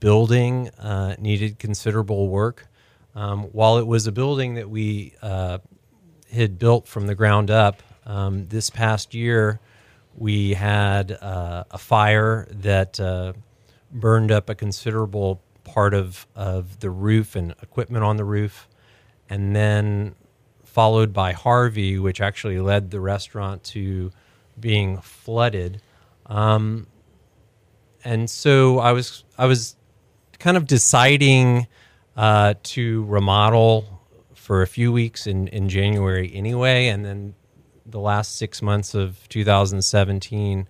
building 0.00 0.68
uh, 0.78 1.14
needed 1.18 1.58
considerable 1.58 2.28
work. 2.28 2.66
Um, 3.14 3.44
while 3.44 3.78
it 3.78 3.86
was 3.86 4.06
a 4.06 4.12
building 4.12 4.54
that 4.54 4.70
we 4.70 5.14
uh, 5.22 5.58
had 6.32 6.58
built 6.58 6.88
from 6.88 7.06
the 7.06 7.14
ground 7.14 7.50
up, 7.50 7.82
um, 8.06 8.46
this 8.48 8.70
past 8.70 9.14
year 9.14 9.60
we 10.20 10.52
had 10.52 11.12
uh, 11.12 11.64
a 11.70 11.78
fire 11.78 12.46
that 12.50 13.00
uh, 13.00 13.32
burned 13.90 14.30
up 14.30 14.50
a 14.50 14.54
considerable 14.54 15.40
part 15.64 15.94
of, 15.94 16.26
of 16.36 16.78
the 16.80 16.90
roof 16.90 17.34
and 17.34 17.52
equipment 17.62 18.04
on 18.04 18.18
the 18.18 18.24
roof, 18.24 18.68
and 19.30 19.56
then 19.56 20.14
followed 20.62 21.14
by 21.14 21.32
Harvey, 21.32 21.98
which 21.98 22.20
actually 22.20 22.60
led 22.60 22.90
the 22.90 23.00
restaurant 23.00 23.64
to 23.64 24.12
being 24.60 24.98
flooded. 24.98 25.80
Um, 26.26 26.86
and 28.04 28.28
so 28.28 28.78
I 28.78 28.92
was 28.92 29.24
I 29.38 29.46
was 29.46 29.74
kind 30.38 30.58
of 30.58 30.66
deciding 30.66 31.66
uh, 32.14 32.54
to 32.62 33.04
remodel 33.04 34.00
for 34.34 34.60
a 34.60 34.66
few 34.66 34.92
weeks 34.92 35.26
in, 35.26 35.48
in 35.48 35.70
January 35.70 36.30
anyway, 36.34 36.88
and 36.88 37.06
then 37.06 37.34
the 37.90 38.00
last 38.00 38.36
six 38.36 38.62
months 38.62 38.94
of 38.94 39.28
2017 39.28 40.68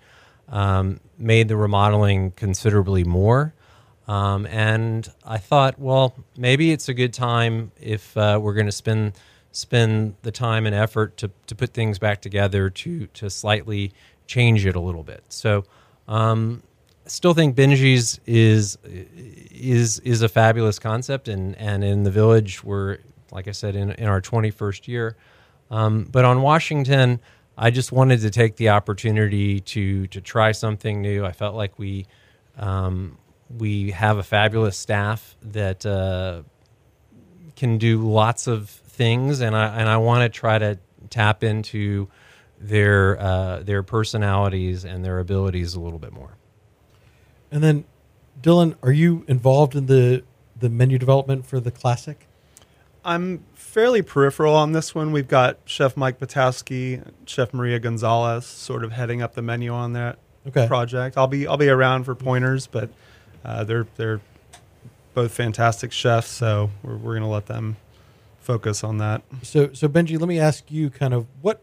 um, 0.48 1.00
made 1.18 1.48
the 1.48 1.56
remodeling 1.56 2.32
considerably 2.32 3.04
more. 3.04 3.54
Um, 4.08 4.46
and 4.46 5.08
I 5.24 5.38
thought, 5.38 5.78
well, 5.78 6.16
maybe 6.36 6.72
it's 6.72 6.88
a 6.88 6.94
good 6.94 7.14
time 7.14 7.70
if 7.80 8.16
uh, 8.16 8.40
we're 8.42 8.54
going 8.54 8.66
to 8.66 8.72
spend 8.72 9.12
spend 9.52 10.14
the 10.22 10.30
time 10.30 10.64
and 10.64 10.74
effort 10.74 11.16
to, 11.16 11.30
to 11.48 11.54
put 11.56 11.74
things 11.74 11.98
back 11.98 12.20
together 12.20 12.70
to 12.70 13.06
to 13.08 13.30
slightly 13.30 13.92
change 14.26 14.66
it 14.66 14.74
a 14.74 14.80
little 14.80 15.04
bit. 15.04 15.22
So, 15.28 15.64
um, 16.08 16.62
I 17.06 17.08
still 17.08 17.34
think 17.34 17.56
Benjy's 17.56 18.20
is 18.26 18.78
is 18.84 20.00
is 20.00 20.22
a 20.22 20.28
fabulous 20.28 20.80
concept, 20.80 21.28
and 21.28 21.56
and 21.56 21.84
in 21.84 22.02
the 22.02 22.10
village 22.10 22.64
we're 22.64 22.98
like 23.30 23.46
I 23.46 23.52
said 23.52 23.76
in 23.76 23.92
in 23.92 24.06
our 24.06 24.20
21st 24.20 24.88
year. 24.88 25.16
Um, 25.70 26.04
but 26.10 26.24
on 26.24 26.42
Washington, 26.42 27.20
I 27.56 27.70
just 27.70 27.92
wanted 27.92 28.20
to 28.22 28.30
take 28.30 28.56
the 28.56 28.70
opportunity 28.70 29.60
to 29.60 30.06
to 30.08 30.20
try 30.20 30.52
something 30.52 31.02
new. 31.02 31.24
I 31.24 31.32
felt 31.32 31.54
like 31.54 31.78
we 31.78 32.06
um, 32.58 33.18
we 33.58 33.90
have 33.90 34.18
a 34.18 34.22
fabulous 34.22 34.76
staff 34.76 35.36
that 35.42 35.84
uh, 35.84 36.42
can 37.56 37.78
do 37.78 38.08
lots 38.08 38.46
of 38.46 38.68
things, 38.70 39.40
and 39.40 39.56
I 39.56 39.78
and 39.78 39.88
I 39.88 39.98
want 39.98 40.22
to 40.22 40.28
try 40.28 40.58
to 40.58 40.78
tap 41.10 41.44
into 41.44 42.08
their 42.58 43.20
uh, 43.20 43.62
their 43.62 43.82
personalities 43.82 44.84
and 44.84 45.04
their 45.04 45.18
abilities 45.18 45.74
a 45.74 45.80
little 45.80 45.98
bit 45.98 46.12
more. 46.12 46.36
And 47.50 47.62
then, 47.62 47.84
Dylan, 48.40 48.76
are 48.82 48.92
you 48.92 49.24
involved 49.28 49.74
in 49.74 49.86
the 49.86 50.24
the 50.58 50.68
menu 50.68 50.98
development 50.98 51.46
for 51.46 51.60
the 51.60 51.70
Classic? 51.70 52.26
I'm 53.04 53.44
fairly 53.70 54.02
peripheral 54.02 54.54
on 54.56 54.72
this 54.72 54.94
one. 54.94 55.12
We've 55.12 55.28
got 55.28 55.58
Chef 55.64 55.96
Mike 55.96 56.18
Patowski, 56.18 57.02
Chef 57.24 57.54
Maria 57.54 57.78
Gonzalez, 57.78 58.44
sort 58.44 58.82
of 58.82 58.92
heading 58.92 59.22
up 59.22 59.34
the 59.34 59.42
menu 59.42 59.72
on 59.72 59.92
that 59.92 60.18
Okay. 60.48 60.66
project. 60.66 61.16
I'll 61.16 61.26
be 61.28 61.46
I'll 61.46 61.56
be 61.56 61.68
around 61.68 62.04
for 62.04 62.14
pointers, 62.14 62.66
but 62.66 62.90
uh, 63.44 63.62
they're 63.64 63.86
they're 63.96 64.20
both 65.14 65.32
fantastic 65.32 65.92
chefs, 65.92 66.28
so 66.28 66.70
we're 66.82 66.96
we're 66.96 67.14
gonna 67.14 67.28
let 67.30 67.46
them 67.46 67.76
focus 68.40 68.82
on 68.82 68.98
that. 68.98 69.22
So, 69.42 69.72
so 69.72 69.86
Benjy, 69.86 70.18
let 70.18 70.28
me 70.28 70.40
ask 70.40 70.70
you, 70.70 70.90
kind 70.90 71.14
of 71.14 71.26
what 71.40 71.62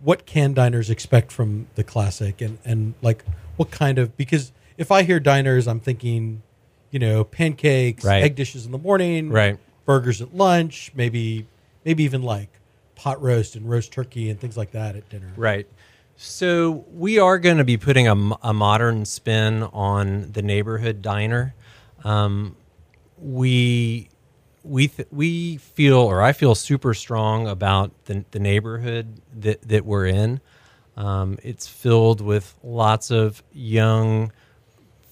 what 0.00 0.26
can 0.26 0.54
diners 0.54 0.88
expect 0.90 1.32
from 1.32 1.66
the 1.74 1.82
classic, 1.84 2.40
and 2.40 2.58
and 2.64 2.94
like 3.02 3.24
what 3.56 3.70
kind 3.70 3.98
of 3.98 4.16
because 4.16 4.52
if 4.78 4.92
I 4.92 5.02
hear 5.02 5.18
diners, 5.18 5.66
I'm 5.66 5.80
thinking, 5.80 6.42
you 6.90 6.98
know, 6.98 7.24
pancakes, 7.24 8.04
Right. 8.04 8.22
egg 8.22 8.34
dishes 8.36 8.66
in 8.66 8.72
the 8.72 8.78
morning, 8.78 9.30
Right. 9.30 9.58
Burgers 9.90 10.22
at 10.22 10.32
lunch, 10.32 10.92
maybe 10.94 11.44
maybe 11.84 12.04
even 12.04 12.22
like 12.22 12.48
pot 12.94 13.20
roast 13.20 13.56
and 13.56 13.68
roast 13.68 13.90
turkey 13.90 14.30
and 14.30 14.38
things 14.38 14.56
like 14.56 14.70
that 14.70 14.94
at 14.94 15.08
dinner. 15.08 15.32
Right. 15.36 15.66
So 16.16 16.84
we 16.92 17.18
are 17.18 17.40
going 17.40 17.56
to 17.58 17.64
be 17.64 17.76
putting 17.76 18.06
a, 18.06 18.14
a 18.40 18.54
modern 18.54 19.04
spin 19.04 19.64
on 19.64 20.30
the 20.30 20.42
neighborhood 20.42 21.02
diner. 21.02 21.54
Um, 22.04 22.54
we 23.18 24.10
we 24.62 24.86
th- 24.86 25.08
we 25.10 25.56
feel, 25.56 25.96
or 25.96 26.22
I 26.22 26.34
feel, 26.34 26.54
super 26.54 26.94
strong 26.94 27.48
about 27.48 27.90
the, 28.04 28.24
the 28.30 28.38
neighborhood 28.38 29.20
that 29.40 29.60
that 29.62 29.84
we're 29.84 30.06
in. 30.06 30.40
Um, 30.96 31.36
it's 31.42 31.66
filled 31.66 32.20
with 32.20 32.54
lots 32.62 33.10
of 33.10 33.42
young 33.52 34.30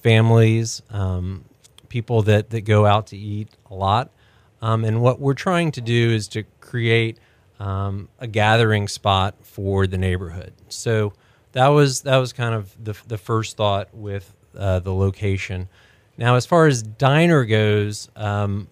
families, 0.02 0.82
um, 0.90 1.46
people 1.88 2.22
that 2.22 2.50
that 2.50 2.60
go 2.60 2.86
out 2.86 3.08
to 3.08 3.16
eat 3.16 3.48
a 3.72 3.74
lot. 3.74 4.12
Um, 4.60 4.84
and 4.84 5.00
what 5.00 5.20
we're 5.20 5.34
trying 5.34 5.72
to 5.72 5.80
do 5.80 6.10
is 6.10 6.28
to 6.28 6.44
create 6.60 7.18
um, 7.60 8.08
a 8.18 8.26
gathering 8.26 8.88
spot 8.88 9.36
for 9.42 9.86
the 9.86 9.98
neighborhood. 9.98 10.52
So 10.68 11.12
that 11.52 11.68
was 11.68 12.02
that 12.02 12.16
was 12.16 12.32
kind 12.32 12.54
of 12.54 12.72
the 12.82 12.94
the 13.06 13.18
first 13.18 13.56
thought 13.56 13.94
with 13.94 14.34
uh, 14.56 14.80
the 14.80 14.92
location. 14.92 15.68
Now, 16.16 16.34
as 16.34 16.46
far 16.46 16.66
as 16.66 16.82
diner 16.82 17.44
goes, 17.44 18.08
um, 18.16 18.68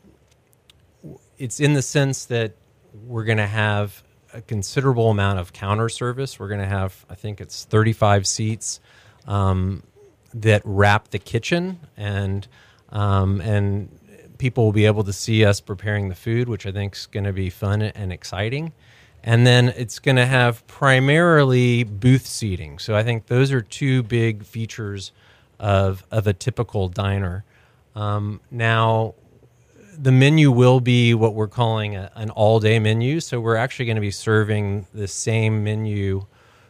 it's 1.38 1.60
in 1.60 1.74
the 1.74 1.82
sense 1.82 2.24
that 2.26 2.54
we're 2.92 3.24
going 3.24 3.38
to 3.38 3.46
have 3.46 4.02
a 4.32 4.40
considerable 4.40 5.10
amount 5.10 5.38
of 5.38 5.52
counter 5.52 5.88
service. 5.88 6.38
We're 6.38 6.48
going 6.48 6.60
to 6.60 6.66
have, 6.66 7.06
I 7.08 7.14
think 7.14 7.40
it's 7.40 7.64
35 7.64 8.26
seats 8.26 8.80
um, 9.26 9.82
that 10.34 10.62
wrap 10.64 11.08
the 11.08 11.18
kitchen, 11.18 11.80
and 11.96 12.46
um, 12.90 13.40
and 13.40 13.88
people 14.38 14.64
will 14.64 14.72
be 14.72 14.86
able 14.86 15.04
to 15.04 15.12
see 15.12 15.44
us 15.44 15.60
preparing 15.60 16.08
the 16.08 16.14
food, 16.14 16.48
which 16.48 16.66
I 16.66 16.72
think 16.72 16.94
is 16.96 17.06
going 17.06 17.24
to 17.24 17.32
be 17.32 17.50
fun 17.50 17.82
and 17.82 18.12
exciting. 18.12 18.72
And 19.22 19.46
then 19.46 19.70
it's 19.70 19.98
going 19.98 20.16
to 20.16 20.26
have 20.26 20.66
primarily 20.66 21.84
booth 21.84 22.26
seating. 22.26 22.78
So 22.78 22.94
I 22.94 23.02
think 23.02 23.26
those 23.26 23.50
are 23.52 23.60
two 23.60 24.02
big 24.02 24.44
features 24.44 25.12
of 25.58 26.04
of 26.10 26.26
a 26.26 26.32
typical 26.32 26.88
diner. 26.88 27.44
Um, 27.94 28.40
now, 28.50 29.14
the 29.98 30.12
menu 30.12 30.50
will 30.50 30.80
be 30.80 31.14
what 31.14 31.34
we're 31.34 31.48
calling 31.48 31.96
a, 31.96 32.12
an 32.14 32.30
all 32.30 32.60
day 32.60 32.78
menu. 32.78 33.20
So 33.20 33.40
we're 33.40 33.56
actually 33.56 33.86
going 33.86 33.96
to 33.96 34.02
be 34.02 34.10
serving 34.10 34.86
the 34.92 35.08
same 35.08 35.64
menu 35.64 36.26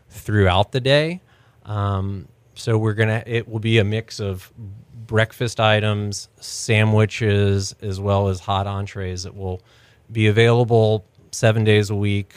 throughout 0.08 0.72
the 0.72 0.80
day. 0.80 1.20
Um, 1.64 2.28
so 2.54 2.78
we're 2.78 2.94
gonna 2.94 3.22
it 3.26 3.48
will 3.48 3.60
be 3.60 3.78
a 3.78 3.84
mix 3.84 4.18
of 4.18 4.52
breakfast 5.06 5.60
items, 5.60 6.28
sandwiches, 6.40 7.74
as 7.80 8.00
well 8.00 8.28
as 8.28 8.40
hot 8.40 8.66
entrees 8.66 9.22
that 9.24 9.36
will 9.36 9.60
be 10.10 10.26
available 10.26 11.04
seven 11.32 11.64
days 11.64 11.90
a 11.90 11.94
week, 11.96 12.34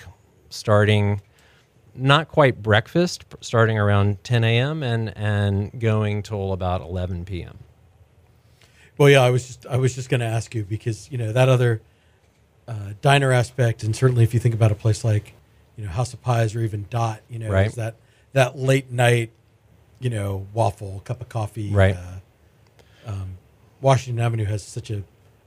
starting 0.50 1.22
not 1.96 2.28
quite 2.30 2.62
breakfast, 2.62 3.26
starting 3.42 3.78
around 3.78 4.24
10 4.24 4.44
a.m. 4.44 4.84
and 4.84 5.16
and 5.18 5.80
going 5.80 6.22
till 6.24 6.54
about 6.54 6.82
11 6.82 7.26
p.m. 7.26 7.60
Well, 8.98 9.10
yeah, 9.10 9.22
I 9.22 9.30
was 9.30 9.48
just 9.48 9.66
I 9.66 9.78
was 9.78 9.96
just 9.96 10.10
going 10.10 10.20
to 10.22 10.26
ask 10.26 10.54
you 10.54 10.64
because 10.64 11.10
you 11.12 11.18
know 11.18 11.32
that 11.32 11.50
other 11.50 11.82
uh, 12.68 12.94
diner 13.02 13.32
aspect, 13.32 13.84
and 13.84 13.96
certainly 13.96 14.24
if 14.24 14.34
you 14.34 14.40
think 14.40 14.54
about 14.54 14.72
a 14.72 14.76
place 14.76 15.04
like 15.04 15.34
you 15.76 15.84
know 15.86 15.90
House 15.90 16.14
of 16.14 16.22
Pies 16.22 16.56
or 16.56 16.62
even 16.62 16.86
Dot, 16.90 17.22
you 17.30 17.40
know, 17.40 17.50
Right. 17.50 17.68
is 17.68 17.76
that 17.76 17.96
that 18.34 18.58
late 18.58 18.92
night, 18.92 19.32
you 20.00 20.10
know, 20.10 20.48
waffle, 20.54 21.02
cup 21.06 21.22
of 21.22 21.30
coffee, 21.30 21.72
Right. 21.74 21.96
Uh, 21.96 22.19
um, 23.10 23.38
Washington 23.82 24.24
Avenue 24.24 24.46
has 24.46 24.64
such 24.64 24.90
a, 24.92 25.04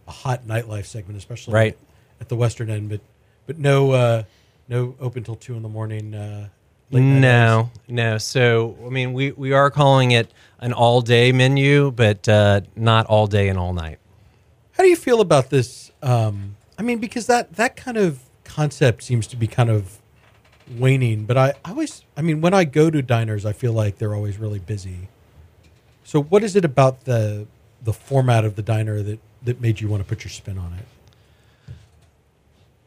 a 0.09 0.11
hot 0.11 0.47
nightlife 0.47 0.87
segment, 0.87 1.17
especially 1.19 1.55
Right. 1.55 1.79
at 2.21 2.29
the 2.29 2.37
western 2.37 2.71
end, 2.71 2.89
but 2.89 3.01
but 3.47 3.59
no 3.59 3.91
uh, 3.93 4.23
no 4.69 4.95
open 5.01 5.23
till 5.25 5.37
two 5.37 5.55
in 5.55 5.63
the 5.63 5.69
morning. 5.69 6.15
Uh. 6.15 6.49
No, 6.91 7.71
no. 7.89 8.19
So 8.19 8.77
I 8.85 8.91
mean, 8.91 9.15
we 9.15 9.33
we 9.33 9.53
are 9.53 9.71
calling 9.71 10.11
it 10.11 10.31
an 10.61 10.73
all 10.75 11.01
day 11.01 11.33
menu, 11.33 11.91
but 11.91 12.29
uh, 12.29 12.61
not 12.77 13.07
all 13.07 13.27
day 13.27 13.49
and 13.49 13.59
all 13.59 13.73
night. 13.73 13.99
How 14.73 14.83
do 14.83 14.89
you 14.91 14.97
feel 14.97 15.21
about 15.23 15.49
this? 15.51 15.91
Um, 16.03 16.57
I 16.79 16.83
mean, 16.83 16.99
because 16.99 17.27
that 17.29 17.55
that 17.55 17.77
kind 17.77 17.97
of 17.97 18.21
concept 18.45 19.03
seems 19.03 19.27
to 19.29 19.37
be 19.37 19.47
kind 19.47 19.71
of 19.71 20.01
waning. 20.77 21.25
But 21.25 21.37
I, 21.39 21.55
I 21.65 21.71
always, 21.71 22.05
I 22.17 22.21
mean, 22.23 22.41
when 22.43 22.53
I 22.53 22.65
go 22.65 22.91
to 22.91 23.01
diners, 23.03 23.47
I 23.47 23.53
feel 23.53 23.73
like 23.73 23.97
they're 23.99 24.15
always 24.15 24.37
really 24.39 24.59
busy. 24.59 25.09
So, 26.05 26.23
what 26.23 26.43
is 26.43 26.57
it 26.57 26.65
about 26.65 27.05
the 27.05 27.47
the 27.83 27.93
format 27.93 28.45
of 28.45 28.57
the 28.57 28.63
diner 28.63 29.03
that 29.03 29.21
that 29.43 29.61
made 29.61 29.81
you 29.81 29.89
want 29.89 30.03
to 30.03 30.09
put 30.09 30.25
your 30.25 30.31
spin 30.31 30.59
on 30.59 30.75
it? 30.75 31.75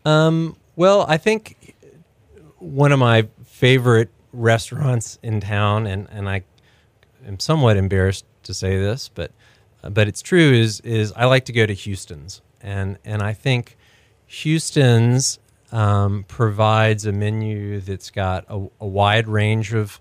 Um, 0.06 0.56
well, 0.76 1.06
I 1.08 1.18
think 1.18 1.76
one 2.60 2.92
of 2.92 3.00
my 3.00 3.28
favorite 3.46 4.10
restaurants 4.34 5.18
in 5.24 5.40
town, 5.40 5.88
and, 5.88 6.08
and 6.12 6.30
I 6.30 6.44
am 7.26 7.40
somewhat 7.40 7.78
embarrassed 7.78 8.26
to 8.44 8.54
say 8.54 8.78
this, 8.78 9.10
but 9.10 9.32
but 9.82 10.08
it's 10.08 10.22
true 10.22 10.52
is 10.52 10.80
is 10.82 11.12
I 11.16 11.26
like 11.26 11.46
to 11.46 11.54
go 11.54 11.66
to 11.66 11.74
Houston's, 11.74 12.42
and 12.62 12.98
and 13.06 13.22
I 13.22 13.34
think 13.34 13.78
Houston's 14.28 15.40
um, 15.72 16.26
provides 16.28 17.06
a 17.06 17.12
menu 17.12 17.80
that's 17.82 18.12
got 18.12 18.46
a, 18.48 18.68
a 18.80 18.88
wide 18.88 19.28
range 19.28 19.74
of 19.74 20.00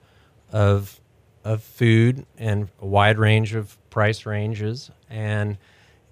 of 0.53 1.01
of 1.45 1.63
food 1.63 2.25
and 2.39 2.69
a 2.81 2.87
wide 2.87 3.19
range 3.19 3.55
of 3.55 3.77
price 3.91 4.27
ranges, 4.27 4.91
and 5.11 5.59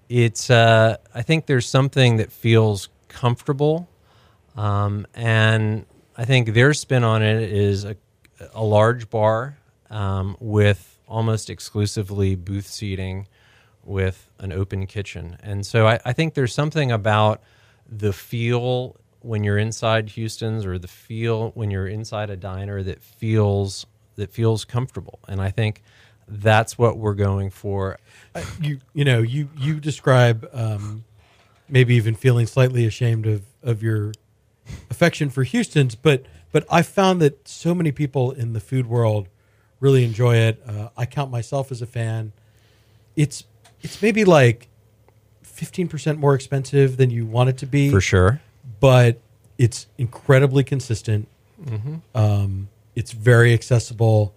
it's 0.09 0.51
uh, 0.51 0.99
I 1.14 1.22
think 1.22 1.47
there's 1.47 1.66
something 1.66 2.18
that 2.18 2.30
feels 2.30 2.91
comfortable, 3.09 3.89
um, 4.57 5.07
and 5.14 5.87
I 6.16 6.26
think 6.26 6.53
their 6.53 6.74
spin 6.74 7.03
on 7.03 7.22
it 7.22 7.51
is 7.51 7.85
a, 7.85 7.97
a 8.55 8.62
large 8.62 9.09
bar 9.09 9.57
um, 9.89 10.37
with 10.39 11.01
almost 11.09 11.49
exclusively 11.51 12.35
booth 12.35 12.66
seating, 12.66 13.26
with 13.85 14.30
an 14.39 14.53
open 14.53 14.87
kitchen, 14.87 15.39
and 15.43 15.64
so 15.64 15.87
I, 15.87 15.99
I 16.05 16.12
think 16.12 16.35
there's 16.35 16.55
something 16.55 16.93
about 16.93 17.43
the 17.89 18.12
feel 18.12 18.97
when 19.20 19.45
you're 19.45 19.59
inside 19.59 20.11
Houston's 20.11 20.66
or 20.66 20.78
the 20.78 20.89
feel 20.89 21.51
when 21.55 21.70
you're 21.70 21.87
inside 21.87 22.28
a 22.28 22.37
diner 22.37 22.83
that 22.83 23.03
feels 23.03 23.87
that 24.23 24.33
feels 24.33 24.64
comfortable, 24.64 25.18
and 25.29 25.41
I 25.43 25.51
think 25.51 25.83
that's 26.29 26.79
what 26.79 26.97
we're 26.97 27.14
going 27.14 27.51
for. 27.51 27.99
I- 28.35 28.45
you 28.61 28.79
you 28.95 29.05
know 29.05 29.20
you 29.20 29.49
you 29.59 29.81
describe 29.81 30.49
um, 30.53 31.05
maybe 31.68 31.95
even 31.97 32.14
feeling 32.14 32.47
slightly 32.47 32.87
ashamed 32.87 33.27
of 33.27 33.43
of 33.62 33.83
your 33.83 34.12
affection 34.91 35.29
for 35.31 35.43
Houston's, 35.45 35.95
but 35.95 36.25
but 36.53 36.64
I 36.70 36.83
found 36.83 37.20
that 37.20 37.47
so 37.49 37.75
many 37.75 37.93
people 37.93 38.31
in 38.31 38.53
the 38.53 38.61
food 38.61 38.87
world 38.87 39.29
really 39.81 40.05
enjoy 40.05 40.37
it. 40.37 40.62
Uh, 40.66 40.89
I 40.97 41.05
count 41.07 41.31
myself 41.31 41.73
as 41.73 41.83
a 41.83 41.87
fan. 41.87 42.33
It's 43.16 43.45
it's 43.83 44.01
maybe 44.01 44.25
like 44.25 44.68
fifteen 45.43 45.89
percent 45.89 46.18
more 46.18 46.35
expensive 46.35 46.97
than 46.97 47.11
you 47.11 47.27
want 47.27 47.51
it 47.51 47.57
to 47.59 47.66
be 47.66 47.91
For 47.91 48.01
sure. 48.01 48.41
but 48.81 49.18
it's 49.59 49.87
incredibly 49.99 50.64
consistent. 50.64 51.29
Um, 52.14 52.68
it's 52.95 53.12
very 53.12 53.53
accessible, 53.53 54.34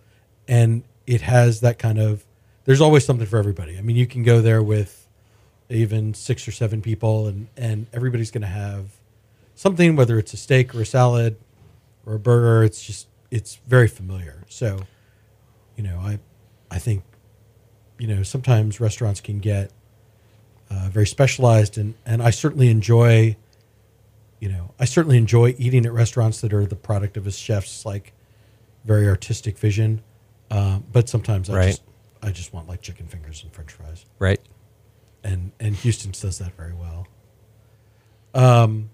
and 0.48 0.84
it 1.06 1.22
has 1.22 1.62
that 1.62 1.80
kind 1.80 2.00
of. 2.00 2.26
There's 2.66 2.82
always 2.82 3.06
something 3.06 3.28
for 3.28 3.38
everybody. 3.38 3.78
I 3.78 3.82
mean, 3.82 3.96
you 3.96 4.08
can 4.08 4.24
go 4.24 4.42
there 4.42 4.64
with 4.64 5.08
even 5.70 6.14
six 6.14 6.48
or 6.48 6.52
seven 6.52 6.82
people, 6.82 7.28
and 7.28 7.48
and 7.58 7.88
everybody's 7.94 8.32
going 8.32 8.42
to 8.42 8.48
have 8.48 8.92
something, 9.56 9.96
whether 9.96 10.18
it's 10.18 10.34
a 10.34 10.38
steak 10.38 10.74
or 10.74 10.82
a 10.82 10.86
salad 10.86 11.38
or 12.06 12.16
a 12.16 12.20
burger. 12.20 12.64
It's 12.64 12.84
just 12.84 13.08
it's 13.32 13.56
very 13.68 13.88
familiar. 13.88 14.44
So, 14.50 14.80
you 15.76 15.84
know, 15.84 16.00
I 16.00 16.20
I 16.72 16.80
think 16.80 17.04
you 17.98 18.08
know 18.08 18.24
sometimes 18.24 18.80
restaurants 18.80 19.22
can 19.22 19.40
get 19.40 19.72
uh, 20.70 20.90
very 20.92 21.08
specialized, 21.08 21.78
and 21.78 21.94
and 22.06 22.22
I 22.22 22.32
certainly 22.32 22.70
enjoy 22.70 23.36
you 24.40 24.50
know, 24.50 24.74
I 24.80 24.86
certainly 24.86 25.18
enjoy 25.18 25.56
eating 25.58 25.86
at 25.86 25.94
restaurants 25.94 26.42
that 26.42 26.54
are 26.54 26.66
the 26.66 26.76
product 26.76 27.18
of 27.18 27.26
a 27.26 27.32
chef's 27.32 27.86
like 27.86 28.14
very 28.86 29.08
artistic 29.10 29.58
vision. 29.58 30.02
Um, 30.52 30.86
but 30.92 31.10
sometimes 31.10 31.50
I 31.50 31.56
Right. 31.56 31.66
just 31.68 31.84
I 32.22 32.32
just 32.32 32.54
want 32.54 32.68
like 32.68 32.82
chicken 32.82 33.08
fingers 33.08 33.44
and 33.44 33.52
French 33.52 33.72
fries, 33.72 34.06
Right. 34.20 34.40
and 35.24 35.52
and 35.60 35.76
Houston 35.78 36.12
does 36.12 36.38
that 36.40 36.56
very 36.56 36.74
well. 36.74 37.08
Um, 38.34 38.90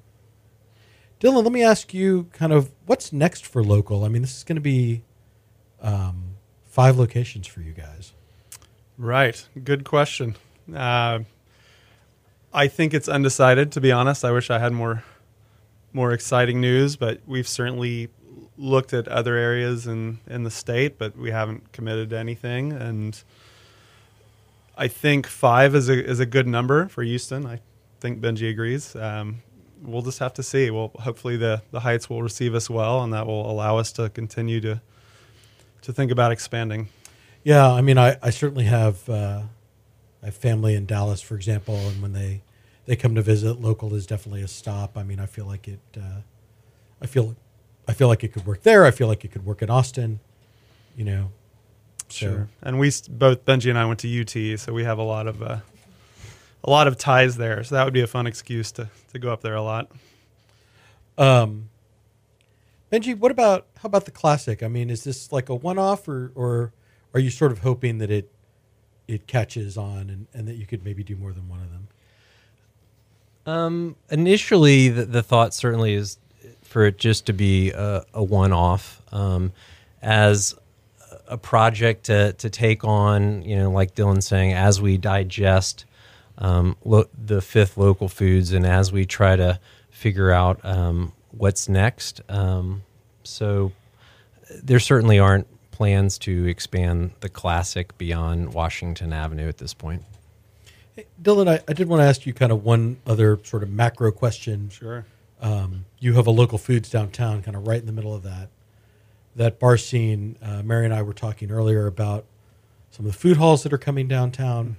Dylan, 1.20 1.44
let 1.44 1.52
me 1.52 1.64
ask 1.64 1.94
you 1.94 2.30
kind 2.34 2.52
of 2.52 2.72
what's 2.86 3.14
next 3.14 3.46
for 3.46 3.64
local. 3.64 4.04
I 4.04 4.08
mean, 4.08 4.22
this 4.22 4.36
is 4.38 4.44
going 4.44 4.56
to 4.56 4.62
be 4.62 5.04
um, 5.82 6.36
five 6.66 6.98
locations 6.98 7.48
for 7.48 7.62
you 7.62 7.74
guys. 7.74 8.14
Right. 8.98 9.48
Good 9.64 9.84
question. 9.84 10.36
Uh, 10.74 11.20
I 12.54 12.68
think 12.68 12.94
it's 12.94 13.08
undecided. 13.08 13.72
To 13.74 13.82
be 13.82 13.92
honest, 13.92 14.24
I 14.26 14.32
wish 14.32 14.50
I 14.50 14.60
had 14.60 14.74
more 14.74 15.04
more 15.94 16.12
exciting 16.14 16.62
news, 16.62 16.96
but 16.96 17.20
we've 17.26 17.48
certainly 17.48 18.10
looked 18.62 18.94
at 18.94 19.08
other 19.08 19.36
areas 19.36 19.88
in 19.88 20.20
in 20.28 20.44
the 20.44 20.52
state, 20.52 20.98
but 20.98 21.18
we 21.18 21.32
haven't 21.32 21.72
committed 21.74 22.12
to 22.12 22.18
anything. 22.18 22.72
And 22.72 23.22
I 24.78 24.88
think 24.88 25.28
five 25.28 25.76
is 25.76 25.90
a 25.90 26.06
is 26.06 26.20
a 26.20 26.26
good 26.26 26.48
number 26.48 26.88
for 26.88 27.04
Houston. 27.04 27.46
I 27.46 27.60
think 28.00 28.22
Benjy 28.22 28.50
agrees. 28.50 28.96
Um, 28.96 29.42
we'll 29.82 30.04
just 30.04 30.20
have 30.20 30.34
to 30.36 30.44
see. 30.44 30.70
Well, 30.70 30.92
hopefully 31.00 31.38
the 31.38 31.62
the 31.72 31.82
Heights 31.82 32.10
will 32.10 32.22
receive 32.22 32.56
us 32.56 32.70
well, 32.70 33.04
and 33.04 33.12
that 33.14 33.26
will 33.26 33.50
allow 33.50 33.78
us 33.78 33.92
to 33.94 34.10
continue 34.10 34.62
to 34.62 34.82
to 35.82 35.92
think 35.92 36.12
about 36.12 36.32
expanding. 36.32 36.90
Yeah, 37.44 37.72
I 37.72 37.82
mean, 37.82 37.98
I, 37.98 38.18
I 38.22 38.30
certainly 38.30 38.66
have 38.66 39.10
uh, 39.10 39.44
I 40.22 40.26
have 40.26 40.36
family 40.36 40.76
in 40.76 40.86
Dallas, 40.86 41.22
for 41.22 41.36
example, 41.36 41.76
and 41.76 42.02
when 42.02 42.14
they 42.14 42.42
they 42.86 42.96
come 42.96 43.16
to 43.16 43.22
visit, 43.22 43.60
local 43.60 43.94
is 43.96 44.06
definitely 44.06 44.44
a 44.44 44.48
stop. 44.48 44.98
I 44.98 45.04
mean, 45.04 45.20
I 45.20 45.26
feel 45.26 45.46
like 45.46 45.68
it. 45.68 45.80
Uh, 45.98 46.22
I 47.02 47.08
feel 47.08 47.36
I 47.88 47.94
feel 47.94 48.08
like 48.08 48.24
it 48.24 48.34
could 48.34 48.46
work 48.46 48.64
there. 48.64 48.86
I 48.86 48.92
feel 48.92 49.08
like 49.08 49.26
it 49.26 49.32
could 49.32 49.46
work 49.46 49.62
in 49.62 49.70
Austin. 49.70 50.20
You 50.96 51.06
know, 51.06 51.32
so 52.10 52.26
Sure. 52.26 52.50
And 52.62 52.80
we 52.80 52.92
both 53.10 53.46
Benjy 53.46 53.70
and 53.70 53.78
I 53.78 53.86
went 53.86 54.00
to 54.00 54.22
UT, 54.22 54.60
so 54.60 54.74
we 54.74 54.84
have 54.84 54.98
a 54.98 55.04
lot 55.04 55.28
of 55.28 55.42
uh, 55.42 55.60
a 56.64 56.70
lot 56.70 56.88
of 56.88 56.98
ties 56.98 57.38
there, 57.38 57.64
so 57.64 57.76
that 57.76 57.86
would 57.86 57.94
be 57.94 58.02
a 58.02 58.08
fun 58.08 58.28
excuse 58.28 58.72
to 58.74 58.90
to 59.14 59.20
go 59.20 59.32
up 59.32 59.42
there 59.42 59.56
a 59.56 59.62
lot. 59.62 59.90
Um, 61.18 61.70
Benjy, 62.92 63.18
what 63.18 63.32
about 63.32 63.68
how 63.78 63.88
about 63.88 64.06
the 64.06 64.12
classic? 64.12 64.62
I 64.62 64.68
mean, 64.68 64.90
is 64.90 65.04
this 65.04 65.32
like 65.32 65.50
a 65.50 65.56
one-off, 65.56 66.08
or 66.08 66.32
or 66.36 66.74
are 67.14 67.20
you 67.20 67.30
sort 67.30 67.52
of 67.52 67.60
hoping 67.60 68.00
that 68.00 68.12
it 68.12 68.30
it 69.08 69.28
catches 69.28 69.78
on 69.78 70.10
and, 70.10 70.28
and 70.34 70.48
that 70.48 70.56
you 70.56 70.66
could 70.66 70.84
maybe 70.84 71.04
do 71.04 71.16
more 71.16 71.34
than 71.34 71.48
one 71.50 71.62
of 71.62 71.70
them? 71.72 71.88
Um, 73.46 73.96
initially, 74.10 74.90
the, 74.90 75.06
the 75.06 75.24
thought 75.24 75.54
certainly 75.54 75.94
is 75.94 76.18
for 76.72 76.86
it 76.86 76.98
just 76.98 77.28
to 77.28 77.34
be 77.34 77.72
a, 77.72 78.04
a 78.14 78.24
one-off, 78.24 79.02
um, 79.12 79.52
as 80.02 80.56
a 81.28 81.38
project 81.38 82.06
to 82.06 82.34
to 82.34 82.50
take 82.50 82.84
on. 82.84 83.44
You 83.44 83.58
know, 83.58 83.72
like 83.72 83.96
Dylan's 83.96 84.28
saying, 84.28 84.54
as 84.54 84.82
we 84.82 84.98
digest 84.98 85.86
um, 86.38 86.76
lo- 86.84 87.10
the 87.14 87.42
fifth 87.42 87.78
local 87.78 88.10
foods, 88.10 88.52
and 88.54 88.66
as 88.66 88.92
we 88.92 89.06
try 89.06 89.36
to 89.36 89.60
figure 89.90 90.32
out 90.32 90.60
um, 90.64 91.14
what's 91.32 91.70
next. 91.70 92.22
Um, 92.30 92.84
so 93.24 93.72
there 94.64 94.80
certainly 94.80 95.20
aren't 95.20 95.48
plans 95.72 96.18
to 96.20 96.48
expand 96.48 97.12
the 97.22 97.30
classic 97.30 97.98
beyond 97.98 98.54
Washington 98.54 99.14
Avenue 99.14 99.48
at 99.48 99.58
this 99.58 99.74
point. 99.74 100.04
Hey, 100.96 101.06
Dylan, 101.22 101.48
I, 101.48 101.62
I 101.68 101.74
did 101.74 101.88
want 101.88 102.02
to 102.02 102.06
ask 102.06 102.26
you 102.26 102.34
kind 102.34 102.52
of 102.52 102.64
one 102.64 102.98
other 103.06 103.40
sort 103.44 103.64
of 103.64 103.70
macro 103.70 104.12
question. 104.12 104.70
Sure. 104.70 105.06
Um, 105.42 105.86
you 106.00 106.14
have 106.14 106.28
a 106.28 106.32
local 106.32 106.58
foods 106.58 106.90
downtown, 106.90 107.42
kind 107.42 107.58
of 107.58 107.68
right 107.68 107.80
in 107.80 107.86
the 107.88 107.92
middle 107.92 108.14
of 108.14 108.24
that. 108.24 108.50
That 109.36 109.60
bar 109.60 109.78
scene. 109.78 110.38
Uh, 110.42 110.62
Mary 110.62 110.86
and 110.86 110.94
I 110.94 111.02
were 111.02 111.14
talking 111.14 111.52
earlier 111.52 111.88
about 111.88 112.26
some 112.92 113.06
of 113.06 113.12
the 113.12 113.18
food 113.18 113.38
halls 113.38 113.64
that 113.64 113.74
are 113.74 113.78
coming 113.78 114.08
downtown. 114.08 114.76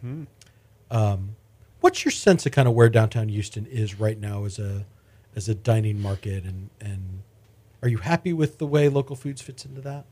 Um, 0.91 1.37
what's 1.81 2.05
your 2.05 2.13
sense 2.13 2.47
of 2.47 2.53
kind 2.53 2.69
of 2.69 2.75
where 2.75 2.89
downtown 2.89 3.29
Houston 3.29 3.67
is 3.67 3.99
right 3.99 4.19
now 4.19 4.45
as 4.45 4.59
a 4.59 4.87
as 5.35 5.49
a 5.49 5.55
dining 5.55 6.01
market, 6.01 6.45
and 6.45 6.71
and 6.81 7.23
are 7.83 7.89
you 7.89 7.99
happy 7.99 8.33
with 8.33 8.59
the 8.59 8.67
way 8.67 8.89
local 8.89 9.17
foods 9.17 9.43
fits 9.43 9.65
into 9.65 9.81
that? 9.81 10.05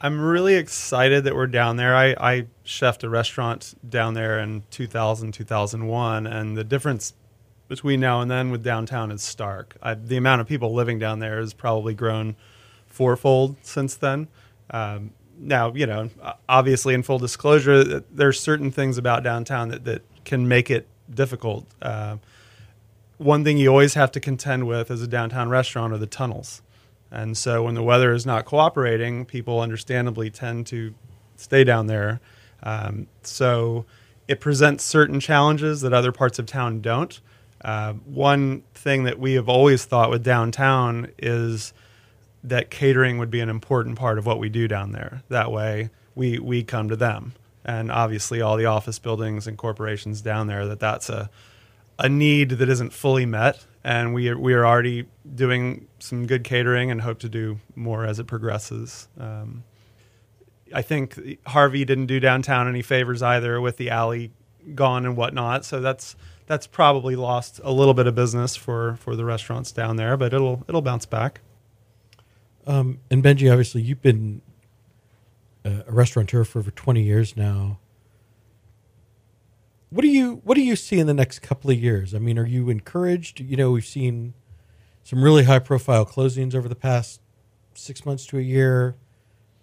I'm 0.00 0.18
really 0.18 0.54
excited 0.54 1.24
that 1.24 1.36
we're 1.36 1.46
down 1.46 1.76
there. 1.76 1.94
I, 1.94 2.14
I 2.18 2.46
chefed 2.64 3.04
a 3.04 3.10
restaurant 3.10 3.74
down 3.86 4.14
there 4.14 4.38
in 4.38 4.62
2000, 4.70 5.32
2001, 5.32 6.26
and 6.26 6.56
the 6.56 6.64
difference 6.64 7.12
between 7.70 8.00
now 8.00 8.20
and 8.20 8.28
then 8.28 8.50
with 8.50 8.64
downtown 8.64 9.12
is 9.12 9.22
stark. 9.22 9.76
I, 9.80 9.94
the 9.94 10.16
amount 10.16 10.40
of 10.40 10.48
people 10.48 10.74
living 10.74 10.98
down 10.98 11.20
there 11.20 11.38
has 11.38 11.54
probably 11.54 11.94
grown 11.94 12.34
fourfold 12.88 13.58
since 13.62 13.94
then. 13.94 14.26
Um, 14.70 15.12
now, 15.38 15.72
you 15.72 15.86
know, 15.86 16.10
obviously, 16.48 16.94
in 16.94 17.04
full 17.04 17.20
disclosure, 17.20 18.00
there's 18.10 18.40
certain 18.40 18.72
things 18.72 18.98
about 18.98 19.22
downtown 19.22 19.68
that, 19.68 19.84
that 19.84 20.02
can 20.24 20.48
make 20.48 20.68
it 20.68 20.88
difficult. 21.14 21.64
Uh, 21.80 22.16
one 23.18 23.44
thing 23.44 23.56
you 23.56 23.68
always 23.68 23.94
have 23.94 24.10
to 24.12 24.20
contend 24.20 24.66
with 24.66 24.90
as 24.90 25.00
a 25.00 25.06
downtown 25.06 25.48
restaurant 25.48 25.92
are 25.92 25.98
the 25.98 26.08
tunnels. 26.08 26.62
And 27.12 27.38
so 27.38 27.62
when 27.62 27.74
the 27.76 27.84
weather 27.84 28.12
is 28.12 28.26
not 28.26 28.46
cooperating, 28.46 29.24
people 29.24 29.60
understandably 29.60 30.28
tend 30.28 30.66
to 30.68 30.92
stay 31.36 31.62
down 31.62 31.86
there. 31.86 32.20
Um, 32.64 33.06
so 33.22 33.86
it 34.26 34.40
presents 34.40 34.82
certain 34.82 35.20
challenges 35.20 35.82
that 35.82 35.92
other 35.92 36.10
parts 36.10 36.40
of 36.40 36.46
town 36.46 36.80
don't. 36.80 37.20
Uh, 37.62 37.92
one 37.92 38.62
thing 38.74 39.04
that 39.04 39.18
we 39.18 39.34
have 39.34 39.48
always 39.48 39.84
thought 39.84 40.10
with 40.10 40.24
downtown 40.24 41.10
is 41.18 41.72
that 42.42 42.70
catering 42.70 43.18
would 43.18 43.30
be 43.30 43.40
an 43.40 43.48
important 43.50 43.98
part 43.98 44.18
of 44.18 44.26
what 44.26 44.38
we 44.38 44.48
do 44.48 44.66
down 44.66 44.92
there. 44.92 45.22
That 45.28 45.52
way, 45.52 45.90
we 46.14 46.38
we 46.38 46.62
come 46.62 46.88
to 46.88 46.96
them, 46.96 47.34
and 47.64 47.92
obviously 47.92 48.40
all 48.40 48.56
the 48.56 48.66
office 48.66 48.98
buildings 48.98 49.46
and 49.46 49.58
corporations 49.58 50.22
down 50.22 50.46
there. 50.46 50.66
That 50.66 50.80
that's 50.80 51.08
a 51.10 51.28
a 51.98 52.08
need 52.08 52.50
that 52.50 52.68
isn't 52.70 52.94
fully 52.94 53.26
met, 53.26 53.64
and 53.84 54.14
we 54.14 54.30
are, 54.30 54.38
we 54.38 54.54
are 54.54 54.64
already 54.64 55.06
doing 55.34 55.86
some 55.98 56.26
good 56.26 56.44
catering 56.44 56.90
and 56.90 57.02
hope 57.02 57.18
to 57.20 57.28
do 57.28 57.58
more 57.76 58.06
as 58.06 58.18
it 58.18 58.26
progresses. 58.26 59.06
Um, 59.18 59.64
I 60.72 60.80
think 60.80 61.38
Harvey 61.46 61.84
didn't 61.84 62.06
do 62.06 62.18
downtown 62.18 62.68
any 62.68 62.80
favors 62.80 63.22
either 63.22 63.60
with 63.60 63.76
the 63.76 63.90
alley 63.90 64.30
gone 64.74 65.04
and 65.04 65.14
whatnot, 65.14 65.66
so 65.66 65.80
that's 65.80 66.16
that's 66.50 66.66
probably 66.66 67.14
lost 67.14 67.60
a 67.62 67.70
little 67.70 67.94
bit 67.94 68.08
of 68.08 68.16
business 68.16 68.56
for 68.56 68.96
for 68.96 69.14
the 69.14 69.24
restaurants 69.24 69.70
down 69.70 69.94
there, 69.94 70.16
but 70.16 70.34
it'll 70.34 70.64
it'll 70.68 70.82
bounce 70.82 71.06
back. 71.06 71.42
Um, 72.66 72.98
and 73.08 73.22
Benjy, 73.22 73.48
obviously, 73.48 73.82
you've 73.82 74.02
been 74.02 74.42
a, 75.64 75.84
a 75.86 75.92
restaurateur 75.92 76.42
for 76.42 76.58
over 76.58 76.72
twenty 76.72 77.04
years 77.04 77.36
now. 77.36 77.78
What 79.90 80.02
do 80.02 80.08
you 80.08 80.40
What 80.42 80.56
do 80.56 80.62
you 80.62 80.74
see 80.74 80.98
in 80.98 81.06
the 81.06 81.14
next 81.14 81.38
couple 81.38 81.70
of 81.70 81.78
years? 81.78 82.16
I 82.16 82.18
mean, 82.18 82.36
are 82.36 82.46
you 82.46 82.68
encouraged? 82.68 83.38
You 83.38 83.56
know, 83.56 83.70
we've 83.70 83.86
seen 83.86 84.34
some 85.04 85.22
really 85.22 85.44
high 85.44 85.60
profile 85.60 86.04
closings 86.04 86.56
over 86.56 86.68
the 86.68 86.74
past 86.74 87.20
six 87.74 88.04
months 88.04 88.26
to 88.26 88.38
a 88.38 88.42
year. 88.42 88.96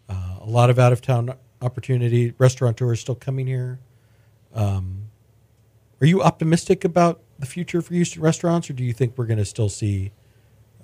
Uh, 0.08 0.38
a 0.40 0.46
lot 0.46 0.70
of 0.70 0.80
out 0.80 0.94
of 0.94 1.02
town 1.02 1.34
opportunity. 1.62 2.34
Restaurateurs 2.38 3.02
still 3.02 3.16
coming 3.16 3.46
here. 3.46 3.82
Um, 4.56 5.07
are 6.02 6.08
you 6.08 6.22
optimistic 6.22 6.84
about 6.84 7.22
the 7.40 7.46
future 7.46 7.82
for 7.82 7.94
Houston 7.94 8.22
restaurants, 8.22 8.70
or 8.70 8.74
do 8.74 8.84
you 8.84 8.94
think 8.94 9.18
we're 9.18 9.26
going 9.26 9.38
to 9.38 9.46
still 9.46 9.70
see 9.70 10.12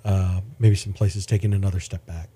uh, 0.04 0.40
maybe 0.58 0.74
some 0.74 0.92
places 0.92 1.26
taking 1.26 1.52
another 1.54 1.80
step 1.80 2.04
back? 2.06 2.28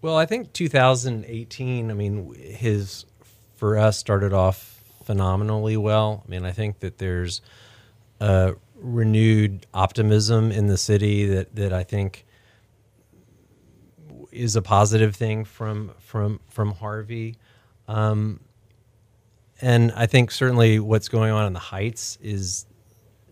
Well, 0.00 0.16
I 0.16 0.26
think 0.26 0.52
2018. 0.52 1.90
I 1.90 1.94
mean, 1.94 2.34
his 2.34 3.06
for 3.54 3.78
us 3.78 3.96
started 3.96 4.32
off 4.32 4.82
phenomenally 5.04 5.76
well. 5.76 6.24
I 6.26 6.30
mean, 6.30 6.44
I 6.44 6.52
think 6.52 6.80
that 6.80 6.98
there's 6.98 7.40
a 8.20 8.54
renewed 8.74 9.66
optimism 9.72 10.50
in 10.50 10.66
the 10.66 10.76
city 10.76 11.26
that 11.26 11.54
that 11.54 11.72
I 11.72 11.84
think 11.84 12.26
is 14.32 14.56
a 14.56 14.62
positive 14.62 15.14
thing 15.14 15.44
from 15.44 15.92
from 15.98 16.40
from 16.48 16.72
Harvey. 16.72 17.36
Um, 17.86 18.40
and 19.62 19.92
I 19.92 20.06
think 20.06 20.32
certainly 20.32 20.80
what's 20.80 21.08
going 21.08 21.32
on 21.32 21.46
in 21.46 21.52
the 21.52 21.60
Heights 21.60 22.18
is 22.20 22.66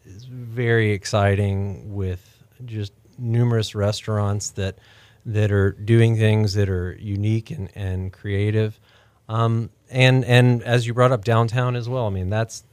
is 0.06 0.24
very 0.24 0.92
exciting 0.92 1.92
with 1.94 2.44
just 2.64 2.92
numerous 3.18 3.74
restaurants 3.74 4.50
that 4.50 4.78
that 5.26 5.52
are 5.52 5.72
doing 5.72 6.16
things 6.16 6.54
that 6.54 6.70
are 6.70 6.96
unique 6.98 7.50
and, 7.50 7.70
and 7.74 8.12
creative. 8.12 8.80
Um, 9.28 9.70
and 9.90 10.24
and 10.24 10.62
as 10.62 10.86
you 10.86 10.94
brought 10.94 11.12
up 11.12 11.24
downtown 11.24 11.76
as 11.76 11.88
well, 11.88 12.06
I 12.06 12.10
mean 12.10 12.30
that's 12.30 12.64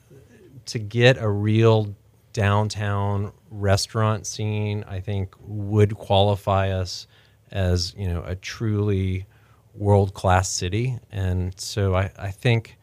to 0.68 0.80
get 0.80 1.18
a 1.18 1.28
real 1.28 1.95
downtown 2.34 3.32
restaurant 3.49 4.28
scene. 4.28 4.86
I 4.88 4.99
think 4.99 5.36
would 5.41 5.95
qualify 5.95 6.70
us 6.70 7.08
as 7.51 7.95
you 7.97 8.08
know 8.08 8.24
a 8.24 8.36
truly 8.36 9.26
world 9.74 10.14
class 10.14 10.49
city, 10.49 10.99
and 11.12 11.60
so 11.60 11.95
I, 11.95 12.12
I 12.20 12.30
think 12.32 12.76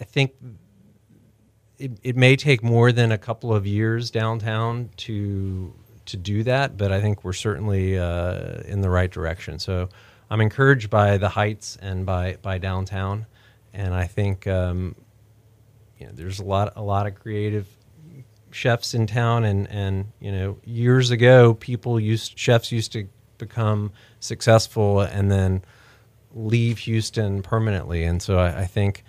I 0.00 0.04
think 0.04 0.32
it, 1.78 1.92
it 2.02 2.16
may 2.16 2.36
take 2.36 2.62
more 2.62 2.92
than 2.92 3.12
a 3.12 3.18
couple 3.18 3.54
of 3.54 3.66
years 3.66 4.10
downtown 4.10 4.90
to 4.98 5.72
to 6.06 6.16
do 6.18 6.42
that, 6.42 6.76
but 6.76 6.92
I 6.92 7.00
think 7.00 7.24
we're 7.24 7.32
certainly 7.32 7.98
uh, 7.98 8.60
in 8.66 8.82
the 8.82 8.90
right 8.90 9.10
direction. 9.10 9.58
So 9.58 9.88
I'm 10.30 10.40
encouraged 10.40 10.90
by 10.90 11.16
the 11.16 11.28
heights 11.28 11.76
and 11.80 12.04
by 12.04 12.36
by 12.42 12.58
downtown, 12.58 13.26
and 13.72 13.94
I 13.94 14.04
think 14.06 14.46
um, 14.46 14.94
you 15.98 16.06
know 16.06 16.12
there's 16.12 16.40
a 16.40 16.44
lot 16.44 16.72
a 16.76 16.82
lot 16.82 17.06
of 17.06 17.14
creative 17.14 17.66
chefs 18.50 18.94
in 18.94 19.06
town, 19.06 19.44
and 19.44 19.68
and 19.70 20.12
you 20.20 20.32
know 20.32 20.58
years 20.64 21.10
ago 21.10 21.54
people 21.54 21.98
used 21.98 22.38
chefs 22.38 22.70
used 22.70 22.92
to 22.92 23.08
become 23.38 23.92
successful 24.20 25.00
and 25.00 25.30
then 25.30 25.62
leave 26.34 26.78
Houston 26.78 27.42
permanently, 27.42 28.04
and 28.04 28.22
so 28.22 28.38
I, 28.38 28.60
I 28.60 28.64
think 28.66 29.04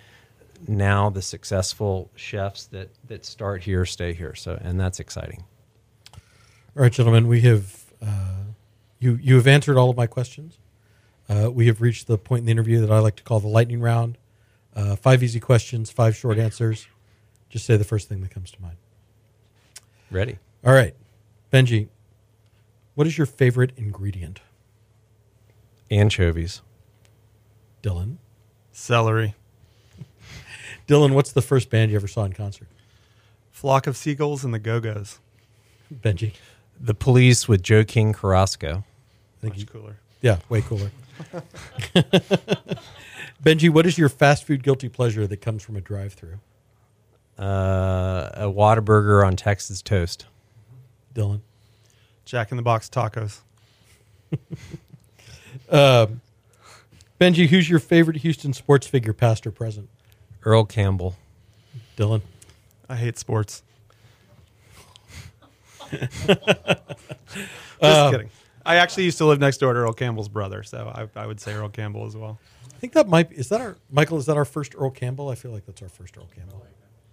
now 0.68 1.10
the 1.10 1.22
successful 1.22 2.10
chefs 2.14 2.66
that 2.66 2.90
that 3.06 3.24
start 3.24 3.62
here 3.62 3.84
stay 3.84 4.12
here. 4.12 4.34
So 4.34 4.58
and 4.60 4.78
that's 4.78 5.00
exciting. 5.00 5.44
All 6.76 6.82
right, 6.82 6.92
gentlemen, 6.92 7.26
we 7.26 7.40
have 7.42 7.84
uh, 8.02 8.44
you 8.98 9.18
you 9.22 9.36
have 9.36 9.46
answered 9.46 9.76
all 9.76 9.90
of 9.90 9.96
my 9.96 10.06
questions. 10.06 10.58
Uh, 11.28 11.50
we 11.52 11.66
have 11.66 11.80
reached 11.80 12.06
the 12.06 12.18
point 12.18 12.40
in 12.40 12.46
the 12.46 12.52
interview 12.52 12.80
that 12.80 12.90
I 12.90 12.98
like 12.98 13.16
to 13.16 13.22
call 13.22 13.40
the 13.40 13.48
lightning 13.48 13.80
round. 13.80 14.18
Uh, 14.74 14.94
five 14.94 15.22
easy 15.22 15.40
questions, 15.40 15.90
five 15.90 16.14
short 16.14 16.38
answers. 16.38 16.86
Just 17.48 17.64
say 17.64 17.76
the 17.76 17.84
first 17.84 18.08
thing 18.08 18.20
that 18.20 18.30
comes 18.30 18.50
to 18.50 18.60
mind. 18.60 18.76
Ready? 20.10 20.38
All 20.64 20.72
right, 20.72 20.94
Benjy, 21.52 21.88
what 22.94 23.06
is 23.06 23.16
your 23.16 23.26
favorite 23.26 23.72
ingredient? 23.76 24.40
Anchovies. 25.90 26.62
Dylan. 27.82 28.16
Celery. 28.72 29.34
Dylan, 30.86 31.12
what's 31.12 31.32
the 31.32 31.42
first 31.42 31.68
band 31.70 31.90
you 31.90 31.96
ever 31.96 32.06
saw 32.08 32.24
in 32.24 32.32
concert? 32.32 32.68
Flock 33.50 33.86
of 33.86 33.96
Seagulls 33.96 34.44
and 34.44 34.52
the 34.54 34.58
Go 34.58 34.80
Go's. 34.80 35.18
Benjy. 35.92 36.34
The 36.80 36.94
Police 36.94 37.48
with 37.48 37.62
Joe 37.62 37.84
King 37.84 38.12
Carrasco. 38.12 38.84
Thank 39.40 39.54
Much 39.54 39.60
you. 39.60 39.66
cooler. 39.66 39.96
Yeah, 40.20 40.38
way 40.48 40.60
cooler. 40.62 40.90
Benjy, 43.42 43.68
what 43.70 43.86
is 43.86 43.96
your 43.98 44.08
fast 44.08 44.44
food 44.44 44.62
guilty 44.62 44.88
pleasure 44.88 45.26
that 45.26 45.38
comes 45.40 45.62
from 45.62 45.76
a 45.76 45.80
drive-through? 45.80 46.38
uh, 47.38 48.30
a 48.34 48.44
Whataburger 48.46 49.26
on 49.26 49.36
Texas 49.36 49.82
toast. 49.82 50.24
Dylan. 51.14 51.40
Jack 52.24 52.50
in 52.50 52.56
the 52.56 52.62
Box 52.62 52.88
tacos. 52.88 53.40
Benjy, 57.20 57.46
who's 57.48 57.68
your 57.70 57.78
favorite 57.78 58.18
Houston 58.18 58.52
sports 58.52 58.86
figure, 58.86 59.12
past 59.12 59.46
or 59.46 59.50
present? 59.50 59.88
Earl 60.46 60.64
Campbell. 60.64 61.16
Dylan. 61.98 62.22
I 62.88 62.96
hate 62.96 63.18
sports. 63.18 63.62
Just 65.90 66.30
Um, 67.82 68.10
kidding. 68.12 68.30
I 68.64 68.76
actually 68.76 69.04
used 69.04 69.18
to 69.18 69.26
live 69.26 69.38
next 69.38 69.58
door 69.58 69.72
to 69.74 69.78
Earl 69.80 69.92
Campbell's 69.92 70.28
brother, 70.28 70.62
so 70.62 70.88
I, 70.88 71.20
I 71.20 71.26
would 71.26 71.40
say 71.40 71.52
Earl 71.54 71.68
Campbell 71.68 72.06
as 72.06 72.16
well. 72.16 72.38
I 72.74 72.78
think 72.78 72.92
that 72.94 73.08
might 73.08 73.30
is 73.32 73.48
that 73.50 73.60
our 73.60 73.76
Michael. 73.90 74.18
Is 74.18 74.26
that 74.26 74.36
our 74.36 74.44
first 74.44 74.74
Earl 74.76 74.90
Campbell? 74.90 75.28
I 75.28 75.34
feel 75.34 75.50
like 75.50 75.66
that's 75.66 75.82
our 75.82 75.88
first 75.88 76.16
Earl 76.16 76.28
Campbell. 76.34 76.64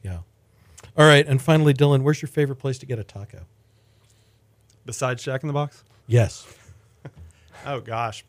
Yeah. 0.03 0.19
All 0.97 1.05
right, 1.05 1.25
and 1.27 1.41
finally, 1.41 1.73
Dylan, 1.73 2.01
where's 2.03 2.21
your 2.21 2.29
favorite 2.29 2.57
place 2.57 2.77
to 2.79 2.85
get 2.85 2.99
a 2.99 3.03
taco? 3.03 3.45
Besides 4.85 5.23
Jack 5.23 5.41
in 5.43 5.47
the 5.47 5.53
Box? 5.53 5.83
Yes. 6.07 6.45
Oh 7.65 7.79
gosh, 7.79 8.25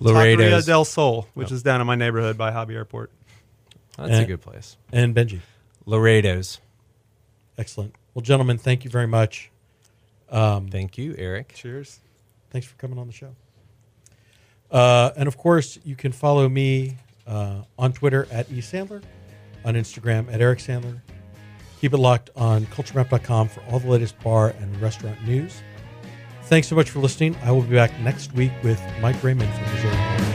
Laredo's. 0.00 0.64
Taqueria 0.64 0.66
del 0.66 0.84
Sol, 0.84 1.28
which 1.34 1.52
is 1.52 1.62
down 1.62 1.80
in 1.80 1.86
my 1.86 1.94
neighborhood 1.94 2.36
by 2.36 2.50
Hobby 2.50 2.74
Airport. 2.74 3.10
That's 3.96 4.18
a 4.20 4.24
good 4.24 4.40
place. 4.40 4.76
And 4.92 5.14
Benjy. 5.14 5.40
Laredo's. 5.86 6.58
Excellent. 7.58 7.94
Well, 8.14 8.22
gentlemen, 8.22 8.58
thank 8.58 8.84
you 8.84 8.90
very 8.90 9.06
much. 9.06 9.50
Thank 10.30 10.98
you, 10.98 11.14
Eric. 11.18 11.54
Cheers. 11.54 12.00
Thanks 12.50 12.66
for 12.66 12.76
coming 12.76 12.98
on 12.98 13.06
the 13.06 13.12
show. 13.12 13.34
Uh, 14.70 15.10
and 15.16 15.28
of 15.28 15.36
course, 15.36 15.78
you 15.84 15.96
can 15.96 16.12
follow 16.12 16.48
me 16.48 16.96
uh, 17.26 17.62
on 17.78 17.92
Twitter 17.92 18.26
at 18.30 18.48
eSandler, 18.48 19.02
on 19.64 19.74
Instagram 19.74 20.32
at 20.32 20.40
Eric 20.40 20.60
Sandler. 20.60 21.00
Keep 21.80 21.94
it 21.94 21.98
locked 21.98 22.30
on 22.36 22.66
culturemap.com 22.66 23.48
for 23.48 23.62
all 23.70 23.78
the 23.78 23.88
latest 23.88 24.18
bar 24.20 24.50
and 24.60 24.80
restaurant 24.80 25.22
news. 25.26 25.62
Thanks 26.50 26.66
so 26.66 26.74
much 26.74 26.90
for 26.90 26.98
listening. 26.98 27.36
I 27.44 27.52
will 27.52 27.62
be 27.62 27.76
back 27.76 27.96
next 28.00 28.34
week 28.34 28.50
with 28.64 28.82
Mike 29.00 29.22
Raymond 29.22 29.48
from 29.54 29.72
Missouri. 29.72 30.29